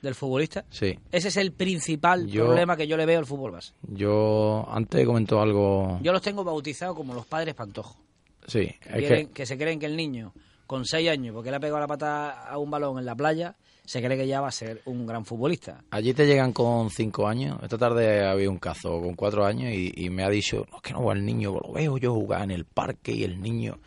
del 0.00 0.14
futbolista. 0.16 0.64
Sí. 0.70 0.98
Ese 1.12 1.28
es 1.28 1.36
el 1.36 1.52
principal 1.52 2.26
Yo- 2.26 2.46
problema 2.46 2.76
que 2.76 2.88
yo 2.88 2.96
le 2.96 3.06
veo 3.06 3.20
al 3.20 3.26
fútbol 3.26 3.52
base. 3.52 3.72
Yo 3.82 4.66
antes 4.70 5.06
comentó 5.06 5.40
algo... 5.40 5.98
Yo 6.02 6.12
los 6.12 6.22
tengo 6.22 6.42
bautizados 6.42 6.96
como 6.96 7.14
los 7.14 7.26
padres 7.26 7.54
pantojos. 7.54 7.96
Sí, 8.46 8.66
Que, 8.80 8.88
es 8.88 8.96
quieren- 8.96 9.26
que... 9.28 9.32
que 9.32 9.46
se 9.46 9.56
creen 9.58 9.78
que 9.78 9.86
el 9.86 9.96
niño, 9.96 10.32
con 10.66 10.84
seis 10.84 11.08
años, 11.10 11.34
porque 11.34 11.50
le 11.50 11.56
ha 11.56 11.60
pegado 11.60 11.80
la 11.80 11.86
pata 11.86 12.48
a 12.48 12.58
un 12.58 12.70
balón 12.70 12.98
en 12.98 13.04
la 13.04 13.14
playa, 13.14 13.54
se 13.84 14.00
cree 14.02 14.16
que 14.16 14.26
ya 14.26 14.40
va 14.40 14.48
a 14.48 14.52
ser 14.52 14.80
un 14.84 15.06
gran 15.06 15.24
futbolista. 15.24 15.82
Allí 15.90 16.14
te 16.14 16.24
llegan 16.26 16.52
con 16.52 16.88
cinco 16.90 17.26
años. 17.26 17.58
Esta 17.62 17.76
tarde 17.78 18.24
había 18.24 18.48
un 18.48 18.58
caso 18.58 19.00
con 19.00 19.14
cuatro 19.14 19.44
años 19.44 19.72
y, 19.74 19.92
y 19.96 20.08
me 20.10 20.22
ha 20.24 20.30
dicho, 20.30 20.66
no, 20.70 20.76
es 20.76 20.82
que 20.82 20.92
no 20.92 21.04
va 21.04 21.12
el 21.14 21.24
niño, 21.26 21.52
lo 21.52 21.72
veo 21.72 21.98
yo 21.98 22.14
jugar 22.14 22.42
en 22.42 22.52
el 22.52 22.64
parque 22.64 23.12
y 23.12 23.24
el 23.24 23.40
niño... 23.40 23.78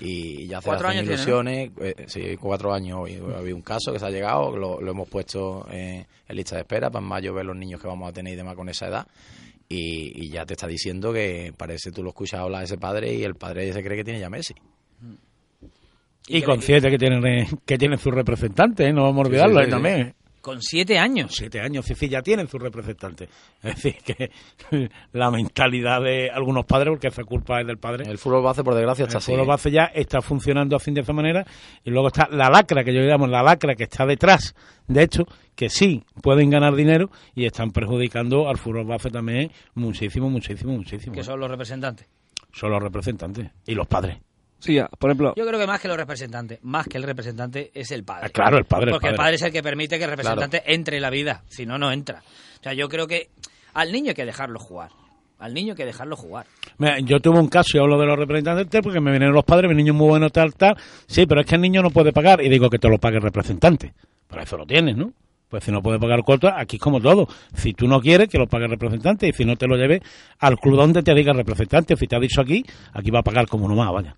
y 0.00 0.46
ya 0.48 0.58
hace 0.58 0.68
años 0.70 0.82
tiene, 1.04 1.06
¿no? 1.06 1.12
ilusiones. 1.14 1.70
eh, 1.80 2.04
sí, 2.08 2.36
cuatro 2.36 2.74
años. 2.74 2.98
hoy. 3.00 3.18
Ha 3.34 3.38
habido 3.38 3.56
un 3.56 3.62
caso 3.62 3.92
que 3.92 3.98
se 3.98 4.04
ha 4.06 4.10
llegado, 4.10 4.56
lo, 4.56 4.80
lo 4.80 4.90
hemos 4.90 5.08
puesto 5.08 5.66
en, 5.70 6.06
en 6.28 6.36
lista 6.36 6.56
de 6.56 6.62
espera 6.62 6.90
para 6.90 7.02
en 7.02 7.08
mayo 7.08 7.32
ver 7.32 7.46
los 7.46 7.56
niños 7.56 7.80
que 7.80 7.86
vamos 7.88 8.08
a 8.08 8.12
tener 8.12 8.34
y 8.34 8.36
demás 8.36 8.54
con 8.56 8.68
esa 8.68 8.88
edad. 8.88 9.06
Y, 9.74 10.12
y 10.24 10.28
ya 10.28 10.44
te 10.44 10.52
está 10.52 10.66
diciendo 10.66 11.12
que 11.12 11.54
parece 11.56 11.92
tú 11.92 12.02
lo 12.02 12.10
escuchas 12.10 12.40
hablar 12.40 12.60
de 12.60 12.66
ese 12.66 12.76
padre 12.76 13.14
y 13.14 13.22
el 13.24 13.36
padre 13.36 13.72
se 13.72 13.82
cree 13.82 13.96
que 13.96 14.04
tiene 14.04 14.20
ya 14.20 14.28
Messi. 14.28 14.54
Y 16.28 16.42
consciente 16.42 16.90
que 16.90 16.98
tienen, 16.98 17.46
que 17.64 17.78
tienen 17.78 17.98
sus 17.98 18.14
representantes, 18.14 18.86
¿eh? 18.86 18.92
no 18.92 19.02
vamos 19.04 19.24
a 19.24 19.28
olvidarlo 19.28 19.56
sí, 19.56 19.62
¿eh? 19.62 19.64
sí. 19.64 19.70
también. 19.70 20.14
Con 20.42 20.60
siete 20.60 20.98
años. 20.98 21.32
Siete 21.34 21.60
años, 21.60 21.86
sí, 21.86 21.94
sí, 21.94 22.08
ya 22.08 22.20
tienen 22.20 22.48
sus 22.48 22.60
representantes. 22.60 23.28
Es 23.62 23.76
decir, 23.76 23.96
que 24.04 24.30
la 25.12 25.30
mentalidad 25.30 26.02
de 26.02 26.30
algunos 26.30 26.66
padres, 26.66 26.90
porque 26.90 27.06
esa 27.06 27.22
culpa 27.22 27.60
es 27.60 27.66
del 27.66 27.78
padre. 27.78 28.10
El 28.10 28.18
fútbol 28.18 28.42
base, 28.42 28.64
por 28.64 28.74
desgracia, 28.74 29.04
está 29.04 29.18
El 29.18 29.22
así. 29.22 29.32
fútbol 29.32 29.44
¿eh? 29.44 29.48
base 29.48 29.70
ya 29.70 29.84
está 29.84 30.20
funcionando 30.20 30.74
así 30.74 30.90
de 30.90 31.00
esa 31.02 31.12
manera. 31.12 31.46
Y 31.84 31.90
luego 31.90 32.08
está 32.08 32.28
la 32.28 32.50
lacra, 32.50 32.82
que 32.82 32.92
yo 32.92 33.00
llamo 33.02 33.28
la 33.28 33.42
lacra, 33.42 33.76
que 33.76 33.84
está 33.84 34.04
detrás, 34.04 34.54
de 34.88 35.04
hecho, 35.04 35.26
que 35.54 35.70
sí 35.70 36.04
pueden 36.20 36.50
ganar 36.50 36.74
dinero 36.74 37.08
y 37.36 37.46
están 37.46 37.70
perjudicando 37.70 38.48
al 38.48 38.58
fútbol 38.58 38.84
base 38.84 39.10
también 39.10 39.52
muchísimo, 39.74 40.28
muchísimo, 40.28 40.72
muchísimo. 40.72 41.14
Que 41.14 41.20
¿eh? 41.20 41.24
son 41.24 41.38
los 41.38 41.48
representantes. 41.50 42.08
Son 42.52 42.70
los 42.70 42.82
representantes 42.82 43.48
y 43.64 43.74
los 43.74 43.86
padres. 43.86 44.18
Sí, 44.62 44.74
ya, 44.74 44.86
por 44.86 45.10
ejemplo, 45.10 45.34
Yo 45.36 45.44
creo 45.44 45.58
que 45.58 45.66
más 45.66 45.80
que 45.80 45.88
los 45.88 45.96
representantes, 45.96 46.60
más 46.62 46.86
que 46.86 46.96
el 46.96 47.02
representante 47.02 47.72
es 47.74 47.90
el 47.90 48.04
padre. 48.04 48.26
Ah, 48.26 48.28
claro, 48.28 48.58
el 48.58 48.64
padre, 48.64 48.92
Porque 48.92 49.08
el 49.08 49.16
padre. 49.16 49.24
padre 49.24 49.34
es 49.34 49.42
el 49.42 49.50
que 49.52 49.60
permite 49.60 49.98
que 49.98 50.04
el 50.04 50.10
representante 50.10 50.62
entre 50.66 50.96
en 50.98 51.02
la 51.02 51.10
vida. 51.10 51.42
Si 51.48 51.66
no, 51.66 51.78
no 51.78 51.90
entra. 51.90 52.22
O 52.60 52.62
sea, 52.62 52.72
yo 52.72 52.88
creo 52.88 53.08
que 53.08 53.30
al 53.74 53.90
niño 53.90 54.10
hay 54.10 54.14
que 54.14 54.24
dejarlo 54.24 54.60
jugar. 54.60 54.90
Al 55.40 55.52
niño 55.52 55.72
hay 55.72 55.76
que 55.76 55.84
dejarlo 55.84 56.14
jugar. 56.14 56.46
Mira, 56.78 57.00
yo 57.00 57.18
tuve 57.18 57.40
un 57.40 57.48
caso 57.48 57.76
y 57.76 57.80
hablo 57.80 57.98
de 57.98 58.06
los 58.06 58.16
representantes 58.16 58.80
porque 58.80 59.00
me 59.00 59.10
vinieron 59.10 59.34
los 59.34 59.44
padres, 59.44 59.68
mi 59.68 59.74
niño 59.76 59.94
es 59.94 59.98
muy 59.98 60.08
bueno, 60.10 60.30
tal, 60.30 60.54
tal. 60.54 60.76
Sí, 61.08 61.26
pero 61.26 61.40
es 61.40 61.46
que 61.48 61.56
el 61.56 61.60
niño 61.60 61.82
no 61.82 61.90
puede 61.90 62.12
pagar. 62.12 62.40
Y 62.40 62.48
digo 62.48 62.70
que 62.70 62.78
te 62.78 62.88
lo 62.88 62.98
pague 62.98 63.16
el 63.16 63.22
representante. 63.22 63.92
Para 64.28 64.44
eso 64.44 64.56
lo 64.56 64.64
tienes, 64.64 64.96
¿no? 64.96 65.12
Pues 65.48 65.64
si 65.64 65.72
no 65.72 65.82
puede 65.82 65.98
pagar 65.98 66.22
cuota, 66.22 66.54
aquí 66.56 66.76
es 66.76 66.82
como 66.82 67.00
todo. 67.00 67.26
Si 67.54 67.74
tú 67.74 67.88
no 67.88 68.00
quieres, 68.00 68.28
que 68.28 68.38
lo 68.38 68.46
pague 68.46 68.66
el 68.66 68.70
representante. 68.70 69.26
Y 69.26 69.32
si 69.32 69.44
no 69.44 69.56
te 69.56 69.66
lo 69.66 69.76
lleves 69.76 70.02
al 70.38 70.56
club 70.56 70.76
donde 70.76 71.02
te 71.02 71.12
diga 71.14 71.32
el 71.32 71.38
representante. 71.38 71.96
Si 71.96 72.06
te 72.06 72.14
ha 72.14 72.20
dicho 72.20 72.40
aquí, 72.40 72.64
aquí 72.92 73.10
va 73.10 73.18
a 73.18 73.22
pagar 73.24 73.48
como 73.48 73.66
nomás, 73.66 73.90
vaya. 73.92 74.16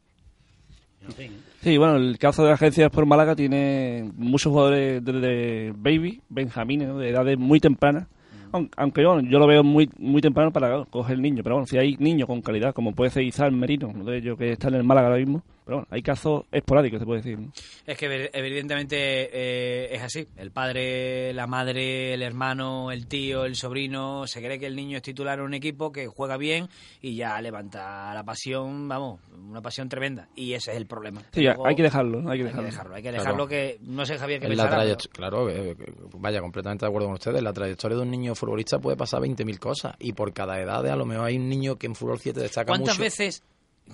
Sí, 1.61 1.77
bueno, 1.79 1.97
el 1.97 2.19
caso 2.19 2.43
de 2.43 2.49
la 2.49 2.55
agencia 2.55 2.89
por 2.91 3.07
Málaga 3.07 3.35
tiene 3.37 4.11
muchos 4.17 4.51
jugadores 4.53 5.05
desde 5.05 5.73
baby, 5.77 6.21
benjamines, 6.29 6.89
¿no? 6.89 6.99
de 6.99 7.11
edades 7.11 7.39
muy 7.39 7.61
tempranas. 7.61 8.07
Aun- 8.53 8.71
Aunque 8.77 9.05
bueno, 9.05 9.29
yo 9.29 9.39
lo 9.39 9.47
veo 9.47 9.65
muy 9.65 9.91
muy 9.99 10.21
temprano 10.23 10.53
para 10.53 10.85
coger 10.85 11.17
el 11.17 11.23
niño, 11.23 11.43
pero 11.43 11.57
bueno, 11.57 11.67
si 11.67 11.77
hay 11.79 11.97
niños 11.99 12.27
con 12.29 12.41
calidad, 12.41 12.73
como 12.75 12.93
puede 12.93 13.11
ser 13.11 13.25
Izal 13.25 13.53
Merino, 13.53 13.89
uno 13.95 14.05
de 14.05 14.19
ellos 14.19 14.39
que 14.39 14.53
está 14.53 14.69
en 14.69 14.75
el 14.75 14.85
Málaga 14.85 15.09
ahora 15.09 15.19
mismo, 15.19 15.43
pero 15.65 15.79
bueno, 15.79 15.89
hay 15.91 16.03
casos 16.03 16.45
esporádicos, 16.53 17.01
se 17.01 17.07
puede 17.07 17.23
decir. 17.23 17.39
¿no? 17.39 17.53
Es 17.87 17.97
que 17.99 18.09
evi- 18.09 18.31
evidentemente 18.33 18.97
eh, 19.33 19.95
es 19.95 20.03
así. 20.03 20.27
El 20.37 20.51
padre, 20.51 21.33
la 21.33 21.47
madre, 21.47 22.15
el 22.15 22.23
hermano, 22.23 22.91
el 22.93 23.07
tío, 23.07 23.45
el 23.45 23.57
sobrino, 23.57 24.27
se 24.27 24.41
cree 24.43 24.59
que 24.59 24.67
el 24.67 24.77
niño 24.77 24.97
es 24.99 25.03
titular 25.03 25.39
en 25.39 25.45
un 25.47 25.55
equipo 25.55 25.91
que 25.93 26.07
juega 26.07 26.37
bien 26.37 26.69
y 27.01 27.17
ya 27.17 27.41
levanta 27.41 28.13
la 28.15 28.23
pasión, 28.25 28.87
vamos, 28.89 29.21
una 29.49 29.63
pasión 29.63 29.89
tremenda. 29.89 30.29
Y 30.37 30.53
ese 30.53 30.73
es 30.73 30.77
el 30.77 30.87
problema. 30.87 31.23
Sí, 31.33 31.43
Luego- 31.43 31.67
hay 31.67 31.75
que 31.75 31.83
dejarlo, 31.83 32.21
¿no? 32.21 32.31
hay 32.31 32.39
que 32.39 32.45
hay 32.45 32.51
que 32.53 32.57
dejarlo. 32.63 32.71
dejarlo. 32.71 32.95
Hay 32.97 33.03
que 33.03 33.09
Claro. 33.11 33.23
dejarlo 33.25 33.49
que, 33.49 33.79
no 33.83 34.05
sé 34.07 34.19
Javier 34.19 34.41
qué 34.41 34.47
En 34.47 34.57
la 34.57 34.65
pensará, 34.65 34.83
pero- 34.85 34.97
Claro, 35.13 35.49
eh, 35.51 35.71
eh, 35.71 35.77
vaya, 36.19 36.41
completamente 36.41 36.85
de 36.85 36.89
acuerdo 36.89 37.07
con 37.09 37.15
ustedes. 37.15 37.43
La 37.43 37.53
trayectoria 37.53 37.97
de 37.97 38.03
un 38.03 38.11
niño 38.11 38.35
futbolista 38.35 38.79
puede 38.79 38.97
pasar 38.97 39.21
20.000 39.23 39.59
cosas. 39.59 39.95
Y 39.99 40.13
por 40.13 40.33
cada 40.33 40.61
edad, 40.61 40.87
a 40.87 40.97
lo 40.97 41.07
mejor 41.07 41.27
hay 41.27 41.37
un 41.37 41.49
niño 41.49 41.77
que 41.77 41.87
en 41.87 41.95
fútbol 41.95 42.19
7 42.19 42.41
destaca 42.41 42.67
¿Cuántas 42.69 42.95
mucho. 42.99 43.03
veces 43.03 43.43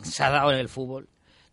se 0.02 0.22
ha 0.24 0.30
dado 0.30 0.52
en 0.52 0.58
el 0.58 0.68
fútbol 0.68 1.08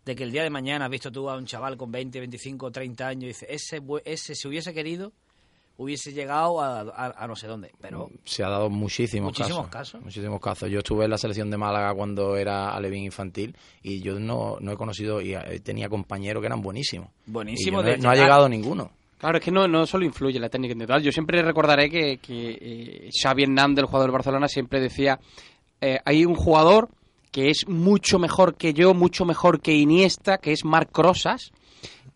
de 0.08 0.16
que 0.16 0.24
el 0.24 0.32
día 0.32 0.44
de 0.44 0.50
mañana 0.50 0.86
has 0.86 0.92
visto 0.92 1.12
tú 1.12 1.30
a 1.30 1.36
un 1.38 1.46
chaval 1.46 1.76
con 1.78 1.92
20, 1.92 2.18
25, 2.20 2.72
30 2.72 3.08
años 3.08 3.24
y 3.24 3.28
dices, 3.28 3.48
ese, 3.52 3.82
ese 4.06 4.36
si 4.36 4.48
hubiese 4.48 4.74
querido, 4.74 5.12
hubiese 5.78 6.14
llegado 6.14 6.62
a, 6.62 6.80
a- 6.80 7.14
a 7.24 7.28
no 7.28 7.36
sé 7.36 7.46
dónde? 7.48 7.72
Pero 7.82 8.10
Se 8.24 8.44
ha 8.44 8.50
dado 8.50 8.70
muchísimos, 8.70 9.28
Muchísimos 9.38 9.68
casos, 9.68 9.92
casos. 9.92 10.02
Muchísimos 10.04 10.40
casos. 10.42 10.70
Yo 10.72 10.80
estuve 10.80 11.04
en 11.06 11.12
la 11.12 11.18
selección 11.18 11.52
de 11.52 11.58
Málaga 11.58 11.94
cuando 11.94 12.36
era 12.38 12.70
alevín 12.74 13.04
infantil 13.04 13.56
y 13.84 14.00
yo 14.02 14.18
no, 14.20 14.58
no 14.62 14.72
he 14.72 14.78
conocido 14.78 15.22
y 15.22 15.36
eh, 15.36 15.60
tenía 15.64 15.90
compañeros 15.90 16.42
que 16.42 16.48
eran 16.48 16.62
buenísimos. 16.62 17.10
buenísimo 17.26 17.82
Y 17.82 17.84
yo 17.84 17.90
de 17.92 17.98
no, 17.98 18.04
no 18.04 18.10
ha 18.10 18.16
llegado 18.16 18.48
ninguno. 18.50 18.90
Claro, 19.20 19.40
es 19.40 19.44
que 19.44 19.52
no, 19.52 19.68
no 19.68 19.86
solo 19.86 20.06
influye 20.06 20.40
la 20.40 20.48
técnica 20.50 20.74
individual. 20.74 21.02
Yo 21.04 21.12
siempre 21.12 21.42
recordaré 21.42 21.90
que, 21.90 22.18
que 22.20 22.58
eh, 22.62 23.10
Xavi 23.22 23.44
Hernández, 23.44 23.80
el 23.82 23.86
jugador 23.88 24.08
del 24.08 24.14
Barcelona, 24.14 24.48
siempre 24.48 24.80
decía, 24.80 25.20
eh, 25.82 26.00
hay 26.06 26.24
un 26.24 26.36
jugador 26.36 26.88
que 27.32 27.50
es 27.50 27.68
mucho 27.68 28.20
mejor 28.20 28.56
que 28.56 28.74
yo, 28.74 28.94
mucho 28.94 29.26
mejor 29.26 29.62
que 29.62 29.74
Iniesta, 29.74 30.38
que 30.38 30.52
es 30.52 30.66
Marc 30.66 30.98
Rosas, 30.98 31.52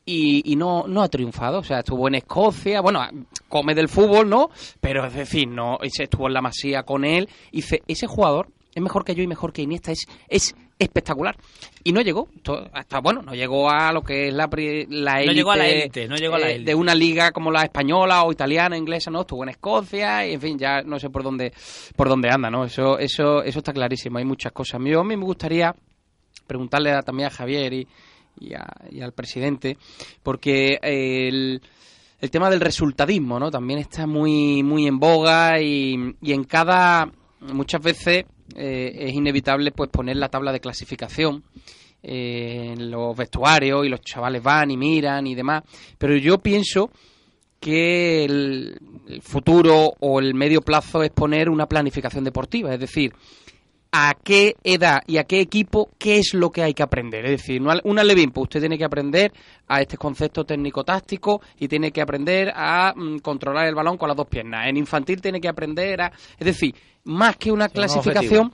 y, 0.05 0.55
no, 0.55 0.85
no 0.87 1.01
ha 1.01 1.09
triunfado. 1.09 1.59
O 1.59 1.63
sea, 1.63 1.79
estuvo 1.79 2.07
en 2.07 2.15
Escocia, 2.15 2.81
bueno, 2.81 3.01
come 3.47 3.75
del 3.75 3.87
fútbol, 3.87 4.29
¿no? 4.29 4.49
Pero 4.79 5.05
es 5.05 5.13
decir, 5.13 5.47
no, 5.47 5.77
ese 5.81 6.03
estuvo 6.03 6.27
en 6.27 6.33
la 6.33 6.41
masía 6.41 6.83
con 6.83 7.05
él. 7.05 7.29
Y 7.51 7.57
dice, 7.57 7.83
ese 7.87 8.07
jugador 8.07 8.49
es 8.73 8.81
mejor 8.81 9.05
que 9.05 9.15
yo 9.15 9.23
y 9.23 9.27
mejor 9.27 9.53
que 9.53 9.61
Iniesta, 9.61 9.91
es, 9.91 10.07
es 10.27 10.55
espectacular. 10.83 11.35
Y 11.83 11.91
no 11.93 12.01
llegó, 12.01 12.27
hasta 12.73 12.99
bueno, 12.99 13.21
no 13.21 13.33
llegó 13.33 13.69
a 13.69 13.91
lo 13.91 14.01
que 14.03 14.27
es 14.27 14.33
la, 14.33 14.49
la 14.89 15.25
No 15.25 15.31
llegó 15.31 15.51
a 15.51 15.57
la 15.57 15.67
élite, 15.67 16.01
élite, 16.03 16.07
no 16.07 16.15
llegó 16.15 16.35
a 16.35 16.39
la 16.39 16.49
eh, 16.49 16.55
élite. 16.55 16.71
de 16.71 16.75
una 16.75 16.93
liga 16.93 17.31
como 17.31 17.51
la 17.51 17.63
española 17.63 18.23
o 18.23 18.31
italiana, 18.31 18.77
inglesa, 18.77 19.09
¿no? 19.11 19.21
Estuvo 19.21 19.43
en 19.43 19.49
Escocia 19.49 20.27
y, 20.27 20.33
en 20.33 20.41
fin, 20.41 20.57
ya 20.59 20.81
no 20.83 20.99
sé 20.99 21.09
por 21.09 21.23
dónde 21.23 21.51
por 21.95 22.07
dónde 22.09 22.29
anda, 22.29 22.49
¿no? 22.49 22.65
Eso 22.65 22.99
eso 22.99 23.41
eso 23.43 23.59
está 23.59 23.73
clarísimo, 23.73 24.17
hay 24.19 24.25
muchas 24.25 24.51
cosas. 24.51 24.79
Yo 24.85 24.99
a 24.99 25.03
mí 25.03 25.15
me 25.17 25.25
gustaría 25.25 25.73
preguntarle 26.47 26.91
a- 26.91 27.01
también 27.01 27.27
a 27.27 27.31
Javier 27.31 27.73
y, 27.73 27.87
y, 28.39 28.53
a- 28.53 28.67
y 28.91 29.01
al 29.01 29.13
presidente, 29.13 29.77
porque 30.23 30.77
el, 30.81 31.61
el 32.19 32.29
tema 32.31 32.49
del 32.49 32.59
resultadismo, 32.61 33.39
¿no? 33.39 33.49
También 33.49 33.79
está 33.79 34.05
muy 34.05 34.61
muy 34.63 34.85
en 34.87 34.99
boga 34.99 35.59
y, 35.61 36.15
y 36.21 36.33
en 36.33 36.43
cada 36.43 37.09
muchas 37.39 37.81
veces 37.81 38.25
eh, 38.55 38.91
es 38.95 39.13
inevitable 39.13 39.71
pues 39.71 39.89
poner 39.89 40.17
la 40.17 40.29
tabla 40.29 40.51
de 40.51 40.59
clasificación 40.59 41.43
eh, 42.03 42.73
en 42.73 42.89
los 42.89 43.15
vestuarios 43.15 43.85
y 43.85 43.89
los 43.89 44.01
chavales 44.01 44.41
van 44.41 44.71
y 44.71 44.77
miran 44.77 45.27
y 45.27 45.35
demás, 45.35 45.63
pero 45.97 46.15
yo 46.17 46.39
pienso 46.39 46.89
que 47.59 48.25
el, 48.25 48.79
el 49.07 49.21
futuro 49.21 49.93
o 49.99 50.19
el 50.19 50.33
medio 50.33 50.61
plazo 50.61 51.03
es 51.03 51.11
poner 51.11 51.49
una 51.49 51.67
planificación 51.67 52.23
deportiva, 52.23 52.73
es 52.73 52.79
decir, 52.79 53.13
a 53.91 54.15
qué 54.23 54.55
edad 54.63 55.01
y 55.05 55.17
a 55.17 55.25
qué 55.25 55.41
equipo, 55.41 55.89
qué 55.97 56.17
es 56.17 56.33
lo 56.33 56.49
que 56.49 56.63
hay 56.63 56.73
que 56.73 56.83
aprender. 56.83 57.25
Es 57.25 57.41
decir, 57.41 57.61
una 57.83 58.03
Levin, 58.03 58.31
pues 58.31 58.43
usted 58.43 58.61
tiene 58.61 58.77
que 58.77 58.85
aprender 58.85 59.33
a 59.67 59.81
este 59.81 59.97
concepto 59.97 60.45
técnico-táctico 60.45 61.41
y 61.59 61.67
tiene 61.67 61.91
que 61.91 62.01
aprender 62.01 62.51
a 62.55 62.93
mm, 62.95 63.19
controlar 63.19 63.67
el 63.67 63.75
balón 63.75 63.97
con 63.97 64.07
las 64.07 64.15
dos 64.15 64.27
piernas. 64.27 64.67
En 64.67 64.77
infantil 64.77 65.21
tiene 65.21 65.41
que 65.41 65.49
aprender 65.49 66.01
a... 66.01 66.11
Es 66.37 66.45
decir, 66.45 66.73
más 67.03 67.35
que 67.35 67.51
una 67.51 67.65
un 67.65 67.71
clasificación, 67.71 68.53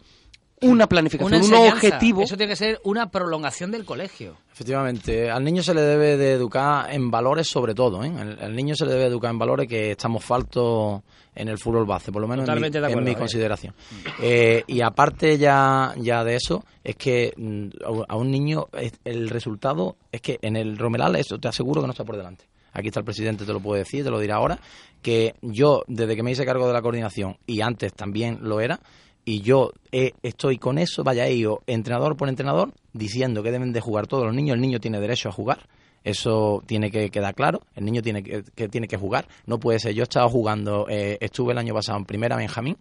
una 0.62 0.88
planificación, 0.88 1.44
Una 1.44 1.60
un 1.60 1.68
objetivo. 1.68 2.22
Eso 2.22 2.38
tiene 2.38 2.52
que 2.52 2.56
ser 2.56 2.80
una 2.84 3.10
prolongación 3.10 3.72
del 3.72 3.86
colegio. 3.86 4.38
Efectivamente, 4.52 5.30
al 5.30 5.44
niño 5.44 5.62
se 5.62 5.74
le 5.74 5.82
debe 5.82 6.18
de 6.18 6.34
educar 6.34 6.92
en 6.92 7.12
valores 7.12 7.48
sobre 7.48 7.76
todo. 7.76 8.04
¿eh? 8.04 8.12
Al, 8.18 8.40
al 8.40 8.56
niño 8.56 8.76
se 8.76 8.86
le 8.86 8.94
debe 8.94 9.06
educar 9.06 9.32
en 9.32 9.40
valores 9.40 9.68
que 9.68 9.92
estamos 9.92 10.24
faltos 10.24 11.02
en 11.38 11.48
el 11.48 11.58
fútbol 11.58 11.86
base, 11.86 12.12
por 12.12 12.22
lo 12.22 12.28
menos 12.28 12.50
en 12.50 13.04
mi, 13.04 13.12
en 13.12 13.18
consideración. 13.18 13.74
Eh, 14.20 14.64
y 14.66 14.82
aparte 14.82 15.38
ya, 15.38 15.94
ya 15.98 16.24
de 16.24 16.36
eso, 16.36 16.66
es 16.84 16.96
que 16.96 17.34
mm, 17.38 17.68
a 18.08 18.16
un 18.16 18.32
niño 18.32 18.68
el 19.06 19.30
resultado 19.30 19.98
es 20.12 20.22
que 20.22 20.40
en 20.42 20.56
el 20.56 20.78
Romeral, 20.78 21.16
eso 21.16 21.38
te 21.38 21.48
aseguro 21.48 21.82
que 21.82 21.88
no 21.88 21.92
está 21.92 22.04
por 22.04 22.18
delante. 22.18 22.46
Aquí 22.74 22.88
está 22.88 23.00
el 23.00 23.06
presidente, 23.06 23.46
te 23.46 23.54
lo 23.54 23.60
puedo 23.60 23.78
decir, 23.78 24.04
te 24.04 24.10
lo 24.10 24.20
dirá 24.20 24.36
ahora, 24.36 24.60
que 25.02 25.36
yo, 25.42 25.84
desde 25.88 26.16
que 26.16 26.24
me 26.24 26.32
hice 26.32 26.46
cargo 26.46 26.68
de 26.68 26.74
la 26.74 26.82
coordinación, 26.82 27.38
y 27.46 27.62
antes 27.62 27.94
también 27.94 28.40
lo 28.42 28.60
era, 28.60 28.80
y 29.28 29.42
yo 29.42 29.74
eh, 29.92 30.14
estoy 30.24 30.58
con 30.58 30.78
eso, 30.78 31.04
vaya, 31.04 31.28
ido 31.28 31.62
entrenador 31.68 32.16
por 32.16 32.30
entrenador 32.30 32.72
diciendo 32.94 33.44
que 33.44 33.52
deben 33.52 33.74
de 33.74 33.82
jugar 33.82 34.08
todos 34.08 34.24
los 34.24 34.34
niños, 34.34 34.56
el 34.56 34.62
niño 34.62 34.80
tiene 34.80 35.02
derecho 35.02 35.28
a 35.28 35.34
jugar, 35.34 35.68
eso 36.06 36.64
tiene 36.66 36.90
que 36.90 37.10
quedar 37.10 37.36
claro, 37.36 37.60
el 37.76 37.84
niño 37.84 38.02
tiene 38.02 38.24
que, 38.24 38.44
que 38.56 38.70
tiene 38.70 38.88
que 38.88 38.96
jugar, 38.96 39.28
no 39.46 39.60
puede 39.60 39.80
ser, 39.80 39.94
yo 39.94 40.04
he 40.04 40.04
estado 40.04 40.30
jugando, 40.30 40.88
eh, 40.88 41.18
estuve 41.20 41.52
el 41.52 41.58
año 41.58 41.74
pasado 41.74 41.98
en 41.98 42.06
primera 42.06 42.38
Benjamín 42.38 42.78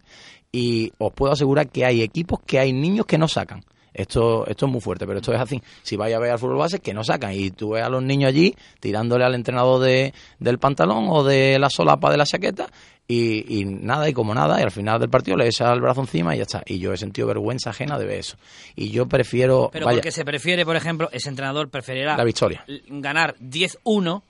y 0.49 0.93
os 0.99 1.11
puedo 1.11 1.33
asegurar 1.33 1.67
que 1.67 1.83
hay 1.83 2.01
equipos 2.01 2.39
que 2.45 2.59
hay 2.59 2.71
niños 2.71 3.05
que 3.05 3.17
no 3.17 3.27
sacan. 3.27 3.65
Esto, 3.97 4.45
esto 4.47 4.67
es 4.67 4.71
muy 4.71 4.79
fuerte, 4.79 5.07
pero 5.07 5.19
esto 5.19 5.33
es 5.33 5.39
así. 5.39 5.61
Si 5.81 5.97
vais 5.97 6.15
a 6.15 6.19
ver 6.19 6.31
al 6.31 6.39
fútbol 6.39 6.57
base, 6.57 6.79
que 6.79 6.93
no 6.93 7.03
sacan. 7.03 7.33
Y 7.33 7.49
tú 7.49 7.71
ves 7.71 7.83
a 7.83 7.89
los 7.89 8.03
niños 8.03 8.29
allí 8.29 8.55
tirándole 8.79 9.25
al 9.25 9.33
entrenador 9.33 9.81
de, 9.81 10.13
del 10.39 10.59
pantalón 10.59 11.07
o 11.09 11.23
de 11.23 11.57
la 11.59 11.69
solapa 11.69 12.11
de 12.11 12.17
la 12.17 12.25
chaqueta 12.25 12.67
y, 13.07 13.61
y 13.61 13.65
nada, 13.65 14.07
y 14.07 14.13
como 14.13 14.35
nada, 14.35 14.59
y 14.59 14.63
al 14.63 14.71
final 14.71 14.99
del 14.99 15.09
partido 15.09 15.37
le 15.37 15.47
echa 15.47 15.73
el 15.73 15.81
brazo 15.81 16.01
encima 16.01 16.35
y 16.35 16.37
ya 16.37 16.43
está. 16.43 16.61
Y 16.65 16.77
yo 16.77 16.93
he 16.93 16.97
sentido 16.97 17.27
vergüenza 17.27 17.71
ajena 17.71 17.97
de 17.97 18.05
ver 18.05 18.19
eso. 18.19 18.37
Y 18.75 18.91
yo 18.91 19.07
prefiero, 19.07 19.69
Pero 19.71 19.85
vaya, 19.85 19.97
porque 19.97 20.11
se 20.11 20.23
prefiere, 20.23 20.63
por 20.63 20.75
ejemplo, 20.75 21.09
ese 21.11 21.29
entrenador 21.29 21.69
preferirá 21.69 22.15
la 22.17 22.23
victoria. 22.23 22.65
ganar 22.89 23.35
10-1 23.39 24.21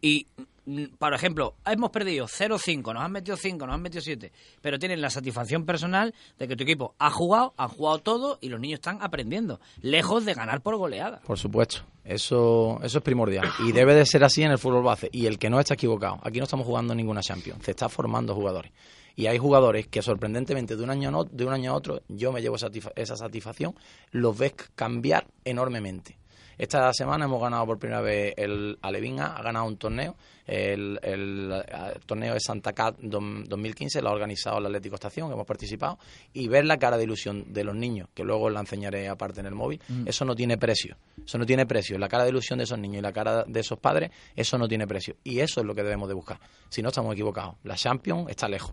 y 0.00 0.26
por 0.98 1.12
ejemplo, 1.14 1.54
hemos 1.66 1.90
perdido 1.90 2.26
0-5, 2.26 2.94
nos 2.94 3.02
han 3.02 3.12
metido 3.12 3.36
5, 3.36 3.66
nos 3.66 3.74
han 3.74 3.82
metido 3.82 4.00
7, 4.00 4.32
pero 4.60 4.78
tienen 4.78 5.00
la 5.00 5.10
satisfacción 5.10 5.66
personal 5.66 6.14
de 6.38 6.46
que 6.48 6.54
tu 6.56 6.62
equipo 6.62 6.94
ha 6.98 7.10
jugado, 7.10 7.52
ha 7.56 7.68
jugado 7.68 7.98
todo 7.98 8.38
y 8.40 8.48
los 8.48 8.60
niños 8.60 8.78
están 8.78 8.98
aprendiendo, 9.02 9.60
lejos 9.80 10.24
de 10.24 10.34
ganar 10.34 10.60
por 10.62 10.76
goleada. 10.76 11.20
Por 11.26 11.38
supuesto, 11.38 11.80
eso, 12.04 12.78
eso 12.82 12.98
es 12.98 13.04
primordial 13.04 13.48
y 13.66 13.72
debe 13.72 13.94
de 13.94 14.06
ser 14.06 14.22
así 14.24 14.42
en 14.42 14.52
el 14.52 14.58
fútbol 14.58 14.84
base. 14.84 15.08
Y 15.12 15.26
el 15.26 15.38
que 15.38 15.50
no 15.50 15.58
está 15.58 15.74
equivocado, 15.74 16.20
aquí 16.22 16.38
no 16.38 16.44
estamos 16.44 16.66
jugando 16.66 16.94
ninguna 16.94 17.22
Champions, 17.22 17.64
se 17.64 17.72
está 17.72 17.88
formando 17.88 18.34
jugadores. 18.34 18.72
Y 19.14 19.26
hay 19.26 19.36
jugadores 19.38 19.88
que 19.88 20.00
sorprendentemente 20.00 20.74
de 20.76 20.82
un 20.82 20.88
año 20.90 21.08
a, 21.08 21.12
no- 21.12 21.24
de 21.24 21.44
un 21.44 21.52
año 21.52 21.72
a 21.72 21.74
otro, 21.74 22.00
yo 22.08 22.32
me 22.32 22.40
llevo 22.40 22.56
satisfa- 22.56 22.92
esa 22.96 23.14
satisfacción, 23.16 23.74
los 24.10 24.38
ves 24.38 24.54
cambiar 24.74 25.26
enormemente. 25.44 26.16
Esta 26.62 26.92
semana 26.92 27.24
hemos 27.24 27.42
ganado 27.42 27.66
por 27.66 27.76
primera 27.80 28.00
vez 28.00 28.34
el 28.36 28.78
Alevinga, 28.82 29.34
ha 29.36 29.42
ganado 29.42 29.64
un 29.66 29.78
torneo, 29.78 30.14
el, 30.46 30.96
el, 31.02 31.52
torneo 32.06 32.34
de 32.34 32.38
Santa 32.40 32.72
Cat 32.72 33.00
dom- 33.00 33.42
2015, 33.48 34.00
lo 34.00 34.10
ha 34.10 34.12
organizado 34.12 34.58
el 34.58 34.66
Atlético 34.66 34.94
Estación, 34.94 35.32
hemos 35.32 35.44
participado, 35.44 35.98
y 36.32 36.46
ver 36.46 36.64
la 36.64 36.78
cara 36.78 36.96
de 36.96 37.02
ilusión 37.02 37.52
de 37.52 37.64
los 37.64 37.74
niños, 37.74 38.10
que 38.14 38.22
luego 38.22 38.48
la 38.48 38.60
enseñaré 38.60 39.08
aparte 39.08 39.40
en 39.40 39.46
el 39.46 39.56
móvil, 39.56 39.80
Mm. 39.88 40.06
eso 40.06 40.24
no 40.24 40.36
tiene 40.36 40.56
precio, 40.56 40.96
eso 41.26 41.36
no 41.36 41.44
tiene 41.44 41.66
precio, 41.66 41.98
la 41.98 42.08
cara 42.08 42.22
de 42.22 42.30
ilusión 42.30 42.58
de 42.58 42.62
esos 42.64 42.78
niños 42.78 42.98
y 43.00 43.02
la 43.02 43.12
cara 43.12 43.42
de 43.42 43.58
esos 43.58 43.80
padres, 43.80 44.12
eso 44.36 44.56
no 44.56 44.68
tiene 44.68 44.86
precio, 44.86 45.16
y 45.24 45.40
eso 45.40 45.62
es 45.62 45.66
lo 45.66 45.74
que 45.74 45.82
debemos 45.82 46.06
de 46.06 46.14
buscar, 46.14 46.38
si 46.68 46.80
no 46.80 46.90
estamos 46.90 47.12
equivocados, 47.14 47.56
la 47.64 47.74
Champions 47.74 48.30
está 48.30 48.46
lejos, 48.48 48.72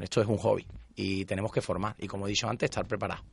esto 0.00 0.22
es 0.22 0.26
un 0.26 0.38
hobby, 0.38 0.66
y 0.96 1.26
tenemos 1.26 1.52
que 1.52 1.60
formar, 1.60 1.96
y 1.98 2.06
como 2.06 2.26
he 2.26 2.30
dicho 2.30 2.48
antes, 2.48 2.70
estar 2.70 2.86
preparados, 2.86 3.26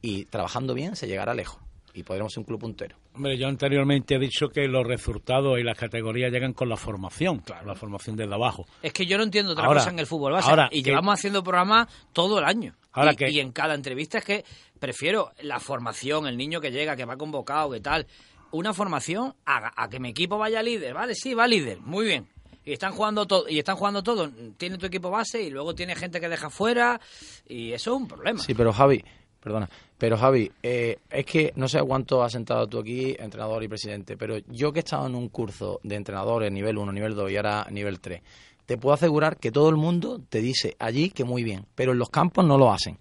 y 0.00 0.24
trabajando 0.26 0.72
bien 0.72 0.94
se 0.94 1.08
llegará 1.08 1.34
lejos, 1.34 1.58
y 1.98 2.02
podremos 2.02 2.32
ser 2.32 2.40
un 2.40 2.44
club 2.46 2.60
puntero. 2.60 2.96
Hombre, 3.14 3.36
yo 3.36 3.48
anteriormente 3.48 4.14
he 4.14 4.18
dicho 4.18 4.48
que 4.48 4.66
los 4.68 4.86
resultados 4.86 5.58
y 5.58 5.62
las 5.62 5.76
categorías 5.76 6.30
llegan 6.32 6.52
con 6.52 6.68
la 6.68 6.76
formación, 6.76 7.38
claro, 7.40 7.66
la 7.66 7.74
formación 7.74 8.16
desde 8.16 8.32
abajo. 8.34 8.66
Es 8.82 8.92
que 8.92 9.06
yo 9.06 9.16
no 9.18 9.24
entiendo 9.24 9.52
otra 9.52 9.64
Ahora- 9.66 9.80
cosa 9.80 9.90
en 9.90 9.98
el 9.98 10.06
fútbol 10.06 10.32
base. 10.32 10.48
ahora 10.50 10.68
y 10.70 10.82
que- 10.82 10.90
llevamos 10.90 11.14
haciendo 11.14 11.42
programas 11.42 11.88
todo 12.12 12.38
el 12.38 12.44
año. 12.44 12.74
Ahora 12.92 13.12
y, 13.12 13.16
que- 13.16 13.30
y 13.30 13.40
en 13.40 13.52
cada 13.52 13.74
entrevista 13.74 14.18
es 14.18 14.24
que 14.24 14.44
prefiero 14.78 15.30
la 15.42 15.60
formación, 15.60 16.26
el 16.26 16.36
niño 16.36 16.60
que 16.60 16.70
llega, 16.70 16.96
que 16.96 17.04
va 17.04 17.16
convocado, 17.16 17.70
que 17.70 17.80
tal. 17.80 18.06
Una 18.50 18.72
formación 18.72 19.34
a, 19.44 19.72
a 19.82 19.88
que 19.90 20.00
mi 20.00 20.08
equipo 20.10 20.38
vaya 20.38 20.62
líder, 20.62 20.94
¿vale? 20.94 21.14
Sí, 21.14 21.34
va 21.34 21.46
líder, 21.46 21.80
muy 21.80 22.06
bien. 22.06 22.26
Y 22.64 22.72
están 22.72 22.92
jugando 22.92 23.26
todo, 23.26 23.48
y 23.48 23.58
están 23.58 23.76
jugando 23.76 24.02
todo. 24.02 24.30
Tiene 24.56 24.78
tu 24.78 24.86
equipo 24.86 25.10
base 25.10 25.42
y 25.42 25.50
luego 25.50 25.74
tiene 25.74 25.94
gente 25.96 26.20
que 26.20 26.28
deja 26.28 26.48
fuera 26.50 27.00
y 27.46 27.72
eso 27.72 27.94
es 27.94 28.00
un 28.02 28.08
problema. 28.08 28.40
Sí, 28.40 28.54
pero 28.54 28.72
Javi, 28.72 29.02
perdona, 29.48 29.70
pero 29.96 30.18
Javi, 30.18 30.50
eh, 30.62 30.98
es 31.10 31.24
que 31.24 31.52
no 31.56 31.68
sé 31.68 31.80
cuánto 31.82 32.22
has 32.22 32.32
sentado 32.32 32.66
tú 32.66 32.78
aquí, 32.78 33.16
entrenador 33.18 33.62
y 33.64 33.68
presidente, 33.68 34.16
pero 34.16 34.36
yo 34.48 34.72
que 34.72 34.80
he 34.80 34.82
estado 34.82 35.06
en 35.06 35.14
un 35.14 35.28
curso 35.28 35.80
de 35.82 35.96
entrenadores 35.96 36.52
nivel 36.52 36.76
1, 36.76 36.92
nivel 36.92 37.14
2 37.14 37.30
y 37.30 37.36
ahora 37.36 37.66
nivel 37.70 37.98
3, 37.98 38.20
te 38.66 38.76
puedo 38.76 38.94
asegurar 38.94 39.38
que 39.38 39.50
todo 39.50 39.70
el 39.70 39.76
mundo 39.76 40.20
te 40.28 40.40
dice 40.40 40.76
allí 40.78 41.08
que 41.08 41.24
muy 41.24 41.42
bien, 41.42 41.64
pero 41.74 41.92
en 41.92 41.98
los 41.98 42.10
campos 42.10 42.44
no 42.44 42.58
lo 42.58 42.70
hacen. 42.70 42.98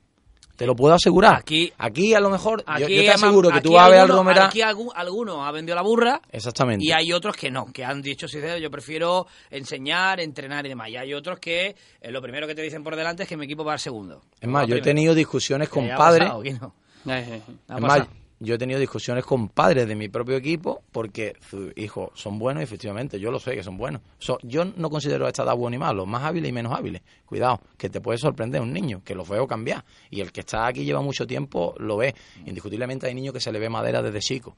Te 0.57 0.65
lo 0.65 0.75
puedo 0.75 0.95
asegurar. 0.95 1.35
Aquí, 1.35 1.71
aquí 1.77 2.13
a 2.15 2.19
lo 2.19 2.29
mejor, 2.31 2.65
yo- 2.65 2.85
Aquí 2.85 2.95
yo, 2.95 3.01
te 3.03 3.11
aseguro 3.11 3.51
que 3.51 3.61
tú 3.61 3.73
vas 3.73 3.85
a 3.85 3.89
ver 3.89 3.99
al 3.99 4.07
Romera. 4.09 4.45
Aquí 4.47 4.61
algún- 4.61 4.89
alguno 4.95 5.45
ha 5.45 5.51
vendido 5.51 5.75
la 5.75 5.83
burra 5.83 6.19
Exactamente. 6.31 6.83
y 6.83 6.91
hay 6.91 7.13
otros 7.13 7.35
que 7.37 7.51
no, 7.51 7.71
que 7.71 7.85
han 7.85 8.01
dicho 8.01 8.27
sincero, 8.27 8.57
yo 8.57 8.71
prefiero 8.71 9.27
enseñar, 9.51 10.19
entrenar 10.19 10.65
y 10.65 10.69
demás. 10.69 10.89
Y 10.89 10.97
hay 10.97 11.13
otros 11.13 11.39
que 11.39 11.75
eh, 12.01 12.11
lo 12.11 12.21
primero 12.21 12.47
que 12.47 12.55
te 12.55 12.63
dicen 12.63 12.83
por 12.83 12.95
delante 12.95 13.23
es 13.23 13.29
que 13.29 13.37
mi 13.37 13.45
equipo 13.45 13.63
va 13.63 13.73
al 13.73 13.79
segundo. 13.79 14.23
Es 14.41 14.49
más, 14.49 14.67
yo 14.67 14.75
he 14.75 14.81
tenido 14.81 15.13
discusiones 15.13 15.69
con 15.69 15.87
padres. 15.95 16.27
Ha 17.69 17.75
Es 17.75 17.81
más, 17.81 18.07
yo 18.39 18.55
he 18.55 18.57
tenido 18.57 18.79
discusiones 18.79 19.25
con 19.25 19.49
padres 19.49 19.87
de 19.87 19.95
mi 19.95 20.09
propio 20.09 20.35
equipo 20.35 20.83
porque 20.91 21.35
hijos 21.75 22.09
son 22.13 22.37
buenos 22.37 22.61
efectivamente 22.61 23.19
yo 23.19 23.31
lo 23.31 23.39
sé 23.39 23.55
que 23.55 23.63
son 23.63 23.77
buenos. 23.77 24.01
So- 24.19 24.37
yo 24.43 24.63
no 24.65 24.89
considero 24.89 25.25
a 25.25 25.29
esta 25.29 25.43
edad 25.43 25.55
bueno 25.55 25.75
y 25.75 25.79
malo, 25.79 26.05
más 26.05 26.23
hábiles 26.23 26.49
y 26.49 26.53
menos 26.53 26.71
hábiles. 26.73 27.01
Cuidado, 27.25 27.59
que 27.77 27.89
te 27.89 27.99
puede 27.99 28.17
sorprender 28.19 28.61
un 28.61 28.71
niño, 28.71 29.01
que 29.03 29.15
lo 29.15 29.25
veo 29.25 29.47
cambiar. 29.47 29.83
Y 30.11 30.21
el 30.21 30.31
que 30.31 30.41
está 30.41 30.67
aquí 30.67 30.85
lleva 30.85 31.01
mucho 31.01 31.25
tiempo 31.25 31.73
lo 31.79 31.97
ve. 31.97 32.13
Indiscutiblemente 32.45 33.07
hay 33.07 33.15
niños 33.15 33.33
que 33.33 33.39
se 33.39 33.51
le 33.51 33.59
ve 33.59 33.69
madera 33.69 34.01
desde 34.01 34.19
chico, 34.19 34.55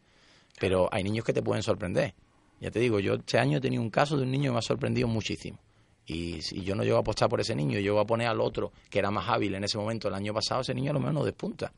pero 0.59 0.89
hay 0.91 1.03
niños 1.03 1.23
que 1.23 1.33
te 1.33 1.41
pueden 1.41 1.63
sorprender. 1.63 2.13
Ya 2.59 2.71
te 2.71 2.79
digo, 2.79 2.99
yo 2.99 3.13
este 3.13 3.39
año 3.39 3.59
he 3.59 3.61
tenido 3.61 3.81
un 3.81 3.89
caso 3.89 4.17
de 4.17 4.23
un 4.23 4.31
niño 4.31 4.49
que 4.49 4.53
me 4.53 4.59
ha 4.59 4.61
sorprendido 4.61 5.07
muchísimo. 5.07 5.57
Y 6.05 6.41
si 6.41 6.61
yo 6.63 6.75
no 6.75 6.83
llego 6.83 6.97
a 6.97 7.01
apostar 7.01 7.29
por 7.29 7.39
ese 7.39 7.55
niño, 7.55 7.79
yo 7.79 7.93
voy 7.93 8.01
a 8.01 8.05
poner 8.05 8.27
al 8.27 8.41
otro 8.41 8.71
que 8.89 8.99
era 8.99 9.11
más 9.11 9.29
hábil 9.29 9.55
en 9.55 9.63
ese 9.63 9.77
momento 9.77 10.07
el 10.07 10.15
año 10.15 10.33
pasado, 10.33 10.61
ese 10.61 10.73
niño 10.73 10.89
a 10.91 10.93
lo 10.95 10.99
menos 10.99 11.13
no 11.13 11.23
despunta. 11.23 11.71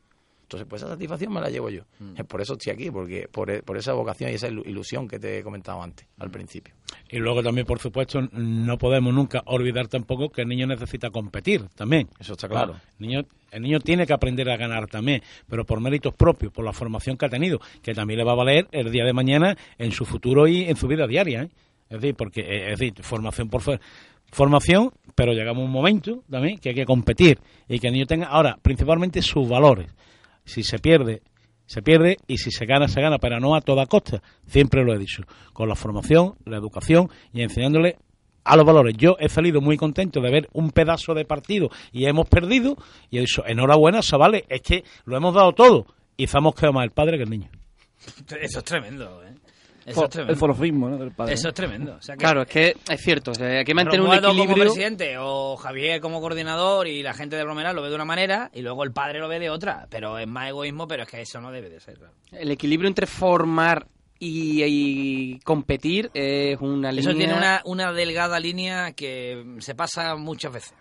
Entonces, 0.52 0.68
pues 0.68 0.82
esa 0.82 0.90
satisfacción 0.92 1.32
me 1.32 1.40
la 1.40 1.48
llevo 1.48 1.70
yo. 1.70 1.82
Es 2.16 2.24
por 2.26 2.40
eso 2.42 2.52
estoy 2.54 2.72
aquí, 2.72 2.90
porque 2.90 3.26
por, 3.30 3.50
e- 3.50 3.62
por 3.62 3.76
esa 3.78 3.92
vocación 3.94 4.30
y 4.30 4.34
esa 4.34 4.48
ilu- 4.48 4.66
ilusión 4.66 5.08
que 5.08 5.18
te 5.18 5.38
he 5.38 5.42
comentado 5.42 5.82
antes, 5.82 6.06
al 6.18 6.30
principio. 6.30 6.74
Y 7.10 7.18
luego 7.18 7.42
también, 7.42 7.66
por 7.66 7.78
supuesto, 7.78 8.20
no 8.32 8.76
podemos 8.78 9.14
nunca 9.14 9.42
olvidar 9.46 9.88
tampoco 9.88 10.28
que 10.30 10.42
el 10.42 10.48
niño 10.48 10.66
necesita 10.66 11.10
competir 11.10 11.62
también. 11.74 12.08
Eso 12.20 12.32
está 12.34 12.48
claro. 12.48 12.74
El 13.00 13.06
niño, 13.06 13.22
el 13.50 13.62
niño 13.62 13.80
tiene 13.80 14.06
que 14.06 14.12
aprender 14.12 14.50
a 14.50 14.56
ganar 14.56 14.86
también, 14.88 15.22
pero 15.48 15.64
por 15.64 15.80
méritos 15.80 16.14
propios, 16.14 16.52
por 16.52 16.64
la 16.64 16.72
formación 16.72 17.16
que 17.16 17.26
ha 17.26 17.30
tenido, 17.30 17.58
que 17.82 17.94
también 17.94 18.18
le 18.18 18.24
va 18.24 18.32
a 18.32 18.36
valer 18.36 18.68
el 18.72 18.90
día 18.92 19.04
de 19.04 19.12
mañana 19.12 19.56
en 19.78 19.90
su 19.92 20.04
futuro 20.04 20.46
y 20.46 20.64
en 20.64 20.76
su 20.76 20.86
vida 20.86 21.06
diaria. 21.06 21.44
¿eh? 21.44 21.48
Es 21.88 22.00
decir, 22.00 22.14
porque 22.14 22.40
eh, 22.42 22.72
es 22.72 22.78
decir, 22.78 22.94
formación 23.02 23.48
por 23.48 23.62
formación, 24.30 24.90
pero 25.14 25.32
llegamos 25.32 25.62
a 25.62 25.66
un 25.66 25.70
momento 25.72 26.22
también 26.30 26.58
que 26.58 26.70
hay 26.70 26.74
que 26.74 26.86
competir 26.86 27.38
y 27.68 27.78
que 27.78 27.88
el 27.88 27.92
niño 27.92 28.06
tenga 28.06 28.26
ahora 28.26 28.58
principalmente 28.62 29.20
sus 29.22 29.48
valores. 29.48 29.88
Si 30.44 30.62
se 30.62 30.78
pierde, 30.78 31.22
se 31.66 31.82
pierde 31.82 32.18
y 32.26 32.38
si 32.38 32.50
se 32.50 32.66
gana, 32.66 32.88
se 32.88 33.00
gana, 33.00 33.18
pero 33.18 33.40
no 33.40 33.54
a 33.54 33.60
toda 33.60 33.86
costa. 33.86 34.22
Siempre 34.46 34.84
lo 34.84 34.94
he 34.94 34.98
dicho. 34.98 35.22
Con 35.52 35.68
la 35.68 35.74
formación, 35.74 36.34
la 36.44 36.56
educación 36.56 37.10
y 37.32 37.42
enseñándole 37.42 37.96
a 38.44 38.56
los 38.56 38.66
valores. 38.66 38.96
Yo 38.96 39.16
he 39.18 39.28
salido 39.28 39.60
muy 39.60 39.76
contento 39.76 40.20
de 40.20 40.30
ver 40.30 40.48
un 40.52 40.70
pedazo 40.70 41.14
de 41.14 41.24
partido 41.24 41.70
y 41.92 42.06
hemos 42.06 42.28
perdido 42.28 42.76
y 43.10 43.18
he 43.18 43.20
dicho, 43.20 43.44
enhorabuena, 43.46 44.00
chavales, 44.00 44.44
es 44.48 44.62
que 44.62 44.84
lo 45.04 45.16
hemos 45.16 45.34
dado 45.34 45.52
todo 45.52 45.86
y 46.16 46.24
estamos 46.24 46.54
quedado 46.54 46.74
más 46.74 46.84
el 46.84 46.90
padre 46.90 47.16
que 47.16 47.24
el 47.24 47.30
niño. 47.30 47.50
Eso 48.40 48.58
es 48.58 48.64
tremendo, 48.64 49.22
¿eh? 49.24 49.34
Eso 49.84 50.04
es 50.04 50.10
tremendo. 50.10 50.32
el 50.32 50.38
forofismo, 50.38 50.88
¿no? 50.88 50.98
del 50.98 51.10
padre, 51.12 51.34
Eso 51.34 51.48
es 51.48 51.54
tremendo. 51.54 51.96
O 51.96 52.02
sea 52.02 52.14
que 52.14 52.20
Claro, 52.20 52.42
es 52.42 52.48
que 52.48 52.76
es 52.88 53.00
cierto, 53.00 53.32
o 53.32 53.34
sea, 53.34 53.58
hay 53.58 53.64
que 53.64 53.74
mantener 53.74 54.00
un 54.00 54.06
Romualdo 54.06 54.28
como 54.28 54.42
equilibrio. 54.44 54.72
presidente 54.72 55.16
o 55.18 55.56
Javier 55.56 56.00
como 56.00 56.20
coordinador 56.20 56.86
y 56.86 57.02
la 57.02 57.14
gente 57.14 57.36
de 57.36 57.44
Romeral 57.44 57.74
lo 57.74 57.82
ve 57.82 57.88
de 57.88 57.94
una 57.94 58.04
manera 58.04 58.50
y 58.54 58.62
luego 58.62 58.84
el 58.84 58.92
padre 58.92 59.18
lo 59.18 59.28
ve 59.28 59.38
de 59.38 59.50
otra. 59.50 59.86
Pero 59.90 60.18
es 60.18 60.26
más 60.28 60.48
egoísmo, 60.48 60.86
pero 60.86 61.02
es 61.02 61.08
que 61.08 61.20
eso 61.20 61.40
no 61.40 61.50
debe 61.50 61.68
de 61.70 61.80
ser. 61.80 61.98
claro. 61.98 62.12
El 62.32 62.50
equilibrio 62.50 62.88
entre 62.88 63.06
formar 63.06 63.86
y, 64.18 64.62
y 64.64 65.40
competir 65.40 66.10
es 66.14 66.56
una 66.60 66.92
línea. 66.92 67.10
Eso 67.10 67.18
tiene 67.18 67.34
una, 67.34 67.60
una 67.64 67.92
delgada 67.92 68.38
línea 68.38 68.92
que 68.92 69.44
se 69.58 69.74
pasa 69.74 70.14
muchas 70.14 70.52
veces. 70.52 70.74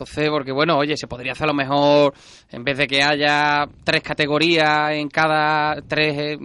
Entonces, 0.00 0.30
porque 0.30 0.50
bueno, 0.50 0.78
oye, 0.78 0.96
se 0.96 1.06
podría 1.06 1.32
hacer 1.32 1.44
a 1.44 1.48
lo 1.48 1.54
mejor, 1.54 2.14
en 2.50 2.64
vez 2.64 2.78
de 2.78 2.86
que 2.86 3.02
haya 3.02 3.68
tres 3.84 4.02
categorías 4.02 4.92
en 4.92 5.08
cada, 5.10 5.82
tres 5.82 6.16
eh, 6.16 6.38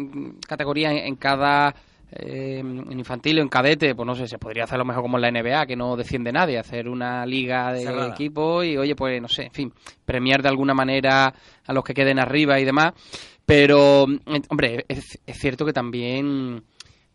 categorías 0.45 0.91
en, 0.91 0.97
en 0.97 1.15
cada 1.15 1.73
eh, 2.11 2.59
en 2.59 2.99
infantil 2.99 3.39
o 3.39 3.41
en 3.41 3.47
cadete, 3.47 3.95
pues 3.95 4.05
no 4.05 4.13
sé, 4.13 4.27
se 4.27 4.37
podría 4.37 4.65
hacer 4.65 4.75
a 4.75 4.79
lo 4.79 4.85
mejor 4.85 5.03
como 5.03 5.17
en 5.17 5.21
la 5.21 5.31
NBA, 5.31 5.65
que 5.67 5.77
no 5.77 5.95
desciende 5.95 6.33
nadie, 6.33 6.59
hacer 6.59 6.89
una 6.89 7.25
liga 7.25 7.71
de 7.71 7.83
Cerrada. 7.83 8.11
equipos 8.11 8.65
y, 8.65 8.75
oye, 8.75 8.93
pues 8.93 9.21
no 9.21 9.29
sé, 9.29 9.43
en 9.43 9.51
fin, 9.51 9.73
premiar 10.03 10.41
de 10.41 10.49
alguna 10.49 10.73
manera 10.73 11.33
a 11.65 11.73
los 11.73 11.83
que 11.85 11.93
queden 11.93 12.19
arriba 12.19 12.59
y 12.59 12.65
demás. 12.65 12.91
Pero, 13.45 14.05
eh, 14.09 14.41
hombre, 14.49 14.83
es, 14.89 15.17
es 15.25 15.37
cierto 15.39 15.65
que 15.65 15.71
también 15.71 16.61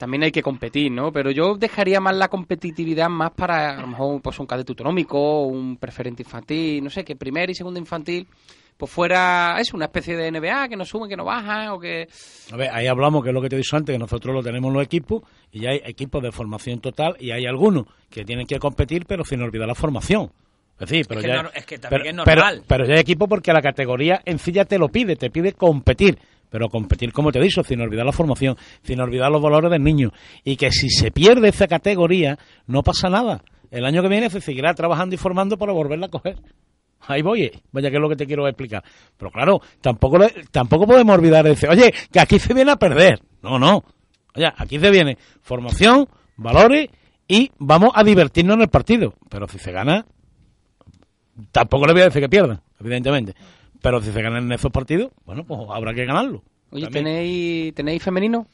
también 0.00 0.22
hay 0.22 0.32
que 0.32 0.42
competir, 0.42 0.90
¿no? 0.90 1.12
Pero 1.12 1.30
yo 1.30 1.56
dejaría 1.56 2.00
más 2.00 2.16
la 2.16 2.28
competitividad 2.28 3.10
más 3.10 3.32
para 3.32 3.76
a 3.76 3.80
lo 3.82 3.86
mejor 3.86 4.22
pues 4.22 4.38
un 4.40 4.46
cadete 4.46 4.72
autonómico, 4.72 5.42
un 5.42 5.76
preferente 5.76 6.22
infantil, 6.22 6.82
no 6.82 6.88
sé, 6.88 7.04
que 7.04 7.16
primer 7.16 7.50
y 7.50 7.54
segundo 7.54 7.78
infantil 7.78 8.26
pues 8.78 8.90
fuera 8.90 9.56
es 9.60 9.74
una 9.74 9.84
especie 9.84 10.16
de 10.16 10.30
NBA 10.32 10.70
que 10.70 10.76
no 10.76 10.86
sube, 10.86 11.06
que 11.06 11.14
no 11.18 11.26
baja 11.26 11.74
o 11.74 11.78
que 11.78 12.08
A 12.50 12.56
ver, 12.56 12.70
ahí 12.72 12.86
hablamos, 12.86 13.22
que 13.22 13.28
es 13.28 13.34
lo 13.34 13.42
que 13.42 13.50
te 13.50 13.56
he 13.56 13.58
dicho 13.58 13.76
antes, 13.76 13.92
que 13.94 13.98
nosotros 13.98 14.34
lo 14.34 14.42
tenemos 14.42 14.68
en 14.68 14.74
los 14.74 14.82
equipos 14.82 15.22
y 15.52 15.66
hay 15.66 15.82
equipos 15.84 16.22
de 16.22 16.32
formación 16.32 16.80
total 16.80 17.14
y 17.20 17.30
hay 17.32 17.44
algunos 17.44 17.84
que 18.08 18.24
tienen 18.24 18.46
que 18.46 18.58
competir 18.58 19.04
pero 19.06 19.22
sin 19.22 19.42
olvidar 19.42 19.68
la 19.68 19.74
formación. 19.74 20.32
Es 20.78 20.88
decir, 20.88 21.04
pero 21.06 21.20
que 21.20 21.28
ya, 21.28 21.42
no- 21.42 21.50
es 21.54 21.66
que 21.66 21.78
también 21.78 22.00
pero, 22.00 22.10
es 22.10 22.16
normal. 22.16 22.54
Pero, 22.54 22.66
pero 22.68 22.86
ya 22.86 22.94
hay 22.94 23.00
equipos 23.00 23.28
porque 23.28 23.52
la 23.52 23.60
categoría 23.60 24.22
en 24.24 24.38
sí 24.38 24.50
ya 24.50 24.64
te 24.64 24.78
lo 24.78 24.88
pide, 24.88 25.14
te 25.16 25.28
pide 25.28 25.52
competir. 25.52 26.18
Pero 26.50 26.68
competir, 26.68 27.12
como 27.12 27.32
te 27.32 27.38
he 27.38 27.42
dicho, 27.42 27.62
sin 27.62 27.80
olvidar 27.80 28.04
la 28.04 28.12
formación, 28.12 28.56
sin 28.82 29.00
olvidar 29.00 29.30
los 29.30 29.40
valores 29.40 29.70
del 29.70 29.82
niño. 29.82 30.12
Y 30.44 30.56
que 30.56 30.72
si 30.72 30.90
se 30.90 31.10
pierde 31.10 31.48
esa 31.48 31.68
categoría, 31.68 32.38
no 32.66 32.82
pasa 32.82 33.08
nada. 33.08 33.42
El 33.70 33.84
año 33.84 34.02
que 34.02 34.08
viene 34.08 34.28
se 34.30 34.40
seguirá 34.40 34.74
trabajando 34.74 35.14
y 35.14 35.18
formando 35.18 35.56
para 35.56 35.72
volverla 35.72 36.06
a 36.06 36.10
coger. 36.10 36.38
Ahí 37.06 37.22
voy, 37.22 37.42
eh. 37.44 37.52
vaya 37.72 37.88
que 37.88 37.96
es 37.96 38.02
lo 38.02 38.08
que 38.08 38.16
te 38.16 38.26
quiero 38.26 38.46
explicar. 38.46 38.84
Pero 39.16 39.30
claro, 39.30 39.60
tampoco 39.80 40.18
tampoco 40.50 40.86
podemos 40.86 41.16
olvidar 41.16 41.44
de 41.44 41.50
decir, 41.50 41.68
oye, 41.68 41.92
que 42.12 42.20
aquí 42.20 42.38
se 42.38 42.52
viene 42.52 42.72
a 42.72 42.76
perder. 42.76 43.22
No, 43.42 43.58
no. 43.58 43.84
Oye, 44.34 44.52
aquí 44.56 44.78
se 44.78 44.90
viene 44.90 45.16
formación, 45.40 46.08
valores 46.36 46.88
y 47.26 47.50
vamos 47.58 47.90
a 47.94 48.04
divertirnos 48.04 48.56
en 48.56 48.62
el 48.62 48.68
partido. 48.68 49.14
Pero 49.28 49.48
si 49.48 49.58
se 49.58 49.72
gana, 49.72 50.04
tampoco 51.52 51.86
le 51.86 51.92
voy 51.92 52.02
a 52.02 52.06
decir 52.06 52.20
que 52.20 52.28
pierdan, 52.28 52.60
evidentemente. 52.78 53.34
Pero 53.82 54.00
si 54.02 54.12
se 54.12 54.22
ganan 54.22 54.44
en 54.44 54.52
esos 54.52 54.70
partidos, 54.70 55.10
bueno, 55.24 55.44
pues 55.44 55.60
habrá 55.70 55.94
que 55.94 56.04
ganarlo. 56.04 56.42
Oye, 56.70 56.84
También. 56.84 57.04
¿tenéis, 57.04 57.74
¿tenéis 57.74 58.02
femenino? 58.02 58.46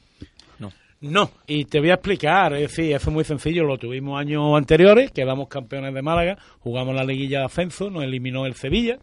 No, 1.00 1.30
y 1.46 1.66
te 1.66 1.78
voy 1.78 1.90
a 1.90 1.94
explicar, 1.94 2.54
es 2.54 2.62
decir, 2.62 2.94
eso 2.94 3.10
es 3.10 3.14
muy 3.14 3.22
sencillo, 3.22 3.64
lo 3.64 3.76
tuvimos 3.76 4.18
años 4.18 4.56
anteriores, 4.56 5.10
quedamos 5.10 5.48
campeones 5.48 5.92
de 5.92 6.00
Málaga, 6.00 6.38
jugamos 6.60 6.94
la 6.94 7.04
liguilla 7.04 7.40
de 7.40 7.44
ascenso, 7.44 7.90
nos 7.90 8.02
eliminó 8.02 8.46
el 8.46 8.54
Sevilla, 8.54 8.98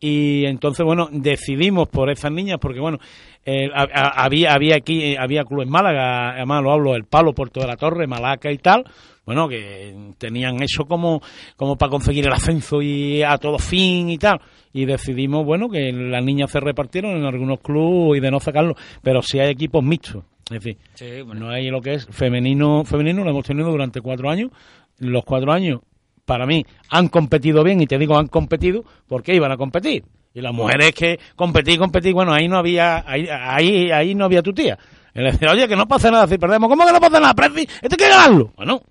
y 0.00 0.44
entonces 0.46 0.84
bueno 0.84 1.08
decidimos 1.10 1.88
por 1.88 2.10
esas 2.10 2.30
niñas 2.30 2.58
porque 2.60 2.80
bueno 2.80 2.98
eh, 3.44 3.68
a- 3.74 3.82
a- 3.92 4.24
había 4.24 4.52
había 4.52 4.76
aquí 4.76 5.02
eh, 5.02 5.16
había 5.18 5.44
club 5.44 5.62
en 5.62 5.70
Málaga 5.70 6.32
además 6.34 6.62
lo 6.62 6.72
hablo 6.72 6.94
el 6.94 7.04
Palo 7.04 7.32
Puerto 7.32 7.60
de 7.60 7.66
la 7.66 7.76
Torre 7.76 8.06
Malaca 8.06 8.50
y 8.52 8.58
tal 8.58 8.84
bueno 9.24 9.48
que 9.48 10.12
tenían 10.18 10.62
eso 10.62 10.84
como 10.84 11.22
como 11.56 11.76
para 11.76 11.90
conseguir 11.90 12.26
el 12.26 12.32
ascenso 12.32 12.82
y 12.82 13.22
a 13.22 13.38
todo 13.38 13.58
fin 13.58 14.08
y 14.10 14.18
tal. 14.18 14.38
Y 14.72 14.84
decidimos 14.84 15.44
bueno 15.44 15.68
que 15.70 15.90
las 15.92 16.22
niñas 16.22 16.50
se 16.52 16.60
repartieron 16.60 17.16
en 17.16 17.24
algunos 17.24 17.58
clubes 17.60 18.18
y 18.18 18.20
de 18.20 18.30
no 18.30 18.38
sacarlo. 18.38 18.74
Pero 19.02 19.22
sí 19.22 19.40
hay 19.40 19.50
equipos 19.50 19.82
mixtos. 19.82 20.22
Es 20.50 20.60
decir 20.62 20.76
Sí, 20.94 21.22
bueno. 21.22 21.46
no 21.46 21.50
hay 21.50 21.70
lo 21.70 21.80
que 21.80 21.94
es 21.94 22.06
femenino 22.06 22.84
femenino 22.84 23.24
lo 23.24 23.30
hemos 23.30 23.44
tenido 23.44 23.68
durante 23.70 24.00
cuatro 24.00 24.30
años. 24.30 24.50
Los 24.98 25.24
cuatro 25.24 25.50
años 25.50 25.80
para 26.26 26.44
mí 26.44 26.66
han 26.90 27.08
competido 27.08 27.64
bien 27.64 27.80
y 27.80 27.86
te 27.86 27.96
digo 27.96 28.18
han 28.18 28.26
competido 28.26 28.84
porque 29.06 29.34
iban 29.34 29.52
a 29.52 29.56
competir. 29.56 30.04
Y 30.34 30.42
las 30.42 30.52
mujeres 30.52 30.92
que 30.92 31.18
competir 31.34 31.78
competir 31.78 32.12
bueno 32.12 32.34
ahí 32.34 32.46
no 32.46 32.58
había 32.58 33.02
ahí 33.08 33.26
ahí, 33.30 33.90
ahí 33.90 34.14
no 34.14 34.26
había 34.26 34.42
tu 34.42 34.52
tía. 34.52 34.76
Y 35.14 35.20
le 35.20 35.32
decía, 35.32 35.50
oye 35.50 35.66
que 35.66 35.76
no 35.76 35.88
pasa 35.88 36.10
nada 36.10 36.26
si 36.26 36.36
perdemos 36.36 36.68
cómo 36.68 36.84
que 36.84 36.92
no 36.92 37.00
pasa 37.00 37.20
nada 37.20 37.32
Preci, 37.32 37.62
esto 37.62 37.88
hay 37.92 37.96
que 37.96 38.08
ganarlo 38.08 38.52
bueno 38.56 38.82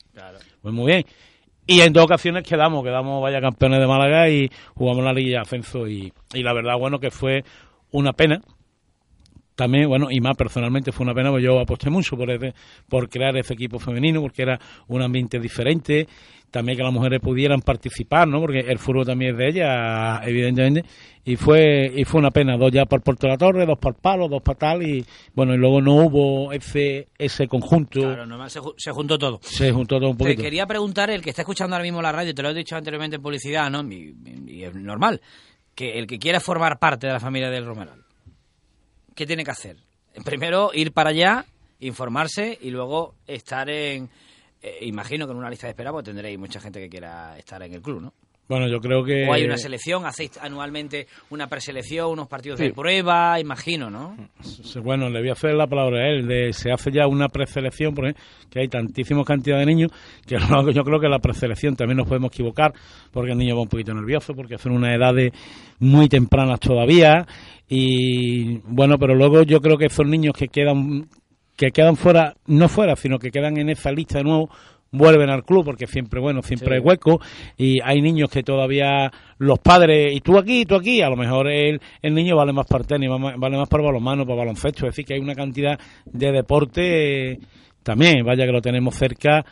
pues 0.61 0.73
muy 0.73 0.88
bien. 0.88 1.05
Y 1.67 1.81
en 1.81 1.93
dos 1.93 2.05
ocasiones 2.05 2.43
quedamos 2.43 2.83
quedamos 2.83 3.21
vaya 3.21 3.39
campeones 3.41 3.79
de 3.79 3.86
Málaga 3.86 4.29
y 4.29 4.49
jugamos 4.73 5.03
la 5.03 5.13
Liga 5.13 5.38
de 5.38 5.41
Ascenso 5.41 5.88
y, 5.88 6.11
y 6.33 6.41
la 6.41 6.53
verdad 6.53 6.77
bueno 6.79 6.99
que 6.99 7.11
fue 7.11 7.43
una 7.91 8.13
pena 8.13 8.41
también, 9.56 9.88
bueno, 9.88 10.08
y 10.12 10.20
más 10.20 10.36
personalmente 10.36 10.91
fue 10.91 11.06
una 11.06 11.14
pena, 11.14 11.30
porque 11.30 11.45
yo 11.45 11.60
aposté 11.60 11.89
mucho 11.89 12.18
por, 12.18 12.30
ese- 12.30 12.53
por 12.89 13.10
crear 13.10 13.36
ese 13.38 13.53
equipo 13.53 13.80
femenino, 13.80 14.22
porque 14.22 14.41
era 14.43 14.60
un 14.88 15.01
ambiente 15.01 15.39
diferente, 15.39 16.08
también 16.51 16.78
que 16.78 16.84
las 16.84 16.93
mujeres 16.93 17.20
pudieran 17.20 17.62
participar, 17.62 18.28
¿no? 18.28 18.39
Porque 18.39 18.60
el 18.60 18.80
fútbol 18.80 19.06
también 19.06 19.32
es 19.32 19.38
de 19.38 19.47
ellas, 19.49 20.22
evidentemente, 20.26 20.86
y 21.26 21.36
fue 21.36 21.91
y 21.93 22.06
fue 22.06 22.20
una 22.20 22.32
pena, 22.32 22.56
dos 22.56 22.72
ya 22.72 22.82
el 22.84 22.88
Puerto 22.88 23.28
de 23.28 23.28
la 23.28 23.38
Torre, 23.38 23.66
dos 23.66 23.78
el 23.84 23.93
Palo, 23.95 24.30
dos 24.30 24.41
para 24.41 24.58
tal, 24.60 24.84
y 24.84 25.03
bueno, 25.34 25.53
y 25.53 25.58
luego 25.58 25.82
no 25.82 25.95
hubo 25.95 26.53
ese 26.53 27.08
ese 27.18 27.47
conjunto, 27.47 27.99
Claro, 28.01 28.26
normal, 28.26 28.49
se, 28.49 28.60
ju- 28.62 28.74
se 28.78 28.91
juntó 28.91 29.18
todo. 29.18 29.39
se 29.41 29.72
juntó 29.72 29.99
todo 29.99 30.12
un 30.12 30.18
Te 30.18 30.24
poquito. 30.26 30.43
quería 30.43 30.66
preguntar, 30.66 31.10
el 31.10 31.22
que 31.22 31.32
está 31.32 31.41
escuchando 31.41 31.76
ahora 31.76 31.84
mismo 31.84 32.01
la 32.01 32.12
radio, 32.14 32.34
te 32.34 32.41
lo 32.41 32.49
he 32.51 32.53
dicho 32.53 32.76
anteriormente 32.78 33.18
en 33.18 33.22
publicidad, 33.22 33.70
¿no? 33.70 33.82
Y, 33.91 34.16
y 34.47 34.64
es 34.64 34.74
normal, 34.76 35.20
que 35.74 35.97
el 35.99 36.08
que 36.08 36.20
quiera 36.20 36.39
formar 36.39 36.80
parte 36.80 37.08
de 37.08 37.14
la 37.14 37.20
familia 37.20 37.49
del 37.49 37.66
Romeral, 37.66 38.05
¿qué 39.16 39.26
tiene 39.26 39.43
que 39.43 39.51
hacer? 39.51 39.78
Primero, 40.24 40.72
ir 40.74 40.91
para 40.91 41.09
allá, 41.09 41.45
informarse 41.80 42.57
y 42.61 42.70
luego 42.70 43.16
estar 43.28 43.70
en... 43.70 44.09
eh, 44.61 44.78
imagino 44.82 45.26
que 45.26 45.32
en 45.32 45.38
una 45.38 45.49
lista 45.49 45.68
de 45.68 45.72
espera 45.72 45.91
pues 45.91 46.05
tendréis 46.05 46.38
mucha 46.39 46.59
gente 46.59 46.80
que 46.80 46.89
quiera 46.89 47.38
estar 47.38 47.61
en 47.63 47.74
el 47.74 47.82
club, 47.82 48.01
¿no? 48.01 48.13
Bueno, 48.47 48.68
yo 48.68 48.80
creo 48.80 49.03
que... 49.03 49.28
O 49.28 49.34
hay 49.34 49.43
una 49.43 49.57
selección, 49.57 50.05
hacéis 50.05 50.38
anualmente 50.38 51.07
una 51.32 51.47
preselección, 51.47 52.11
unos 52.11 52.28
partidos 52.28 52.59
Sí. 52.59 52.66
de 52.66 52.74
prueba, 52.74 53.39
imagino, 53.39 53.89
¿no? 53.89 54.16
Bueno, 54.84 55.09
le 55.09 55.20
voy 55.20 55.30
a 55.30 55.32
hacer 55.32 55.55
la 55.55 55.66
palabra 55.66 56.01
a 56.03 56.09
él. 56.09 56.28
De, 56.28 56.53
se 56.53 56.72
hace 56.72 56.91
ya 56.91 57.07
una 57.07 57.28
preselección, 57.28 57.95
porque 57.95 58.13
que 58.51 58.59
hay 58.59 58.68
tantísima 58.68 59.24
cantidad 59.24 59.57
de 59.57 59.66
niños 59.66 59.91
que 60.28 60.38
yo 60.76 60.84
creo 60.84 60.99
que 60.99 61.09
la 61.09 61.18
preselección 61.18 61.76
también 61.76 61.97
nos 61.97 62.07
podemos 62.07 62.30
equivocar, 62.32 62.72
porque 63.11 63.32
el 63.32 63.38
niño 63.39 63.55
va 63.55 63.63
un 63.63 63.68
poquito 63.68 63.95
nervioso, 63.95 64.36
porque 64.36 64.59
son 64.59 64.74
unas 64.74 64.95
edades 64.95 65.32
muy 65.80 66.07
tempranas 66.07 66.59
todavía. 66.59 67.26
Y 67.68 68.57
bueno, 68.68 68.97
pero 68.99 69.16
luego 69.16 69.43
yo 69.43 69.59
creo 69.61 69.78
que 69.78 69.86
esos 69.88 70.05
niños 70.05 70.34
que 70.38 70.47
quedan 70.47 71.07
que 71.57 71.72
quedan 71.72 71.95
fuera, 71.95 72.36
no 72.47 72.68
fuera, 72.68 72.97
sino 72.97 73.18
que 73.18 73.32
quedan 73.32 73.57
en 73.57 73.70
esa 73.70 73.89
lista 73.89 74.18
de 74.18 74.26
nuevo, 74.26 74.49
vuelven 74.91 75.30
al 75.30 75.43
club 75.45 75.63
porque 75.63 75.88
siempre, 75.88 76.20
bueno, 76.20 76.41
siempre 76.41 76.68
Sí. 76.68 76.74
hay 76.76 76.80
hueco 76.80 77.22
y 77.57 77.80
hay 77.82 78.01
niños 78.01 78.30
que 78.30 78.43
todavía 78.43 79.09
los 79.38 79.59
padres, 79.59 80.13
y 80.13 80.20
tú 80.20 80.38
aquí, 80.38 80.61
y 80.61 80.66
tú 80.66 80.76
aquí, 80.76 81.01
a 81.01 81.09
lo 81.09 81.16
mejor 81.16 81.47
el, 81.47 81.80
el 82.01 82.13
niño 82.13 82.36
vale 82.36 82.51
más 82.51 82.66
para 82.68 82.84
tenis, 82.84 83.09
vale 83.09 83.57
más 83.57 83.70
para 83.70 83.84
balonmano, 83.84 84.26
para 84.26 84.39
baloncesto, 84.39 84.86
es 84.86 84.91
decir, 84.91 85.05
que 85.05 85.13
hay 85.13 85.22
una 85.22 85.34
cantidad 85.34 85.80
de 86.05 86.32
deporte 86.34 87.32
eh, 87.32 87.39
también, 87.84 88.26
vaya 88.26 88.45
que 88.45 88.51
lo 88.51 88.61
tenemos 88.61 88.95
cerca, 88.95 89.45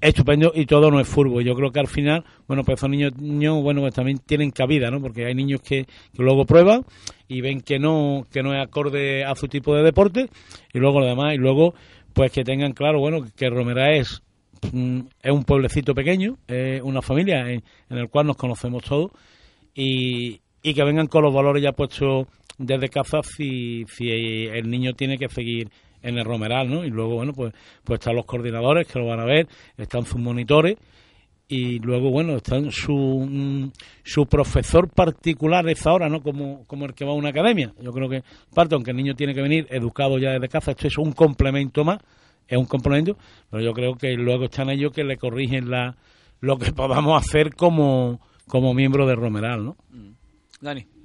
estupendo 0.00 0.52
y 0.54 0.66
todo 0.66 0.90
no 0.90 1.00
es 1.00 1.08
fútbol. 1.08 1.44
Yo 1.44 1.54
creo 1.54 1.70
que 1.70 1.80
al 1.80 1.88
final, 1.88 2.24
bueno, 2.46 2.64
pues 2.64 2.78
esos 2.78 2.90
niños, 2.90 3.62
bueno, 3.62 3.80
pues 3.80 3.94
también 3.94 4.18
tienen 4.18 4.50
cabida, 4.50 4.90
¿no? 4.90 5.00
Porque 5.00 5.26
hay 5.26 5.34
niños 5.34 5.60
que, 5.60 5.84
que 5.84 6.22
luego 6.22 6.44
prueban 6.44 6.84
y 7.26 7.40
ven 7.40 7.60
que 7.60 7.78
no 7.78 8.26
que 8.30 8.42
no 8.42 8.54
es 8.54 8.62
acorde 8.62 9.24
a 9.24 9.34
su 9.34 9.48
tipo 9.48 9.74
de 9.74 9.82
deporte 9.82 10.28
y 10.72 10.78
luego 10.78 11.00
lo 11.00 11.06
demás 11.06 11.34
y 11.34 11.38
luego 11.38 11.74
pues 12.12 12.32
que 12.32 12.44
tengan 12.44 12.72
claro, 12.72 13.00
bueno, 13.00 13.26
que 13.36 13.50
Romera 13.50 13.94
es 13.94 14.22
mm, 14.72 15.00
es 15.22 15.32
un 15.32 15.44
pueblecito 15.44 15.94
pequeño, 15.94 16.38
es 16.46 16.80
una 16.82 17.02
familia 17.02 17.50
en, 17.50 17.62
en 17.90 17.98
el 17.98 18.08
cual 18.08 18.26
nos 18.26 18.36
conocemos 18.36 18.82
todos 18.84 19.10
y, 19.74 20.40
y 20.62 20.74
que 20.74 20.84
vengan 20.84 21.06
con 21.06 21.22
los 21.22 21.34
valores 21.34 21.62
ya 21.62 21.72
puestos 21.72 22.26
desde 22.58 22.88
casa 22.88 23.22
si, 23.22 23.84
si 23.88 24.10
el 24.10 24.68
niño 24.68 24.92
tiene 24.94 25.16
que 25.16 25.28
seguir 25.28 25.70
en 26.02 26.18
el 26.18 26.24
Romeral, 26.24 26.70
¿no? 26.70 26.84
Y 26.84 26.90
luego, 26.90 27.14
bueno, 27.14 27.32
pues, 27.32 27.52
pues 27.84 27.98
están 27.98 28.16
los 28.16 28.24
coordinadores 28.24 28.86
que 28.86 28.98
lo 28.98 29.06
van 29.06 29.20
a 29.20 29.24
ver, 29.24 29.48
están 29.76 30.04
sus 30.04 30.20
monitores 30.20 30.76
y 31.50 31.78
luego, 31.78 32.10
bueno, 32.10 32.36
están 32.36 32.70
su, 32.70 32.94
mm, 32.94 33.72
su 34.04 34.26
profesor 34.26 34.88
particular 34.90 35.64
de 35.64 35.72
esa 35.72 35.92
hora, 35.92 36.08
¿no? 36.08 36.20
Como, 36.20 36.64
como 36.66 36.84
el 36.84 36.94
que 36.94 37.06
va 37.06 37.12
a 37.12 37.14
una 37.14 37.30
academia. 37.30 37.72
Yo 37.80 37.90
creo 37.92 38.08
que, 38.08 38.22
parte, 38.54 38.74
aunque 38.74 38.90
el 38.90 38.98
niño 38.98 39.14
tiene 39.14 39.34
que 39.34 39.40
venir 39.40 39.66
educado 39.70 40.18
ya 40.18 40.32
desde 40.32 40.48
casa, 40.48 40.72
esto 40.72 40.86
es 40.86 40.98
un 40.98 41.12
complemento 41.12 41.84
más, 41.84 42.00
es 42.46 42.58
un 42.58 42.66
complemento, 42.66 43.16
pero 43.50 43.62
yo 43.62 43.72
creo 43.72 43.94
que 43.94 44.12
luego 44.14 44.44
están 44.44 44.68
ellos 44.68 44.92
que 44.92 45.04
le 45.04 45.16
corrigen 45.16 45.70
la, 45.70 45.96
lo 46.40 46.58
que 46.58 46.72
podamos 46.74 47.18
hacer 47.18 47.54
como, 47.54 48.20
como 48.46 48.74
miembro 48.74 49.06
de 49.06 49.14
Romeral, 49.14 49.64
¿no? 49.64 49.76
Dani. 50.60 50.97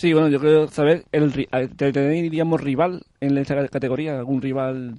Sí, 0.00 0.14
bueno, 0.14 0.28
yo 0.28 0.40
creo 0.40 0.66
saber, 0.68 1.04
el, 1.12 1.30
ri- 1.30 1.48
a- 1.50 1.68
¿te- 1.68 1.92
¿tendríamos 1.92 2.58
rival 2.62 3.02
en 3.20 3.36
esta 3.36 3.68
categoría? 3.68 4.18
¿Algún 4.18 4.40
rival 4.40 4.94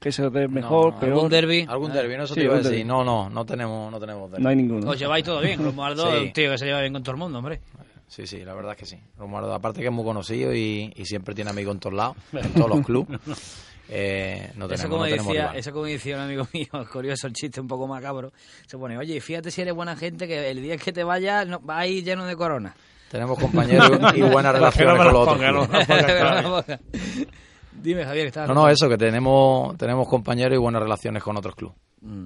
que 0.00 0.10
se 0.12 0.30
dé 0.30 0.48
mejor, 0.48 0.98
peor? 0.98 1.12
¿Algún 1.12 1.28
derbi? 1.30 1.66
Algún 1.68 1.92
derbi, 1.92 2.16
no 2.16 2.24
eso 2.24 2.32
Sí, 2.32 2.40
te 2.40 2.44
iba 2.46 2.54
a 2.54 2.56
algún 2.56 2.70
decir. 2.72 2.86
derbi. 2.86 2.88
No, 2.88 3.04
no, 3.04 3.28
no 3.28 3.44
tenemos, 3.44 3.92
no 3.92 4.00
tenemos 4.00 4.30
derbi. 4.30 4.42
No 4.42 4.48
hay 4.48 4.56
ninguno. 4.56 4.88
Os 4.90 4.98
lleváis 4.98 5.24
todo 5.24 5.42
bien, 5.42 5.62
Romualdo 5.62 6.06
Sí. 6.10 6.16
es 6.16 6.22
un 6.22 6.32
tío 6.32 6.50
que 6.52 6.56
se 6.58 6.64
lleva 6.64 6.80
bien 6.80 6.94
con 6.94 7.02
todo 7.02 7.12
el 7.12 7.18
mundo, 7.18 7.38
hombre. 7.38 7.60
Sí, 8.08 8.26
sí, 8.26 8.42
la 8.42 8.54
verdad 8.54 8.72
es 8.72 8.78
que 8.78 8.86
sí. 8.86 8.96
Romualdo, 9.18 9.52
aparte 9.52 9.80
que 9.80 9.86
es 9.88 9.92
muy 9.92 10.04
conocido 10.04 10.54
y, 10.54 10.90
y 10.96 11.04
siempre 11.04 11.34
tiene 11.34 11.50
amigos 11.50 11.74
en 11.74 11.80
todos 11.80 11.94
lados, 11.96 12.16
en 12.32 12.50
todos 12.54 12.70
los 12.70 12.80
clubes. 12.86 13.20
Eh, 13.92 14.52
no 14.54 14.68
tenemos, 14.68 14.80
eso, 14.80 14.88
como 14.88 15.02
no 15.02 15.08
tenemos 15.10 15.26
decía, 15.26 15.42
rival. 15.48 15.56
eso 15.58 15.72
como 15.72 15.84
decía 15.86 16.14
un 16.14 16.22
amigo 16.22 16.46
mío, 16.54 16.68
curioso 16.92 17.26
el 17.26 17.32
chiste 17.32 17.60
un 17.60 17.66
poco 17.66 17.88
macabro, 17.88 18.32
se 18.68 18.78
pone, 18.78 18.96
oye, 18.96 19.20
fíjate 19.20 19.50
si 19.50 19.62
eres 19.62 19.74
buena 19.74 19.96
gente 19.96 20.28
que 20.28 20.48
el 20.48 20.62
día 20.62 20.76
que 20.76 20.92
te 20.92 21.02
vayas 21.02 21.48
no, 21.48 21.60
va 21.60 21.80
a 21.80 21.86
ir 21.88 22.04
lleno 22.04 22.24
de 22.24 22.36
corona. 22.36 22.72
Tenemos 23.10 23.38
compañeros 23.40 23.90
y 24.14 24.22
buenas 24.22 24.54
relaciones 24.54 24.96
con 24.96 25.12
los 25.12 25.28
otros. 25.28 26.78
Dime, 27.72 28.04
Javier, 28.04 28.24
que 28.24 28.28
estás 28.28 28.46
No, 28.46 28.54
no, 28.54 28.68
eso, 28.68 28.88
que 28.88 28.96
tenemos, 28.96 29.76
tenemos 29.76 30.06
compañeros 30.06 30.54
y 30.54 30.60
buenas 30.60 30.80
relaciones 30.80 31.20
con 31.22 31.36
otros 31.36 31.56
clubes. 31.56 31.76
Mm. 32.02 32.24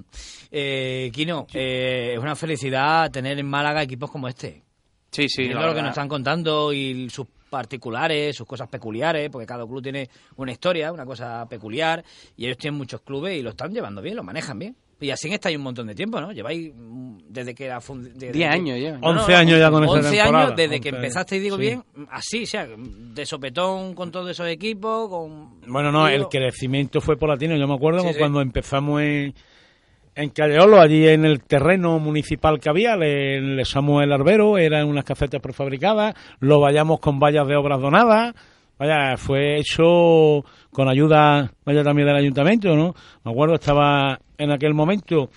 Eh, 0.51 1.09
Kino, 1.11 1.47
eh, 1.53 2.13
es 2.13 2.19
una 2.19 2.35
felicidad 2.35 3.09
tener 3.09 3.39
en 3.39 3.47
Málaga 3.47 3.81
equipos 3.81 4.11
como 4.11 4.27
este. 4.27 4.63
Sí, 5.09 5.27
sí. 5.27 5.43
Viendo 5.43 5.65
lo 5.65 5.73
que 5.73 5.81
nos 5.81 5.89
están 5.89 6.07
contando 6.07 6.71
y 6.71 7.09
sus 7.09 7.25
particulares, 7.49 8.35
sus 8.35 8.45
cosas 8.45 8.67
peculiares, 8.67 9.29
porque 9.31 9.47
cada 9.47 9.65
club 9.65 9.81
tiene 9.81 10.07
una 10.35 10.51
historia, 10.51 10.91
una 10.91 11.05
cosa 11.05 11.47
peculiar, 11.49 12.03
y 12.37 12.45
ellos 12.45 12.57
tienen 12.57 12.77
muchos 12.77 13.01
clubes 13.01 13.35
y 13.35 13.41
lo 13.41 13.51
están 13.51 13.73
llevando 13.73 14.03
bien, 14.03 14.17
lo 14.17 14.23
manejan 14.23 14.59
bien. 14.59 14.75
Y 15.01 15.09
así 15.11 15.29
estáis 15.31 15.57
un 15.57 15.63
montón 15.63 15.87
de 15.87 15.93
tiempo, 15.95 16.21
¿no? 16.21 16.31
Lleváis 16.31 16.71
mm, 16.73 17.17
desde 17.27 17.53
que 17.53 17.65
era... 17.65 17.79
fund- 17.81 18.13
desde 18.13 18.31
Diez 18.31 18.47
que- 18.49 18.53
años 18.55 18.79
ya. 18.79 18.93
No, 18.93 19.13
no, 19.13 19.19
11 19.21 19.35
años 19.35 19.59
ya 19.59 19.69
con 19.69 19.83
esta 19.83 19.95
11 19.97 20.09
temporada. 20.11 20.45
años 20.45 20.55
desde 20.55 20.75
11 20.75 20.81
que 20.81 20.89
años. 20.89 20.97
empezasteis, 21.03 21.41
digo 21.43 21.55
Sí. 21.57 21.61
bien, 21.61 21.83
así, 22.09 22.43
o 22.43 22.47
sea, 22.47 22.67
de 22.77 23.25
sopetón 23.25 23.93
con 23.93 24.09
todos 24.11 24.29
esos 24.31 24.47
equipos, 24.47 25.09
con... 25.09 25.59
Bueno, 25.67 25.91
no, 25.91 26.07
el 26.07 26.27
crecimiento 26.29 27.01
fue 27.01 27.17
paulatino. 27.17 27.57
Yo 27.57 27.67
me 27.67 27.75
acuerdo 27.75 27.99
Sí, 28.01 28.13
sí. 28.13 28.19
cuando 28.19 28.39
empezamos 28.41 29.01
en, 29.01 29.33
en 30.15 30.29
Calleolo, 30.29 30.79
allí 30.79 31.05
en 31.09 31.25
el 31.25 31.43
terreno 31.43 31.99
municipal 31.99 32.57
que 32.61 32.69
había, 32.69 32.95
le, 32.95 33.61
echamos 33.61 34.01
el 34.01 34.13
arbero, 34.13 34.57
eran 34.57 34.87
unas 34.87 35.03
casetas 35.03 35.41
prefabricadas, 35.41 36.15
lo 36.39 36.61
vayamos 36.61 37.01
con 37.01 37.19
vallas 37.19 37.45
de 37.47 37.55
obras 37.57 37.81
donadas. 37.81 38.33
Vaya, 38.77 39.15
fue 39.17 39.57
hecho 39.57 40.43
con 40.71 40.89
ayuda, 40.89 41.51
vaya 41.65 41.81
también 41.83 42.07
del 42.07 42.17
ayuntamiento, 42.17 42.75
¿no? 42.75 42.93
Me 43.23 43.31
acuerdo, 43.31 43.55
estaba 43.55 44.19
en 44.37 44.51
aquel 44.51 44.73
momento, 44.73 45.29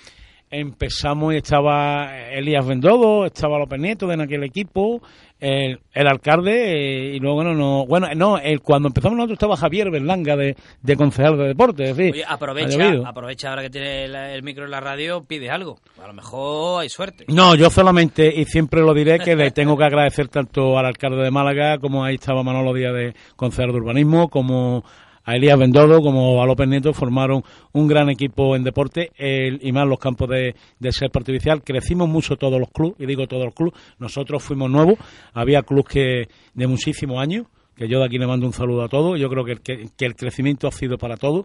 empezamos 0.51 1.35
y 1.35 1.39
estaba 1.39 2.19
Elías 2.31 2.67
Bendodo, 2.67 3.27
estaba 3.27 3.59
López 3.59 3.79
Nieto 3.79 4.11
en 4.11 4.21
aquel 4.21 4.45
equipo, 4.45 5.03
el, 5.39 5.79
el 5.93 6.07
alcalde, 6.07 6.73
eh, 6.73 7.17
y 7.17 7.21
luego, 7.21 7.37
bueno, 7.37 7.55
no, 7.55 7.87
bueno, 7.87 8.09
no, 8.17 8.39
el, 8.39 8.61
cuando 8.61 8.89
empezamos 8.89 9.17
nosotros 9.17 9.37
estaba 9.37 9.57
Javier 9.57 9.91
Berlanga 9.91 10.37
de, 10.37 10.57
de 10.83 10.97
concejal 10.97 11.37
de 11.37 11.49
deporte, 11.49 11.91
es 11.91 11.97
decir, 11.97 12.15
Oye, 12.15 12.25
ha 12.25 12.35
aprovecha, 12.35 13.09
aprovecha 13.09 13.51
ahora 13.51 13.63
que 13.63 13.71
tiene 13.71 14.05
el, 14.05 14.15
el 14.15 14.43
micro 14.43 14.65
en 14.65 14.71
la 14.71 14.81
radio, 14.81 15.23
pide 15.23 15.51
algo. 15.51 15.79
A 16.03 16.07
lo 16.07 16.15
mejor 16.15 16.83
hay 16.83 16.89
suerte. 16.89 17.27
No, 17.29 17.55
yo 17.55 17.71
solamente, 17.71 18.33
y 18.35 18.45
siempre 18.47 18.81
lo 18.81 18.95
diré, 18.95 19.19
que 19.19 19.37
le 19.37 19.51
tengo 19.53 19.77
que 19.77 19.85
agradecer 19.85 20.29
tanto 20.29 20.79
al 20.79 20.87
alcalde 20.87 21.23
de 21.23 21.31
Málaga, 21.31 21.79
como 21.79 22.05
ahí 22.05 22.15
estaba 22.15 22.43
Manolo 22.43 22.73
Díaz 22.73 22.95
de 22.95 23.15
concejal 23.37 23.73
de 23.73 23.79
urbanismo, 23.79 24.29
como 24.29 24.83
a 25.29 25.37
Elías 25.37 25.59
Bendodo 25.59 26.01
como 26.01 26.43
a 26.43 26.47
López 26.47 26.66
Nieto 26.66 26.95
formaron 26.95 27.43
un 27.72 27.87
gran 27.87 28.09
equipo 28.09 28.57
en 28.57 28.64
deporte 28.64 29.12
y 29.18 29.72
más 29.72 29.87
los 29.87 29.99
campos 29.99 30.26
de, 30.31 30.55
ser 30.91 31.11
artificial. 31.14 31.62
Crecimos 31.62 32.09
mucho 32.09 32.37
todos 32.37 32.59
los 32.59 32.70
clubes, 32.70 32.95
y 32.99 33.05
digo 33.05 33.26
todos 33.26 33.45
los 33.45 33.55
clubes, 33.55 33.74
nosotros 33.99 34.43
fuimos 34.43 34.70
nuevos, 34.70 34.95
había 35.35 35.62
clubes 35.64 35.85
que 35.85 36.29
de 36.55 36.66
muchísimos 36.66 37.20
años, 37.20 37.47
que 37.76 37.87
yo 37.89 37.99
de 37.99 38.07
aquí 38.07 38.16
le 38.16 38.26
mando 38.26 38.47
un 38.47 38.55
saludo 38.55 38.85
a 38.85 38.89
todos, 38.89 39.20
yo 39.20 39.29
creo 39.29 39.45
que 39.45 39.53
el, 39.53 39.61
que 39.61 40.07
el 40.07 40.16
crecimiento 40.16 40.66
ha 40.66 40.72
sido 40.72 40.97
para 40.97 41.18
todos, 41.18 41.45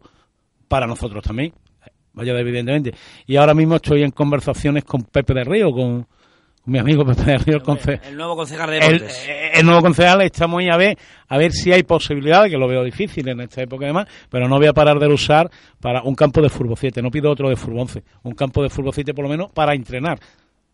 para 0.70 0.88
nosotros 0.88 1.22
también, 1.22 1.52
vaya 2.14 2.40
evidentemente. 2.40 2.94
Y 3.28 3.36
ahora 3.36 3.54
mismo 3.54 3.76
estoy 3.76 4.04
en 4.04 4.12
conversaciones 4.12 4.86
con 4.86 5.04
Pepe 5.04 5.34
de 5.34 5.44
Río, 5.44 5.72
con, 5.74 6.08
mi 6.66 6.80
amigo 6.80 7.04
Pepe 7.06 7.38
Río, 7.40 7.58
el, 7.58 7.64
conce- 7.64 8.00
El 8.08 8.16
nuevo 8.16 8.36
concejal 8.38 8.70
de 8.70 8.78
el, 8.78 8.94
deportes. 9.00 9.30
el 9.54 9.66
nuevo 9.66 9.82
concejal, 9.82 10.22
estamos 10.22 10.60
ahí 10.62 10.70
a 10.70 10.78
ver, 10.78 10.98
a 11.28 11.38
ver 11.38 11.52
si 11.52 11.72
hay 11.74 11.84
posibilidades, 11.84 12.50
que 12.52 12.58
lo 12.58 12.68
veo 12.68 12.84
difícil 12.84 13.28
en 13.28 13.42
esta 13.42 13.62
época 13.62 13.84
y 13.86 13.88
demás, 13.88 14.08
pero 14.30 14.48
no 14.48 14.58
voy 14.58 14.68
a 14.68 14.74
parar 14.74 14.98
de 15.00 15.08
usar 15.08 15.50
para 15.82 16.02
un 16.04 16.16
campo 16.16 16.42
de 16.42 16.50
fútbol 16.50 16.78
7, 16.78 17.02
no 17.02 17.12
pido 17.12 17.30
otro 17.32 17.50
de 17.50 17.56
fútbol 17.56 17.80
11, 17.82 18.04
un 18.24 18.34
campo 18.34 18.64
de 18.64 18.70
fútbol 18.70 18.94
7 18.94 19.14
por 19.14 19.24
lo 19.24 19.30
menos 19.30 19.52
para 19.52 19.74
entrenar. 19.74 20.20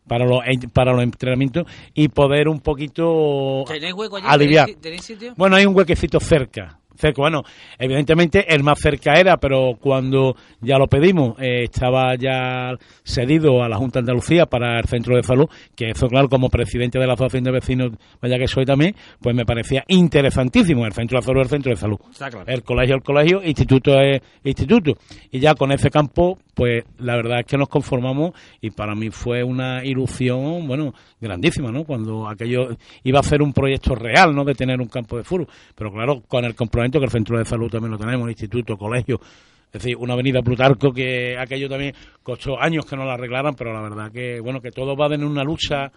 Para 0.08 0.26
los, 0.26 0.40
para 0.74 0.92
los 0.92 1.04
entrenamientos 1.04 1.66
y 1.94 2.08
poder 2.08 2.48
un 2.48 2.62
poquito 2.62 3.64
¿Tenéis 3.68 3.94
hueco 3.94 4.18
allí? 4.18 4.26
aliviar. 4.28 4.66
¿Tenéis, 4.66 4.82
tenéis 4.82 5.04
sitio? 5.04 5.34
Bueno, 5.38 5.56
hay 5.56 5.68
un 5.68 5.76
huequecito 5.76 6.20
cerca. 6.20 6.79
Cerca. 7.00 7.22
Bueno, 7.22 7.44
evidentemente 7.78 8.54
el 8.54 8.64
más 8.64 8.80
cerca 8.80 9.14
era, 9.14 9.38
pero 9.38 9.78
cuando 9.80 10.36
ya 10.62 10.78
lo 10.78 10.88
pedimos, 10.88 11.40
eh, 11.40 11.64
estaba 11.64 12.16
ya 12.16 12.78
cedido 13.04 13.64
a 13.64 13.70
la 13.70 13.78
Junta 13.78 14.00
de 14.00 14.02
Andalucía 14.02 14.46
para 14.46 14.80
el 14.80 14.86
centro 14.86 15.16
de 15.16 15.24
salud, 15.24 15.50
que 15.76 15.90
eso, 15.92 16.08
claro, 16.08 16.30
como 16.30 16.50
presidente 16.50 17.00
de 17.00 17.08
la 17.08 17.14
Asociación 17.14 17.44
de 17.46 17.52
Vecinos, 17.52 17.92
vaya 18.22 18.38
que 18.38 18.48
soy 18.48 18.66
también, 18.66 18.96
pues 19.22 19.36
me 19.36 19.46
parecía 19.46 19.84
interesantísimo. 19.88 20.86
El 20.86 20.94
centro 20.94 21.20
de 21.20 21.26
salud, 21.26 21.42
el 21.42 21.50
centro 21.50 21.72
de 21.72 21.76
salud. 21.78 21.98
Claro. 22.18 22.44
El 22.46 22.64
colegio, 22.64 22.96
el 22.96 23.04
colegio, 23.04 23.42
instituto 23.44 24.00
es 24.00 24.22
instituto. 24.44 24.98
Y 25.32 25.40
ya 25.40 25.56
con 25.56 25.72
ese 25.72 25.90
campo, 25.90 26.38
pues 26.54 26.84
la 26.98 27.16
verdad 27.16 27.40
es 27.40 27.46
que 27.46 27.58
nos 27.58 27.70
conformamos 27.70 28.32
y 28.62 28.72
para 28.72 28.96
mí 28.96 29.10
fue 29.10 29.44
una 29.44 29.84
ilusión, 29.86 30.68
bueno, 30.68 30.94
grandísima, 31.20 31.72
¿no? 31.72 31.84
Cuando 31.84 32.28
aquello 32.28 32.76
iba 33.04 33.20
a 33.20 33.24
ser 33.24 33.42
un 33.42 33.54
proyecto 33.54 33.96
real, 33.96 34.36
¿no? 34.36 34.44
De 34.44 34.56
tener 34.56 34.82
un 34.82 34.88
campo 34.88 35.18
de 35.18 35.24
fútbol. 35.24 35.48
Pero 35.76 35.92
claro, 35.92 36.22
con 36.28 36.46
el 36.46 36.56
que 36.98 37.06
el 37.06 37.12
centro 37.12 37.38
de 37.38 37.46
salud 37.46 37.70
también 37.70 37.92
lo 37.92 37.98
tenemos, 38.00 38.26
el 38.26 38.32
instituto, 38.32 38.76
colegio. 38.78 39.20
Es 39.68 39.84
decir, 39.84 39.96
una 39.98 40.14
avenida 40.14 40.42
Plutarco 40.42 40.92
que 40.92 41.38
aquello 41.38 41.70
también 41.70 41.94
costó 42.24 42.60
años 42.60 42.86
que 42.88 42.96
no 42.96 43.06
la 43.06 43.14
arreglaran, 43.14 43.54
pero 43.54 43.72
la 43.72 43.82
verdad 43.82 44.12
que, 44.12 44.40
bueno, 44.40 44.62
que 44.62 44.72
todo 44.72 44.96
va 44.96 45.14
en 45.14 45.24
una 45.24 45.44
lucha, 45.44 45.92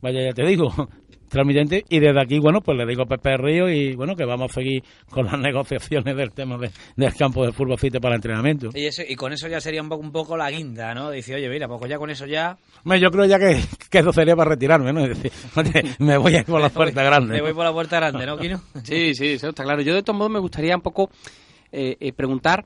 vaya, 0.00 0.22
ya 0.22 0.32
te 0.32 0.44
digo, 0.44 0.72
transmitente. 1.28 1.84
Y 1.88 2.00
desde 2.00 2.20
aquí, 2.20 2.38
bueno, 2.38 2.60
pues 2.60 2.76
le 2.76 2.84
digo 2.86 3.02
a 3.02 3.06
Pepe 3.06 3.36
Río 3.36 3.68
y, 3.70 3.94
bueno, 3.94 4.16
que 4.16 4.24
vamos 4.24 4.50
a 4.50 4.54
seguir 4.54 4.82
con 5.10 5.26
las 5.26 5.38
negociaciones 5.38 6.16
del 6.16 6.32
tema 6.32 6.58
de- 6.58 6.70
del 6.96 7.14
campo 7.14 7.44
de 7.46 7.52
fútbol 7.52 7.76
para 8.00 8.16
entrenamiento. 8.16 8.70
Y, 8.74 8.86
eso, 8.86 9.02
y 9.08 9.14
con 9.14 9.32
eso 9.32 9.46
ya 9.48 9.60
sería 9.60 9.80
un 9.82 9.88
poco, 9.88 10.02
un 10.02 10.12
poco 10.12 10.36
la 10.36 10.50
guinda, 10.50 10.92
¿no? 10.94 11.10
Dice, 11.10 11.34
oye, 11.34 11.48
mira, 11.48 11.68
pues 11.68 11.88
ya 11.88 11.98
con 11.98 12.10
eso 12.10 12.26
ya... 12.26 12.56
Hombre, 12.84 13.00
Yo 13.00 13.10
creo 13.10 13.26
ya 13.26 13.38
que, 13.38 13.60
que 13.90 13.98
eso 13.98 14.12
sería 14.12 14.34
para 14.34 14.50
retirarme, 14.50 14.92
¿no? 14.92 15.04
Es 15.04 15.22
decir, 15.22 15.94
me 16.00 16.16
voy 16.16 16.34
a 16.34 16.38
ir 16.40 16.44
por 16.46 16.60
la 16.60 16.70
puerta 16.70 17.02
grande. 17.02 17.34
Me 17.34 17.42
voy 17.42 17.52
por 17.54 17.64
la 17.64 17.72
puerta 17.72 17.96
grande, 17.96 18.26
¿no, 18.26 18.36
Kino? 18.38 18.60
Sí, 18.82 19.14
sí, 19.14 19.28
eso 19.34 19.50
está 19.50 19.62
claro. 19.64 19.82
Yo 19.82 19.94
de 19.94 20.02
todos 20.02 20.16
modos 20.18 20.32
me 20.32 20.38
gustaría 20.40 20.74
un 20.74 20.82
poco 20.82 21.10
eh, 21.72 21.96
eh, 22.00 22.12
preguntar 22.12 22.64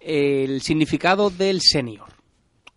eh, 0.00 0.44
el 0.44 0.60
significado 0.62 1.30
del 1.30 1.60
senior. 1.60 2.06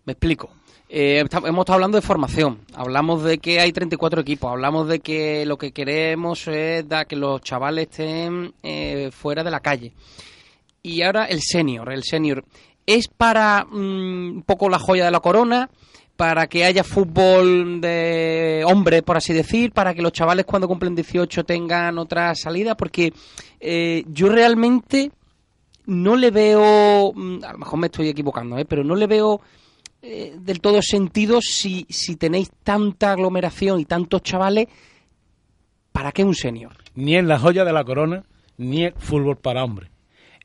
Me 0.05 0.13
explico. 0.13 0.49
Eh, 0.87 1.19
hemos 1.19 1.63
estado 1.63 1.73
hablando 1.73 1.97
de 1.97 2.01
formación, 2.03 2.59
hablamos 2.75 3.23
de 3.23 3.39
que 3.39 3.59
hay 3.59 3.71
34 3.71 4.21
equipos, 4.21 4.51
hablamos 4.51 4.87
de 4.87 4.99
que 4.99 5.45
lo 5.45 5.57
que 5.57 5.71
queremos 5.71 6.47
es 6.47 6.87
da- 6.87 7.05
que 7.05 7.15
los 7.15 7.41
chavales 7.41 7.87
estén 7.89 8.53
eh, 8.61 9.09
fuera 9.11 9.43
de 9.43 9.51
la 9.51 9.59
calle. 9.61 9.93
Y 10.83 11.01
ahora 11.01 11.25
el 11.25 11.41
senior, 11.41 11.91
el 11.91 12.03
senior, 12.03 12.45
¿es 12.85 13.07
para 13.07 13.65
mm, 13.65 13.75
un 14.37 14.43
poco 14.45 14.69
la 14.69 14.79
joya 14.79 15.05
de 15.05 15.11
la 15.11 15.19
corona? 15.19 15.69
para 16.17 16.47
que 16.47 16.63
haya 16.63 16.85
fútbol 16.85 17.81
de 17.81 18.63
hombre, 18.65 19.01
por 19.01 19.17
así 19.17 19.33
decir, 19.33 19.73
para 19.73 19.93
que 19.93 20.01
los 20.01 20.13
chavales 20.13 20.45
cuando 20.45 20.65
cumplen 20.65 20.95
18 20.95 21.43
tengan 21.43 21.97
otra 21.97 22.33
salida, 22.35 22.77
porque 22.77 23.11
eh, 23.59 24.05
yo 24.07 24.29
realmente 24.29 25.11
no 25.87 26.15
le 26.15 26.31
veo, 26.31 27.11
mm, 27.13 27.43
a 27.43 27.51
lo 27.51 27.57
mejor 27.57 27.79
me 27.79 27.87
estoy 27.87 28.07
equivocando, 28.07 28.57
¿eh? 28.57 28.63
pero 28.63 28.81
no 28.85 28.95
le 28.95 29.07
veo 29.07 29.41
eh, 30.07 30.35
del 30.37 30.61
todo 30.61 30.83
sentido 30.83 31.41
si, 31.41 31.87
si 31.89 32.15
tenéis 32.15 32.51
tanta 32.63 33.13
aglomeración 33.13 33.79
y 33.79 33.85
tantos 33.85 34.21
chavales, 34.21 34.67
¿para 35.91 36.11
qué 36.11 36.23
un 36.23 36.35
senior? 36.35 36.73
Ni 36.93 37.15
en 37.15 37.27
la 37.27 37.39
joya 37.39 37.65
de 37.65 37.73
la 37.73 37.83
corona, 37.83 38.23
ni 38.57 38.83
el 38.83 38.93
fútbol 38.93 39.37
para 39.37 39.63
hombres. 39.63 39.89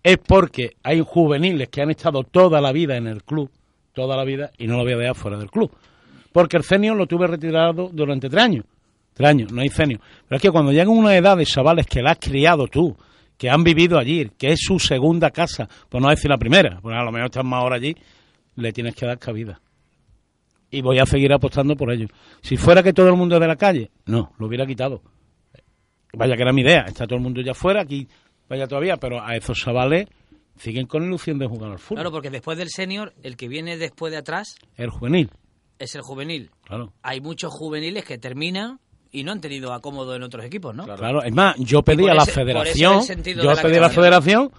Es 0.03 0.17
porque 0.17 0.77
hay 0.83 1.03
juveniles 1.07 1.69
que 1.69 1.83
han 1.83 1.91
estado 1.91 2.25
toda 2.25 2.63
la 2.63 2.73
vida 2.73 2.97
en 2.97 3.07
el 3.07 3.23
club, 3.23 3.51
toda 3.93 4.17
la 4.17 4.25
vida, 4.25 4.51
y 4.57 4.67
no 4.67 4.79
lo 4.79 4.85
voy 4.85 4.95
a 4.95 4.97
dejar 4.97 5.15
fuera 5.15 5.37
del 5.37 5.51
club. 5.51 5.71
Porque 6.33 6.57
el 6.57 6.63
senior 6.63 6.97
lo 6.97 7.07
tuve 7.07 7.27
retirado 7.27 7.91
durante 7.93 8.31
tres 8.31 8.43
años. 8.43 8.65
Tres 9.13 9.29
años, 9.29 9.53
no 9.53 9.61
hay 9.61 9.69
senior. 9.69 10.01
Pero 10.27 10.37
es 10.37 10.43
que 10.43 10.51
cuando 10.51 10.73
llegan 10.73 10.89
una 10.89 11.15
edad 11.15 11.37
de 11.37 11.45
chavales 11.45 11.87
que 11.87 12.01
la 12.01 12.13
has 12.13 12.19
criado 12.19 12.67
tú, 12.67 12.97
que 13.37 13.51
han 13.51 13.63
vivido 13.63 13.99
allí, 13.99 14.31
que 14.39 14.53
es 14.53 14.61
su 14.63 14.79
segunda 14.79 15.31
casa, 15.31 15.69
por 15.91 16.01
no 16.01 16.09
decir 16.09 16.31
la 16.31 16.39
primera, 16.39 16.79
porque 16.81 16.97
a 16.97 17.03
lo 17.03 17.13
mejor 17.13 17.27
están 17.27 17.47
más 17.47 17.61
ahora 17.61 17.77
allí, 17.77 17.95
le 18.57 18.73
tienes 18.73 18.95
que 18.95 19.07
dar 19.07 19.19
cabida. 19.19 19.61
Y 20.71 20.83
voy 20.83 20.99
a 21.01 21.07
seguir 21.07 21.33
apostando 21.33 21.75
por 21.77 21.91
ello. 21.93 22.07
Si 22.43 22.57
fuera 22.57 22.83
que 22.83 22.93
todo 22.93 23.09
el 23.09 23.17
mundo 23.17 23.35
es 23.37 23.41
de 23.41 23.47
la 23.49 23.57
calle, 23.57 23.91
no, 24.07 24.33
lo 24.39 24.47
hubiera 24.47 24.67
quitado. 24.67 25.03
Vaya 26.13 26.37
que 26.37 26.43
era 26.43 26.53
mi 26.53 26.63
idea, 26.63 26.83
está 26.87 27.07
todo 27.07 27.17
el 27.17 27.23
mundo 27.23 27.41
ya 27.41 27.55
fuera, 27.55 27.83
aquí 27.83 28.09
vaya 28.49 28.67
todavía, 28.67 28.97
pero 28.97 29.23
a 29.25 29.37
esos 29.37 29.57
chavales 29.59 30.09
siguen 30.57 30.87
con 30.87 31.05
ilusión 31.05 31.39
de 31.39 31.47
jugar 31.47 31.71
al 31.73 31.79
fútbol. 31.79 31.97
Claro, 31.97 32.11
porque 32.11 32.31
después 32.31 32.59
del 32.59 32.69
senior, 32.69 33.13
el 33.23 33.37
que 33.37 33.49
viene 33.49 33.77
después 33.79 34.11
de 34.13 34.19
atrás 34.19 34.57
El 34.77 34.91
juvenil, 34.91 35.31
es 35.79 35.95
el 35.95 36.03
juvenil. 36.03 36.51
claro. 36.65 36.93
Hay 37.03 37.21
muchos 37.21 37.53
juveniles 37.53 38.05
que 38.05 38.19
terminan 38.19 38.81
y 39.13 39.25
no 39.25 39.33
han 39.33 39.41
tenido 39.41 39.73
acomodo 39.73 40.15
en 40.15 40.23
otros 40.23 40.45
equipos, 40.45 40.75
¿no? 40.75 40.85
Claro, 40.85 41.23
es 41.23 41.33
más, 41.33 41.57
yo 41.59 41.83
pedí 41.83 42.09
a 42.09 42.15
la 42.15 42.23
ese- 42.25 42.33
federación, 42.33 43.01
yo 43.03 43.55
pedí 43.63 43.77
a 43.77 43.81
la 43.81 43.91
federación 43.91 44.51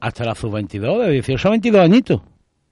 hasta 0.00 0.24
la 0.24 0.34
sub-22, 0.34 1.04
de 1.06 1.10
18 1.12 1.48
a 1.48 1.50
22 1.50 1.80
añitos, 1.82 2.20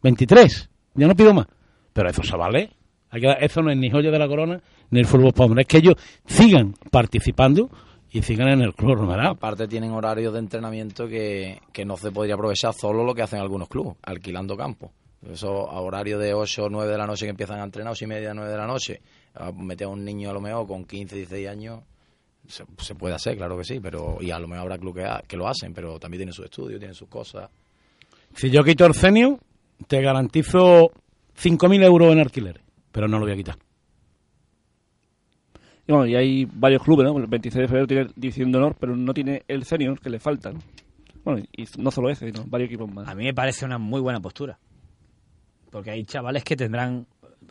23, 0.02 0.70
ya 0.94 1.06
no 1.06 1.14
pido 1.14 1.32
más. 1.34 1.46
Pero 1.92 2.08
esos 2.08 2.26
chavales, 2.26 2.70
hay 3.10 3.20
que 3.20 3.26
dar- 3.26 3.42
eso 3.42 3.62
no 3.62 3.70
es 3.70 3.76
ni 3.76 3.90
joya 3.90 4.10
de 4.10 4.18
la 4.18 4.28
corona 4.28 4.60
ni 4.90 5.00
el 5.00 5.06
fútbol 5.06 5.32
para 5.32 5.60
es 5.60 5.66
que 5.66 5.78
ellos 5.78 5.94
sigan 6.26 6.74
participando 6.90 7.70
y 8.10 8.20
sigan 8.22 8.48
en 8.48 8.60
el 8.62 8.74
club 8.74 8.94
Romeral. 8.96 9.28
Aparte 9.28 9.66
tienen 9.68 9.90
horarios 9.92 10.32
de 10.34 10.38
entrenamiento 10.38 11.06
que, 11.08 11.60
que 11.72 11.84
no 11.84 11.96
se 11.96 12.10
podría 12.10 12.34
aprovechar 12.34 12.74
solo 12.74 13.04
lo 13.04 13.14
que 13.14 13.22
hacen 13.22 13.40
algunos 13.40 13.68
clubes, 13.68 13.96
alquilando 14.02 14.56
campo. 14.56 14.92
Eso 15.30 15.70
a 15.70 15.80
horario 15.80 16.18
de 16.18 16.34
8 16.34 16.64
o 16.64 16.68
9 16.68 16.90
de 16.92 16.98
la 16.98 17.06
noche 17.06 17.24
que 17.26 17.30
empiezan 17.30 17.60
a 17.60 17.64
entrenar, 17.64 17.92
8 17.92 18.04
y 18.04 18.08
media, 18.08 18.34
9 18.34 18.50
de 18.50 18.56
la 18.56 18.66
noche, 18.66 19.00
meter 19.56 19.86
a 19.86 19.90
un 19.90 20.04
niño 20.04 20.28
a 20.30 20.32
lo 20.32 20.40
mejor 20.40 20.66
con 20.66 20.84
15, 20.84 21.14
16 21.14 21.48
años, 21.48 21.80
se, 22.48 22.64
se 22.78 22.94
puede 22.96 23.14
hacer, 23.14 23.36
claro 23.36 23.56
que 23.56 23.64
sí, 23.64 23.78
pero 23.80 24.18
y 24.20 24.30
a 24.32 24.38
lo 24.40 24.48
mejor 24.48 24.62
habrá 24.64 24.78
clubes 24.78 25.06
que, 25.06 25.28
que 25.28 25.36
lo 25.36 25.46
hacen, 25.48 25.72
pero 25.72 25.98
también 26.00 26.18
tienen 26.22 26.32
sus 26.34 26.44
estudios, 26.46 26.80
tienen 26.80 26.94
sus 26.96 27.08
cosas. 27.08 27.48
Si 28.34 28.50
yo 28.50 28.64
quito 28.64 28.84
el 28.84 28.94
senior, 28.94 29.38
te 29.86 30.00
garantizo 30.02 30.90
5.000 31.40 31.82
euros 31.84 32.12
en 32.12 32.20
alquileres, 32.20 32.62
pero 32.90 33.08
no 33.08 33.18
lo 33.18 33.24
voy 33.24 33.32
a 33.32 33.36
quitar. 33.36 33.56
Y, 35.86 35.92
bueno, 35.92 36.06
y 36.06 36.14
hay 36.14 36.44
varios 36.52 36.82
clubes, 36.82 37.06
¿no? 37.06 37.18
El 37.18 37.26
26 37.26 37.62
de 37.62 37.68
febrero 37.68 37.86
tiene 37.86 38.06
división 38.14 38.52
de 38.52 38.58
honor, 38.58 38.76
pero 38.78 38.96
no 38.96 39.12
tiene 39.12 39.42
el 39.48 39.64
senior 39.64 39.98
que 40.00 40.10
le 40.10 40.18
falta, 40.20 40.52
¿no? 40.52 40.60
Bueno, 41.24 41.44
y 41.56 41.64
no 41.78 41.90
solo 41.90 42.10
ese, 42.10 42.26
sino 42.30 42.44
varios 42.46 42.68
equipos 42.68 42.92
más. 42.92 43.08
A 43.08 43.14
mí 43.14 43.24
me 43.24 43.34
parece 43.34 43.64
una 43.64 43.78
muy 43.78 44.00
buena 44.00 44.20
postura. 44.20 44.58
Porque 45.70 45.90
hay 45.90 46.04
chavales 46.04 46.44
que 46.44 46.56
tendrán... 46.56 47.06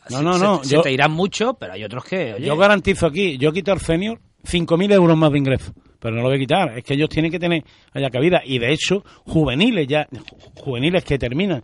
No, 0.10 0.18
se- 0.18 0.24
no, 0.24 0.34
se- 0.34 0.44
no, 0.46 0.64
Se, 0.64 0.76
yo- 0.76 0.82
te 0.82 0.92
irán 0.92 1.12
mucho, 1.12 1.54
pero 1.56 1.74
hay 1.74 1.84
otros 1.84 2.04
que... 2.06 2.34
oye, 2.34 2.46
Yo 2.46 2.56
garantizo 2.58 3.06
aquí, 3.08 3.38
yo 3.38 3.52
quito 3.52 3.72
al 3.72 3.80
senior 3.80 4.20
5.000 4.44 4.94
euros 4.94 5.18
más 5.18 5.32
de 5.32 5.38
ingreso, 5.38 5.74
pero 6.00 6.16
no 6.16 6.22
lo 6.22 6.28
voy 6.30 6.38
a 6.38 6.40
quitar. 6.40 6.78
Es 6.78 6.84
que 6.84 6.94
ellos 6.96 7.10
tienen 7.10 7.32
que 7.32 7.40
tener 7.40 7.64
haya 7.94 8.10
cabida. 8.10 8.42
Y 8.46 8.60
de 8.60 8.72
hecho, 8.74 9.04
juveniles 9.26 9.88
ya, 9.88 10.08
ju- 10.10 10.52
juveniles 10.62 11.04
que 11.04 11.18
terminan 11.18 11.64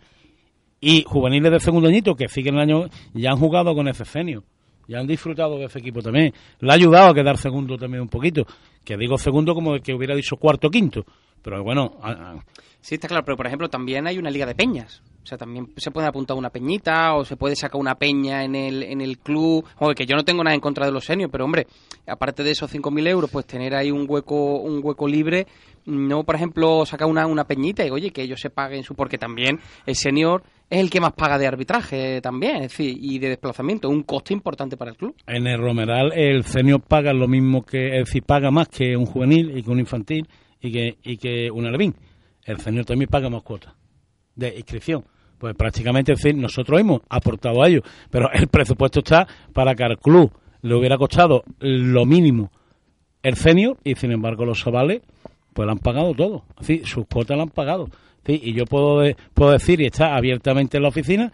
y 0.80 1.02
juveniles 1.04 1.52
de 1.52 1.60
segundo 1.60 1.88
añito 1.88 2.14
que 2.14 2.28
siguen 2.28 2.54
el 2.54 2.60
año, 2.60 2.88
ya 3.14 3.30
han 3.30 3.38
jugado 3.38 3.74
con 3.74 3.88
ese 3.88 4.04
senior. 4.04 4.42
Ya 4.86 5.00
han 5.00 5.06
disfrutado 5.06 5.58
de 5.58 5.66
ese 5.66 5.80
equipo 5.80 6.00
también. 6.00 6.32
Le 6.60 6.70
ha 6.70 6.74
ayudado 6.74 7.10
a 7.10 7.14
quedar 7.14 7.36
segundo 7.36 7.76
también 7.76 8.02
un 8.02 8.08
poquito. 8.08 8.46
Que 8.84 8.96
digo 8.96 9.18
segundo 9.18 9.54
como 9.54 9.78
que 9.80 9.92
hubiera 9.92 10.14
dicho 10.14 10.36
cuarto 10.36 10.70
quinto. 10.70 11.04
Pero 11.42 11.62
bueno, 11.62 11.96
a- 12.02 12.10
a- 12.10 12.44
Sí, 12.80 12.94
está 12.94 13.08
claro, 13.08 13.24
pero 13.24 13.36
por 13.36 13.46
ejemplo 13.46 13.68
también 13.68 14.06
hay 14.06 14.18
una 14.18 14.30
liga 14.30 14.46
de 14.46 14.54
peñas. 14.54 15.02
O 15.22 15.26
sea, 15.28 15.36
también 15.36 15.68
se 15.76 15.90
puede 15.90 16.06
apuntar 16.06 16.36
una 16.38 16.48
peñita 16.48 17.14
o 17.14 17.24
se 17.24 17.36
puede 17.36 17.54
sacar 17.54 17.78
una 17.78 17.96
peña 17.96 18.44
en 18.44 18.54
el, 18.54 18.82
en 18.84 19.00
el 19.02 19.18
club. 19.18 19.62
Oye, 19.80 19.94
que 19.94 20.06
yo 20.06 20.16
no 20.16 20.24
tengo 20.24 20.42
nada 20.42 20.54
en 20.54 20.60
contra 20.60 20.86
de 20.86 20.92
los 20.92 21.04
seniors, 21.04 21.30
pero 21.30 21.44
hombre, 21.44 21.66
aparte 22.06 22.42
de 22.42 22.52
esos 22.52 22.70
5.000 22.72 23.06
euros, 23.08 23.30
pues 23.30 23.44
tener 23.46 23.74
ahí 23.74 23.90
un 23.90 24.06
hueco 24.08 24.60
un 24.60 24.80
hueco 24.82 25.06
libre, 25.06 25.46
no, 25.84 26.22
por 26.24 26.34
ejemplo, 26.36 26.86
sacar 26.86 27.08
una, 27.08 27.26
una 27.26 27.44
peñita 27.44 27.84
y, 27.84 27.90
oye, 27.90 28.10
que 28.10 28.22
ellos 28.22 28.40
se 28.40 28.48
paguen 28.48 28.84
su... 28.84 28.94
Porque 28.94 29.18
también 29.18 29.58
el 29.84 29.96
senior 29.96 30.42
es 30.70 30.80
el 30.80 30.88
que 30.88 31.00
más 31.00 31.12
paga 31.12 31.36
de 31.36 31.46
arbitraje 31.46 32.20
también, 32.22 32.56
es 32.56 32.62
decir, 32.70 32.96
y 32.98 33.18
de 33.18 33.28
desplazamiento, 33.30 33.88
un 33.90 34.04
coste 34.04 34.32
importante 34.32 34.76
para 34.78 34.92
el 34.92 34.96
club. 34.96 35.14
En 35.26 35.46
el 35.46 35.58
Romeral 35.60 36.12
el 36.14 36.44
senior 36.44 36.80
paga 36.80 37.12
lo 37.12 37.26
mismo 37.28 37.66
que, 37.66 37.98
es 37.98 38.06
decir, 38.06 38.22
paga 38.22 38.50
más 38.50 38.68
que 38.68 38.96
un 38.96 39.04
juvenil 39.04 39.58
y 39.58 39.62
que 39.62 39.70
un 39.70 39.80
infantil 39.80 40.26
y 40.60 40.72
que, 40.72 40.98
y 41.02 41.16
que 41.16 41.50
un 41.50 41.66
alevín. 41.66 41.94
el 42.44 42.58
senior 42.60 42.84
también 42.84 43.08
paga 43.10 43.28
más 43.30 43.42
cuotas 43.42 43.74
de 44.34 44.54
inscripción. 44.56 45.04
Pues 45.38 45.54
prácticamente, 45.54 46.14
nosotros 46.34 46.80
hemos 46.80 47.00
aportado 47.08 47.62
a 47.62 47.68
ellos, 47.68 47.82
pero 48.10 48.30
el 48.32 48.48
presupuesto 48.48 49.00
está 49.00 49.26
para 49.52 49.74
que 49.74 49.84
al 49.84 49.98
club 49.98 50.32
le 50.62 50.74
hubiera 50.74 50.96
costado 50.98 51.44
lo 51.60 52.04
mínimo 52.04 52.50
el 53.22 53.36
senior 53.36 53.76
y 53.84 53.94
sin 53.94 54.12
embargo 54.12 54.44
los 54.44 54.58
chavales 54.58 55.02
pues 55.52 55.66
lo 55.66 55.72
han 55.72 55.78
pagado 55.78 56.14
todo, 56.14 56.44
sí, 56.60 56.82
sus 56.84 57.06
cuotas 57.06 57.36
lo 57.36 57.42
han 57.44 57.48
pagado. 57.50 57.88
Sí, 58.24 58.40
y 58.44 58.52
yo 58.52 58.64
puedo, 58.64 59.00
de- 59.00 59.16
puedo 59.34 59.52
decir, 59.52 59.80
y 59.80 59.86
está 59.86 60.14
abiertamente 60.16 60.76
en 60.76 60.82
la 60.84 60.88
oficina, 60.90 61.32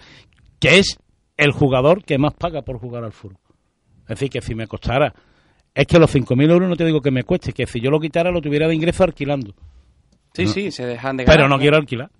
que 0.61 0.79
es 0.79 0.99
el 1.37 1.53
jugador 1.53 2.05
que 2.05 2.17
más 2.19 2.33
paga 2.35 2.63
por 2.63 2.79
jugar 2.79 3.05
al 3.05 3.13
fútbol. 3.13 3.37
Es 4.03 4.09
decir, 4.09 4.31
que 4.31 4.41
si 4.41 4.55
me 4.55 4.67
costara, 4.67 5.13
es 5.75 5.87
que 5.87 5.99
los 5.99 6.15
5.000 6.15 6.51
euros 6.51 6.69
no 6.69 6.77
te 6.77 6.85
digo 6.85 7.01
que 7.01 7.11
me 7.11 7.25
cueste, 7.25 7.53
que 7.53 7.67
si 7.67 7.81
yo 7.81 7.91
lo 7.91 8.01
quitara 8.01 8.31
lo 8.31 8.41
tuviera 8.41 8.69
de 8.69 8.75
ingreso 8.75 9.05
alquilando. 9.05 9.55
Sí, 10.33 10.45
No. 10.45 10.51
sí, 10.53 10.71
se 10.71 10.87
dejan 10.87 11.17
de 11.17 11.25
ganar. 11.25 11.37
Pero 11.37 11.49
no 11.49 11.59
quiero 11.59 11.77
alquilar. 11.77 12.11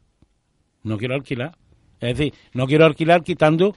No 0.83 0.99
quiero 0.99 1.15
alquilar. 1.15 1.57
Es 2.01 2.17
decir, 2.19 2.35
no 2.53 2.67
quiero 2.67 2.85
alquilar 2.85 3.23
quitando 3.23 3.75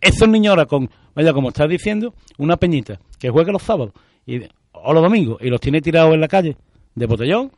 esos 0.00 0.28
niños 0.28 0.50
ahora 0.50 0.66
con, 0.66 0.90
vaya, 1.14 1.32
como 1.32 1.48
estás 1.48 1.68
diciendo, 1.68 2.14
una 2.38 2.56
peñita 2.56 2.98
que 3.18 3.30
juegue 3.30 3.52
los 3.52 3.62
sábados 3.62 3.92
y, 4.26 4.40
o 4.72 4.92
los 4.92 5.02
domingos 5.02 5.38
y 5.40 5.48
los 5.48 5.60
tiene 5.60 5.80
tirados 5.80 6.14
en 6.14 6.20
la 6.20 6.28
calle 6.28 6.56
de 6.94 7.06
botellón, 7.06 7.52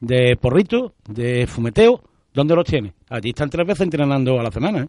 de 0.00 0.36
porrito, 0.36 0.94
de 1.08 1.46
fumeteo. 1.46 2.02
¿Dónde 2.32 2.54
los 2.54 2.64
tiene? 2.64 2.92
Allí 3.08 3.30
están 3.30 3.50
tres 3.50 3.66
veces 3.66 3.82
entrenando 3.82 4.38
a 4.38 4.42
la 4.42 4.50
semana. 4.52 4.82
¿eh? 4.82 4.88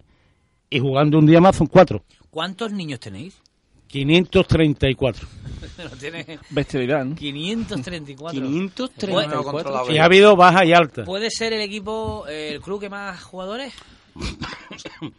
Y 0.69 0.79
jugando 0.79 1.17
un 1.17 1.25
día 1.25 1.41
más 1.41 1.55
son 1.55 1.67
cuatro. 1.67 2.03
¿Cuántos 2.29 2.71
niños 2.71 2.99
tenéis? 2.99 3.41
534. 3.89 5.27
No 5.79 5.89
tiene 5.91 6.25
Bestialidad, 6.49 7.05
¿no? 7.05 7.15
534. 7.15 8.31
534. 8.41 9.91
Y 9.93 9.97
ha 9.97 10.03
habido 10.05 10.35
baja 10.35 10.65
y 10.65 10.73
alta. 10.73 11.05
¿Puede 11.05 11.29
ser 11.31 11.53
el 11.53 11.61
equipo, 11.61 12.25
eh, 12.27 12.51
el 12.55 12.61
club 12.61 12.81
que 12.81 12.89
más 12.89 13.21
jugadores? 13.23 13.73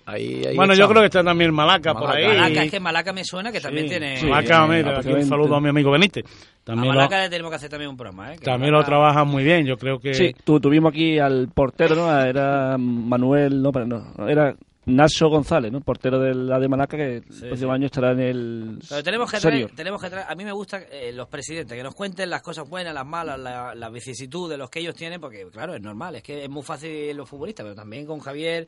Ahí, 0.04 0.44
ahí 0.46 0.56
Bueno, 0.56 0.74
yo 0.74 0.86
creo 0.88 1.00
que 1.00 1.06
está 1.06 1.24
también 1.24 1.54
Malaca, 1.54 1.94
por 1.94 2.10
ahí. 2.10 2.26
Malaca, 2.26 2.64
es 2.64 2.70
que 2.70 2.80
Malaca 2.80 3.12
me 3.14 3.24
suena 3.24 3.50
que 3.50 3.60
también 3.60 3.88
tiene... 3.88 4.22
Malaca, 4.22 4.66
mira, 4.66 4.98
aquí 4.98 5.08
un 5.12 5.24
saludo 5.24 5.54
a 5.56 5.60
mi 5.60 5.68
amigo 5.70 5.90
Benítez. 5.90 6.24
A 6.26 6.64
También 6.64 6.92
lo, 6.92 6.98
Malaca 7.00 7.22
le 7.22 7.30
tenemos 7.30 7.50
que 7.50 7.56
hacer 7.56 7.70
también 7.70 7.90
un 7.90 7.96
programa, 7.96 8.34
¿eh? 8.34 8.38
Que 8.38 8.44
también 8.44 8.72
lo 8.72 8.78
Malaca- 8.78 8.86
trabajan 8.86 9.28
muy 9.28 9.42
bien, 9.44 9.64
yo 9.64 9.78
creo 9.78 9.98
que... 9.98 10.12
Sí, 10.12 10.34
tu- 10.44 10.60
tuvimos 10.60 10.90
aquí 10.90 11.18
al 11.18 11.48
portero, 11.48 11.94
¿no? 11.94 12.20
Era 12.20 12.76
Manuel, 12.78 13.62
no, 13.62 13.72
pero 13.72 13.86
no, 13.86 14.28
era 14.28 14.54
Nacho 14.90 15.28
González, 15.28 15.72
¿no? 15.72 15.80
Portero 15.80 16.18
de 16.18 16.34
la 16.34 16.58
de 16.58 16.68
Malaca, 16.68 16.96
que 16.96 17.16
el 17.16 17.22
próximo 17.22 17.72
año 17.72 17.86
estará 17.86 18.12
en 18.12 18.20
el 18.20 18.78
Pero 18.88 19.02
tenemos 19.02 19.30
que, 19.30 19.38
traer, 19.38 19.70
tenemos 19.74 20.02
que 20.02 20.10
traer, 20.10 20.26
a 20.28 20.34
mí 20.34 20.44
me 20.44 20.52
gusta 20.52 20.80
eh, 20.90 21.12
los 21.12 21.28
presidentes, 21.28 21.76
que 21.76 21.82
nos 21.82 21.94
cuenten 21.94 22.28
las 22.30 22.42
cosas 22.42 22.68
buenas, 22.68 22.92
las 22.94 23.06
malas, 23.06 23.38
la- 23.38 23.74
las 23.74 23.92
vicisitudes, 23.92 24.58
los 24.58 24.70
que 24.70 24.80
ellos 24.80 24.94
tienen, 24.94 25.20
porque 25.20 25.46
claro, 25.52 25.74
es 25.74 25.80
normal, 25.82 26.16
es 26.16 26.22
que 26.22 26.44
es 26.44 26.50
muy 26.50 26.62
fácil 26.62 27.16
los 27.16 27.28
futbolistas, 27.28 27.64
pero 27.64 27.74
también 27.74 28.06
con 28.06 28.20
Javier, 28.20 28.66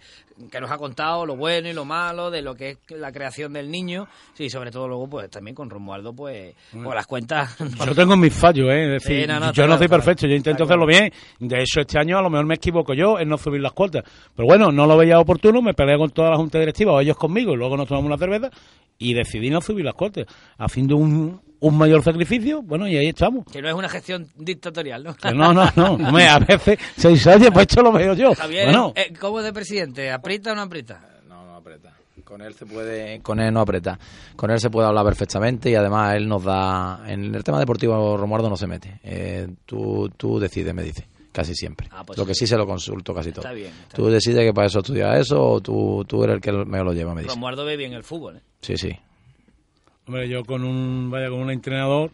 que 0.50 0.60
nos 0.60 0.70
ha 0.70 0.78
contado 0.78 1.26
lo 1.26 1.36
bueno 1.36 1.68
y 1.68 1.72
lo 1.72 1.84
malo 1.84 2.30
de 2.30 2.42
lo 2.42 2.54
que 2.54 2.70
es 2.70 2.78
la 2.90 3.12
creación 3.12 3.52
del 3.52 3.70
niño, 3.70 4.08
sí, 4.34 4.48
sobre 4.50 4.70
todo 4.70 4.88
luego, 4.88 5.08
pues 5.08 5.30
también 5.30 5.54
con 5.54 5.68
Romualdo, 5.70 6.12
pues, 6.14 6.54
con 6.72 6.94
las 6.94 7.06
cuentas... 7.06 7.56
Yo 7.86 7.94
tengo 7.94 8.16
mis 8.16 8.32
fallos, 8.32 8.68
¿eh? 8.70 8.96
Es 8.96 9.02
decir, 9.02 9.22
Sí, 9.22 9.26
no, 9.26 9.38
no, 9.40 9.52
yo 9.52 9.66
no 9.66 9.76
soy 9.78 9.88
perfecto, 9.88 10.26
yo 10.26 10.34
intento 10.34 10.64
hacerlo 10.64 10.86
bien. 10.86 11.12
De 11.38 11.60
hecho, 11.60 11.80
este 11.80 11.98
año 11.98 12.18
a 12.18 12.22
lo 12.22 12.30
mejor 12.30 12.46
me 12.46 12.54
equivoco 12.54 12.94
yo 12.94 13.18
en 13.18 13.28
no 13.28 13.36
subir 13.36 13.60
las 13.60 13.72
cuotas. 13.72 14.04
Pero 14.34 14.46
bueno, 14.46 14.70
no 14.72 14.86
lo 14.86 14.96
veía 14.96 15.18
oportuno, 15.18 15.60
me 15.60 15.74
peleé 15.74 15.98
con 15.98 16.10
toda 16.12 16.30
la 16.30 16.36
junta 16.36 16.58
directiva 16.58 16.92
o 16.92 17.00
ellos 17.00 17.16
conmigo 17.16 17.52
y 17.52 17.56
luego 17.56 17.76
nos 17.76 17.88
tomamos 17.88 18.06
una 18.08 18.18
cerveza 18.18 18.50
y 18.98 19.14
decidí 19.14 19.50
no 19.50 19.60
subir 19.60 19.84
las 19.84 19.94
cuotas. 19.94 20.26
Haciendo 20.58 20.96
un, 20.96 21.40
un 21.60 21.78
mayor 21.78 22.02
sacrificio, 22.02 22.62
bueno, 22.62 22.86
y 22.88 22.96
ahí 22.96 23.08
estamos. 23.08 23.44
Que 23.50 23.60
no 23.62 23.68
es 23.68 23.74
una 23.74 23.88
gestión 23.88 24.28
dictatorial, 24.36 25.02
¿no? 25.04 25.14
Que 25.14 25.32
no, 25.32 25.52
no, 25.52 25.68
no. 25.76 25.94
Hombre, 25.94 26.28
a 26.28 26.38
veces 26.38 26.78
se 26.96 27.08
dice, 27.08 27.34
oye, 27.34 27.50
pues 27.50 27.66
esto 27.68 27.82
lo 27.82 27.92
veo 27.92 28.14
yo. 28.14 28.34
Javier, 28.34 28.66
Bueno, 28.66 28.92
eh, 28.94 29.12
¿cómo 29.18 29.40
es 29.40 29.44
de 29.44 29.52
presidente? 29.52 30.10
¿Aprieta 30.10 30.52
o 30.52 30.54
no 30.54 30.62
aprieta? 30.62 31.00
No, 31.28 31.44
no 31.44 31.54
aprieta. 31.56 31.92
Con 32.24 32.40
él 32.40 32.54
se 32.54 32.64
puede, 32.66 33.20
con 33.20 33.40
él 33.40 33.52
no 33.52 33.60
aprieta. 33.60 33.98
Con 34.36 34.50
él 34.50 34.58
se 34.60 34.70
puede 34.70 34.86
hablar 34.88 35.04
perfectamente 35.04 35.70
y 35.70 35.74
además 35.74 36.14
él 36.14 36.28
nos 36.28 36.44
da, 36.44 37.02
en 37.06 37.34
el 37.34 37.44
tema 37.44 37.58
deportivo 37.58 38.16
Romualdo 38.16 38.48
no 38.48 38.56
se 38.56 38.66
mete. 38.66 39.00
Eh, 39.02 39.48
tú, 39.66 40.10
tú 40.16 40.38
decides, 40.38 40.72
me 40.74 40.82
dice, 40.82 41.08
casi 41.33 41.55
siempre. 41.55 41.89
Ah, 41.91 42.05
pues 42.05 42.18
lo 42.18 42.26
que 42.26 42.35
sí. 42.35 42.47
se 42.47 42.57
lo 42.57 42.66
consulto 42.66 43.14
casi 43.14 43.33
todo. 43.33 43.43
Está 43.43 43.53
bien, 43.53 43.72
está 43.72 43.97
tú 43.97 44.07
decides 44.07 44.45
que 44.45 44.53
para 44.53 44.66
eso 44.66 44.80
estudias 44.80 45.18
eso 45.18 45.43
o 45.43 45.61
tú, 45.61 46.05
tú 46.07 46.22
eres 46.22 46.37
el 46.37 46.41
que 46.41 46.53
me 46.53 46.78
lo 46.85 46.93
lleva, 46.93 47.14
me 47.14 47.22
dice. 47.22 47.35
Romualdo 47.35 47.64
ve 47.64 47.76
bien 47.76 47.93
el 47.95 48.05
fútbol, 48.05 48.37
¿eh? 48.37 48.43
Sí, 48.61 48.76
sí. 48.76 48.97
Hombre, 50.07 50.28
yo 50.28 50.45
con 50.45 50.64
un, 50.64 51.11
vaya, 51.11 51.30
con 51.30 51.41
un 51.41 51.51
entrenador, 51.51 52.11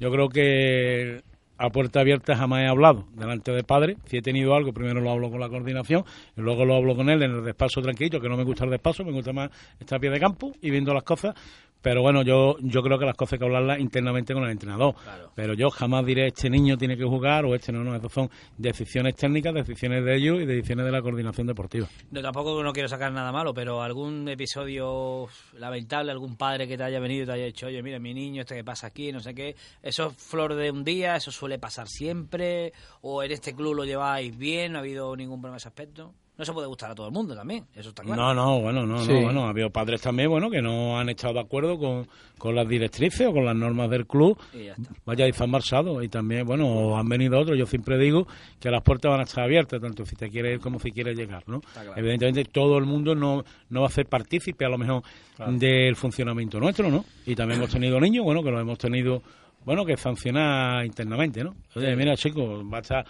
yo 0.00 0.10
creo 0.10 0.28
que 0.28 1.22
a 1.58 1.70
puerta 1.70 2.00
abierta 2.00 2.36
jamás 2.36 2.62
he 2.62 2.66
hablado 2.66 3.04
delante 3.14 3.52
de 3.52 3.62
padre. 3.62 3.96
Si 4.06 4.16
he 4.16 4.22
tenido 4.22 4.54
algo, 4.54 4.72
primero 4.72 5.00
lo 5.00 5.10
hablo 5.10 5.30
con 5.30 5.38
la 5.38 5.48
coordinación 5.48 6.04
y 6.36 6.40
luego 6.40 6.64
lo 6.64 6.74
hablo 6.74 6.96
con 6.96 7.08
él 7.08 7.22
en 7.22 7.30
el 7.30 7.44
despacho 7.44 7.80
tranquilito, 7.80 8.20
que 8.20 8.28
no 8.28 8.36
me 8.36 8.44
gusta 8.44 8.64
el 8.64 8.70
despacho, 8.70 9.04
me 9.04 9.12
gusta 9.12 9.32
más 9.32 9.50
estar 9.78 9.98
a 9.98 10.00
pie 10.00 10.10
de 10.10 10.18
campo 10.18 10.52
y 10.60 10.70
viendo 10.70 10.92
las 10.92 11.04
cosas. 11.04 11.34
Pero 11.82 12.00
bueno, 12.00 12.22
yo, 12.22 12.56
yo 12.60 12.82
creo 12.82 12.98
que 12.98 13.04
las 13.04 13.16
cosas 13.16 13.34
hay 13.34 13.38
que 13.40 13.44
hablarlas 13.44 13.80
internamente 13.80 14.32
con 14.32 14.44
el 14.44 14.50
entrenador. 14.50 14.94
Pero 15.34 15.54
yo 15.54 15.70
jamás 15.70 16.06
diré 16.06 16.28
este 16.28 16.48
niño 16.48 16.78
tiene 16.78 16.96
que 16.96 17.04
jugar 17.04 17.44
o 17.44 17.54
este 17.54 17.72
no, 17.72 17.82
no. 17.82 17.94
Esas 17.94 18.12
son 18.12 18.30
decisiones 18.56 19.16
técnicas, 19.16 19.52
decisiones 19.52 20.04
de 20.04 20.16
ellos 20.16 20.40
y 20.40 20.46
decisiones 20.46 20.86
de 20.86 20.92
la 20.92 21.02
coordinación 21.02 21.46
deportiva. 21.46 21.88
No, 22.10 22.22
tampoco 22.22 22.62
no 22.62 22.72
quiero 22.72 22.88
sacar 22.88 23.12
nada 23.12 23.32
malo, 23.32 23.52
pero 23.52 23.82
algún 23.82 24.28
episodio 24.28 25.28
lamentable, 25.58 26.12
algún 26.12 26.36
padre 26.36 26.68
que 26.68 26.76
te 26.76 26.84
haya 26.84 27.00
venido 27.00 27.24
y 27.24 27.26
te 27.26 27.32
haya 27.32 27.44
dicho, 27.46 27.66
oye, 27.66 27.82
mira, 27.82 27.98
mi 27.98 28.14
niño, 28.14 28.42
este 28.42 28.54
que 28.54 28.64
pasa 28.64 28.86
aquí, 28.86 29.12
no 29.12 29.20
sé 29.20 29.34
qué, 29.34 29.56
eso 29.82 30.08
es 30.08 30.16
flor 30.16 30.54
de 30.54 30.70
un 30.70 30.84
día, 30.84 31.16
eso 31.16 31.30
suele 31.30 31.58
pasar 31.58 31.88
siempre, 31.88 32.72
o 33.00 33.22
en 33.22 33.32
este 33.32 33.54
club 33.54 33.74
lo 33.74 33.84
lleváis 33.84 34.36
bien, 34.36 34.72
no 34.72 34.78
ha 34.78 34.80
habido 34.82 35.16
ningún 35.16 35.40
problema 35.40 35.56
en 35.56 35.58
ese 35.58 35.68
aspecto. 35.68 36.14
No 36.38 36.46
se 36.46 36.52
puede 36.54 36.66
gustar 36.66 36.90
a 36.90 36.94
todo 36.94 37.06
el 37.08 37.12
mundo 37.12 37.36
también, 37.36 37.66
eso 37.74 37.90
está 37.90 38.02
claro. 38.02 38.20
No, 38.20 38.34
no, 38.34 38.60
bueno, 38.60 38.86
no, 38.86 39.04
Sí. 39.04 39.12
no, 39.12 39.20
bueno, 39.20 39.44
ha 39.44 39.50
habido 39.50 39.68
padres 39.70 40.00
también, 40.00 40.30
bueno, 40.30 40.50
que 40.50 40.62
no 40.62 40.98
han 40.98 41.10
estado 41.10 41.34
de 41.34 41.40
acuerdo 41.40 41.78
con, 41.78 42.08
con 42.38 42.54
las 42.54 42.66
directrices 42.66 43.26
o 43.28 43.32
con 43.32 43.44
las 43.44 43.54
normas 43.54 43.90
del 43.90 44.06
club. 44.06 44.38
Y 44.54 44.64
ya 44.64 44.72
está. 44.72 44.90
Vaya, 45.04 45.28
y 45.28 45.32
se 45.34 45.44
han 45.44 45.50
marchado. 45.50 46.02
Y 46.02 46.08
también, 46.08 46.46
bueno, 46.46 46.96
han 46.96 47.06
venido 47.06 47.38
otros. 47.38 47.58
Yo 47.58 47.66
siempre 47.66 47.98
digo 47.98 48.26
que 48.58 48.70
las 48.70 48.82
puertas 48.82 49.10
van 49.10 49.20
a 49.20 49.24
estar 49.24 49.44
abiertas, 49.44 49.78
tanto 49.80 50.06
si 50.06 50.16
te 50.16 50.30
quieres 50.30 50.54
ir 50.54 50.60
como 50.60 50.80
si 50.80 50.90
quieres 50.90 51.16
llegar, 51.18 51.42
¿no? 51.46 51.60
claro. 51.60 51.92
Evidentemente, 51.96 52.44
todo 52.46 52.78
el 52.78 52.86
mundo 52.86 53.14
no, 53.14 53.44
no 53.68 53.80
va 53.82 53.86
a 53.88 53.90
ser 53.90 54.06
partícipe, 54.06 54.64
a 54.64 54.70
lo 54.70 54.78
mejor, 54.78 55.02
del 55.46 55.94
funcionamiento 55.96 56.58
nuestro, 56.58 56.90
¿no? 56.90 57.04
Y 57.26 57.34
también 57.34 57.60
hemos 57.60 57.70
tenido 57.70 58.00
niños, 58.00 58.24
bueno, 58.24 58.42
que 58.42 58.50
los 58.50 58.60
hemos 58.62 58.78
tenido, 58.78 59.22
bueno, 59.66 59.84
que 59.84 59.98
sancionar 59.98 60.84
internamente, 60.86 61.44
¿no? 61.44 61.54
Oye, 61.76 61.94
mira, 61.94 62.16
chicos, 62.16 62.64
va 62.72 62.78
a 62.78 62.80
estar 62.80 63.04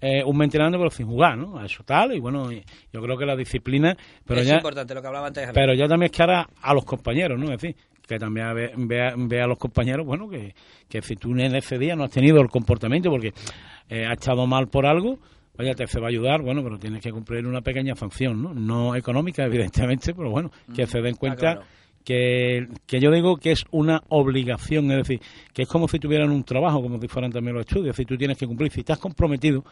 eh, 0.00 0.22
un 0.24 0.42
entrenando 0.42 0.78
pero 0.78 0.90
sin 0.90 1.06
jugar, 1.06 1.36
¿no? 1.36 1.62
Eso 1.64 1.82
tal, 1.84 2.14
y 2.14 2.20
bueno, 2.20 2.50
yo 2.52 3.02
creo 3.02 3.16
que 3.16 3.26
la 3.26 3.36
disciplina... 3.36 3.96
Pero 4.26 4.40
es 4.40 4.46
ya, 4.46 4.56
importante 4.56 4.94
lo 4.94 5.00
que 5.00 5.06
hablaba 5.06 5.26
antes. 5.26 5.50
Pero 5.52 5.74
ya 5.74 5.88
también 5.88 6.10
es 6.10 6.16
que 6.16 6.22
ahora 6.22 6.48
a 6.62 6.74
los 6.74 6.84
compañeros, 6.84 7.38
¿no? 7.38 7.46
Es 7.52 7.60
decir, 7.60 7.76
que 8.06 8.18
también 8.18 8.54
ve, 8.54 8.72
vea, 8.76 9.14
vea 9.16 9.44
a 9.44 9.46
los 9.46 9.58
compañeros, 9.58 10.06
bueno, 10.06 10.28
que, 10.28 10.54
que 10.88 11.02
si 11.02 11.16
tú 11.16 11.32
en 11.32 11.54
ese 11.54 11.78
día 11.78 11.94
no 11.94 12.04
has 12.04 12.10
tenido 12.10 12.40
el 12.40 12.48
comportamiento 12.48 13.10
porque 13.10 13.32
eh, 13.88 14.06
has 14.06 14.14
estado 14.14 14.46
mal 14.46 14.68
por 14.68 14.86
algo, 14.86 15.18
vaya, 15.56 15.74
te 15.74 15.86
se 15.86 16.00
va 16.00 16.06
a 16.06 16.10
ayudar, 16.10 16.40
bueno, 16.40 16.62
pero 16.62 16.78
tienes 16.78 17.02
que 17.02 17.10
cumplir 17.10 17.46
una 17.46 17.60
pequeña 17.60 17.94
sanción, 17.94 18.42
¿no? 18.42 18.54
No 18.54 18.94
económica, 18.94 19.44
evidentemente, 19.46 20.14
pero 20.14 20.30
bueno, 20.30 20.50
que 20.74 20.86
se 20.86 21.00
den 21.00 21.16
cuenta 21.16 21.54
claro. 21.54 21.62
Que, 22.08 22.68
que 22.86 23.00
yo 23.00 23.10
digo 23.10 23.36
que 23.36 23.52
es 23.52 23.66
una 23.70 24.02
obligación, 24.08 24.90
es 24.92 24.96
decir, 24.96 25.20
que 25.52 25.64
es 25.64 25.68
como 25.68 25.88
si 25.88 25.98
tuvieran 25.98 26.30
un 26.30 26.42
trabajo, 26.42 26.80
como 26.80 26.98
si 26.98 27.06
fueran 27.06 27.30
también 27.30 27.54
los 27.54 27.66
estudios, 27.66 27.88
es 27.88 27.96
decir, 27.98 28.06
tú 28.06 28.16
tienes 28.16 28.38
que 28.38 28.46
cumplir, 28.46 28.72
si 28.72 28.80
estás 28.80 28.96
comprometido, 28.98 29.62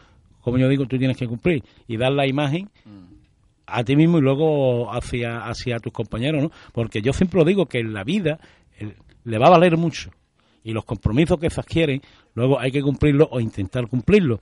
como 0.41 0.59
yo 0.59 0.69
digo, 0.69 0.85
tú 0.85 0.99
tienes 0.99 1.17
que 1.17 1.27
cumplir 1.27 1.63
y 1.87 1.97
dar 1.97 2.11
la 2.11 2.27
imagen 2.27 2.69
a 3.65 3.83
ti 3.83 3.95
mismo 3.95 4.19
y 4.19 4.21
luego 4.21 4.93
hacia, 4.93 5.47
hacia 5.47 5.79
tus 5.79 5.91
compañeros, 5.91 6.43
¿no? 6.43 6.51
Porque 6.73 7.01
yo 7.01 7.11
siempre 7.11 7.39
lo 7.39 7.43
digo 7.43 7.65
que 7.65 7.79
en 7.79 7.91
la 7.91 8.03
vida 8.03 8.39
le 9.23 9.37
va 9.39 9.47
a 9.47 9.49
valer 9.49 9.75
mucho 9.75 10.11
y 10.63 10.73
los 10.73 10.85
compromisos 10.85 11.39
que 11.39 11.49
se 11.49 11.59
adquieren, 11.59 12.03
luego 12.35 12.59
hay 12.59 12.69
que 12.71 12.83
cumplirlos 12.83 13.29
o 13.31 13.39
intentar 13.39 13.87
cumplirlos. 13.87 14.41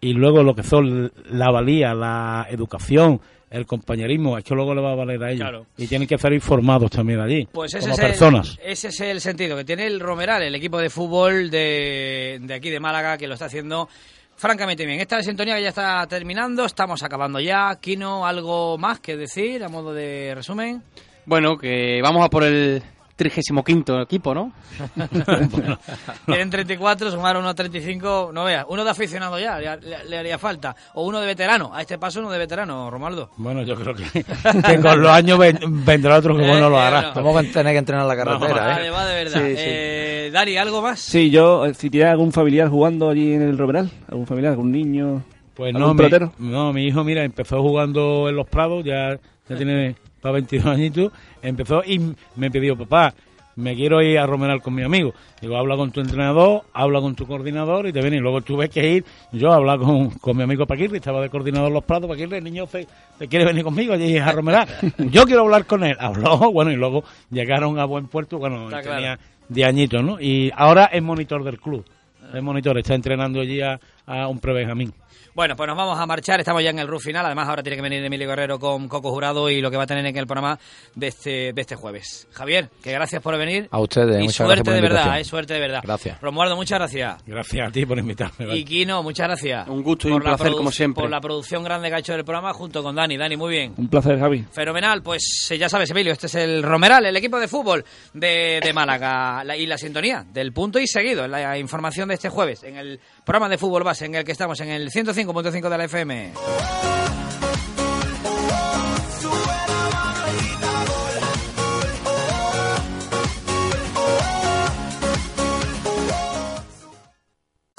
Y 0.00 0.14
luego 0.14 0.42
lo 0.42 0.54
que 0.54 0.62
son 0.62 1.12
la 1.30 1.50
valía, 1.50 1.92
la 1.92 2.46
educación, 2.48 3.20
el 3.50 3.66
compañerismo, 3.66 4.38
es 4.38 4.44
que 4.44 4.54
luego 4.54 4.74
le 4.74 4.80
va 4.80 4.92
a 4.92 4.94
valer 4.94 5.22
a 5.22 5.30
ellos. 5.30 5.40
Claro. 5.40 5.66
Y 5.76 5.86
tienen 5.86 6.06
que 6.06 6.16
ser 6.16 6.32
informados 6.32 6.90
también 6.90 7.20
allí, 7.20 7.48
Pues 7.52 7.74
ese 7.74 7.80
como 7.82 7.94
es, 7.94 8.00
personas. 8.00 8.58
El, 8.62 8.72
ese 8.72 8.88
es 8.88 9.00
el 9.00 9.20
sentido 9.20 9.56
que 9.56 9.64
tiene 9.64 9.86
el 9.86 9.98
Romeral, 9.98 10.42
el 10.42 10.54
equipo 10.54 10.78
de 10.78 10.88
fútbol 10.88 11.50
de, 11.50 12.38
de 12.40 12.54
aquí 12.54 12.70
de 12.70 12.78
Málaga, 12.78 13.18
que 13.18 13.26
lo 13.26 13.34
está 13.34 13.46
haciendo 13.46 13.88
francamente 14.36 14.86
bien. 14.86 15.00
Esta 15.00 15.22
sintonía 15.22 15.56
que 15.56 15.62
ya 15.62 15.68
está 15.70 16.06
terminando, 16.06 16.64
estamos 16.64 17.02
acabando 17.02 17.40
ya. 17.40 17.76
Kino, 17.80 18.24
¿algo 18.24 18.78
más 18.78 19.00
que 19.00 19.16
decir 19.16 19.62
a 19.64 19.68
modo 19.68 19.92
de 19.92 20.32
resumen? 20.34 20.82
Bueno, 21.26 21.58
que 21.58 22.00
vamos 22.02 22.24
a 22.24 22.30
por 22.30 22.44
el 22.44 22.82
35 23.24 24.00
equipo, 24.00 24.34
¿no? 24.34 24.52
Tienen 26.26 26.50
34, 26.50 27.10
sumar 27.10 27.36
unos 27.36 27.54
35, 27.54 28.30
no 28.32 28.44
veas, 28.44 28.64
uno 28.68 28.84
de 28.84 28.90
aficionado 28.90 29.38
ya, 29.38 29.58
le, 29.58 29.76
le- 29.80 30.04
le 30.04 30.18
haría 30.18 30.38
falta. 30.38 30.74
O 30.94 31.04
uno 31.06 31.20
de 31.20 31.26
veterano, 31.26 31.70
a 31.74 31.82
este 31.82 31.98
paso 31.98 32.20
uno 32.20 32.30
de 32.30 32.38
veterano, 32.38 32.90
Romaldo. 32.90 33.30
Bueno, 33.36 33.62
yo 33.62 33.76
creo 33.76 33.94
que, 33.94 34.04
que 34.24 34.80
con 34.80 35.00
los 35.02 35.10
años 35.10 35.38
ven- 35.38 35.58
vendrá 35.84 36.16
otro 36.18 36.36
que 36.36 36.46
bueno 36.46 36.68
lo 36.70 36.76
Eh, 36.76 36.80
hará. 36.82 37.00
bueno. 37.12 37.14
Vamos 37.32 37.36
a 37.36 37.52
tener 37.52 37.72
que 37.74 37.78
entrenar 37.78 38.06
la 38.06 38.16
carretera, 38.16 38.66
Vale, 38.66 38.86
¿eh? 38.86 38.90
va 38.90 39.06
de 39.06 39.14
verdad. 39.24 39.40
Sí, 39.40 39.46
sí. 39.56 39.62
Eh, 39.66 40.30
Dari, 40.32 40.56
¿algo 40.56 40.80
más? 40.82 41.00
Sí, 41.00 41.30
yo, 41.30 41.66
eh, 41.66 41.74
si 41.74 41.90
tiene 41.90 42.08
algún 42.10 42.32
familiar 42.32 42.68
jugando 42.68 43.10
allí 43.10 43.32
en 43.34 43.42
el 43.42 43.58
Romeral, 43.58 43.90
algún 44.08 44.26
familiar, 44.26 44.52
algún 44.52 44.72
niño. 44.72 45.22
Pues 45.54 45.74
¿Algún 45.74 45.88
no 45.88 45.94
mi, 45.94 45.98
pelotero? 45.98 46.32
no, 46.38 46.72
mi 46.72 46.86
hijo, 46.86 47.04
mira, 47.04 47.22
empezó 47.24 47.60
jugando 47.60 48.28
en 48.30 48.36
los 48.36 48.46
Prados, 48.48 48.82
ya, 48.84 49.18
ya 49.48 49.56
tiene 49.56 49.94
para 50.20 50.34
22 50.34 50.66
añitos, 50.66 51.12
empezó 51.42 51.82
y 51.84 52.14
me 52.36 52.50
pidió, 52.50 52.76
papá, 52.76 53.14
me 53.56 53.74
quiero 53.74 54.02
ir 54.02 54.18
a 54.18 54.26
romeral 54.26 54.62
con 54.62 54.74
mi 54.74 54.82
amigo. 54.82 55.12
Digo, 55.40 55.56
habla 55.56 55.76
con 55.76 55.90
tu 55.90 56.00
entrenador, 56.00 56.62
habla 56.72 57.00
con 57.00 57.14
tu 57.14 57.26
coordinador 57.26 57.86
y 57.86 57.92
te 57.92 58.00
viene. 58.00 58.16
Y 58.16 58.20
luego 58.20 58.40
tuve 58.40 58.68
que 58.68 58.88
ir, 58.94 59.04
yo 59.32 59.52
a 59.52 59.56
hablar 59.56 59.78
con, 59.78 60.10
con 60.10 60.36
mi 60.36 60.42
amigo 60.42 60.66
Paquirri, 60.66 60.96
estaba 60.96 61.20
de 61.20 61.28
coordinador 61.28 61.70
los 61.70 61.84
Prados, 61.84 62.08
Paquirri, 62.08 62.38
el 62.38 62.44
niño 62.44 62.66
se, 62.66 62.86
se 63.18 63.28
quiere 63.28 63.44
venir 63.44 63.64
conmigo 63.64 63.92
allí 63.92 64.16
a 64.18 64.32
romeral. 64.32 64.68
yo 64.98 65.24
quiero 65.24 65.42
hablar 65.42 65.66
con 65.66 65.84
él. 65.84 65.96
Habló, 65.98 66.38
bueno, 66.52 66.70
y 66.70 66.76
luego 66.76 67.04
llegaron 67.30 67.78
a 67.78 67.84
buen 67.84 68.06
puerto, 68.06 68.38
bueno, 68.38 68.64
Está 68.64 68.82
tenía 68.82 69.16
claro. 69.16 69.22
10 69.48 69.68
añitos, 69.68 70.04
¿no? 70.04 70.20
Y 70.20 70.50
ahora 70.54 70.86
es 70.86 71.02
monitor 71.02 71.44
del 71.44 71.60
club. 71.60 71.84
Es 72.32 72.42
monitor, 72.42 72.78
está 72.78 72.94
entrenando 72.94 73.40
allí 73.40 73.60
a, 73.60 73.80
a 74.06 74.28
un 74.28 74.38
pre-Benjamín. 74.38 74.92
Bueno, 75.34 75.54
pues 75.56 75.66
nos 75.68 75.76
vamos 75.76 75.98
a 75.98 76.06
marchar, 76.06 76.40
estamos 76.40 76.62
ya 76.62 76.70
en 76.70 76.78
el 76.80 76.88
RUF 76.88 77.04
final, 77.04 77.24
además 77.24 77.48
ahora 77.48 77.62
tiene 77.62 77.76
que 77.76 77.82
venir 77.82 78.04
Emilio 78.04 78.28
Guerrero 78.28 78.58
con 78.58 78.88
Coco 78.88 79.10
Jurado 79.10 79.48
y 79.48 79.60
lo 79.60 79.70
que 79.70 79.76
va 79.76 79.84
a 79.84 79.86
tener 79.86 80.04
en 80.04 80.16
el 80.16 80.26
programa 80.26 80.58
de 80.94 81.06
este, 81.06 81.52
de 81.52 81.60
este 81.60 81.76
jueves. 81.76 82.26
Javier, 82.32 82.68
que 82.82 82.92
gracias 82.92 83.22
por 83.22 83.38
venir. 83.38 83.68
A 83.70 83.78
ustedes, 83.80 84.16
y 84.16 84.24
muchas 84.24 84.36
suerte 84.36 84.54
gracias 84.56 84.64
por 84.64 84.72
la 84.72 84.74
de 84.74 84.80
verdad, 84.82 85.20
eh, 85.20 85.24
suerte 85.24 85.54
de 85.54 85.60
verdad. 85.60 85.80
Gracias. 85.84 86.20
Romualdo, 86.20 86.56
muchas 86.56 86.78
gracias. 86.80 87.22
Gracias 87.26 87.68
a 87.68 87.70
ti 87.70 87.86
por 87.86 87.98
invitarme. 87.98 88.46
vale. 88.46 88.58
Y 88.58 88.64
Kino, 88.64 89.02
muchas 89.04 89.28
gracias. 89.28 89.68
Un 89.68 89.82
gusto 89.82 90.08
y 90.08 90.12
un 90.12 90.18
la 90.24 90.36
placer, 90.36 90.52
como 90.52 90.72
siempre. 90.72 91.02
Por 91.02 91.10
la 91.10 91.20
producción 91.20 91.62
grande 91.62 91.88
que 91.88 91.94
ha 91.94 91.98
hecho 92.00 92.12
del 92.12 92.24
programa 92.24 92.52
junto 92.52 92.82
con 92.82 92.96
Dani. 92.96 93.16
Dani, 93.16 93.36
muy 93.36 93.50
bien. 93.52 93.74
Un 93.76 93.88
placer, 93.88 94.18
Javi. 94.18 94.44
Fenomenal, 94.50 95.00
pues 95.02 95.46
eh, 95.50 95.58
ya 95.58 95.68
sabes, 95.68 95.90
Emilio, 95.90 96.12
este 96.12 96.26
es 96.26 96.34
el 96.34 96.62
Romeral, 96.62 97.06
el 97.06 97.16
equipo 97.16 97.38
de 97.38 97.46
fútbol 97.46 97.84
de, 98.14 98.60
de 98.62 98.72
Málaga 98.72 99.44
La- 99.44 99.56
y 99.56 99.66
la 99.66 99.78
sintonía 99.78 100.24
del 100.32 100.52
punto 100.52 100.78
y 100.80 100.86
seguido, 100.88 101.28
la 101.28 101.56
información 101.56 102.08
de 102.08 102.14
este 102.14 102.28
jueves 102.28 102.64
en 102.64 102.76
el 102.76 103.00
programa 103.24 103.48
de 103.48 103.58
fútbol 103.58 103.84
base 103.84 104.06
en 104.06 104.16
el 104.16 104.24
que 104.24 104.32
estamos 104.32 104.58
en 104.60 104.70
el 104.70 104.90
105.5 105.26 105.68
de 105.68 105.78
la 105.78 105.84
FM. 105.84 106.32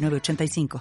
906985. 0.00 0.78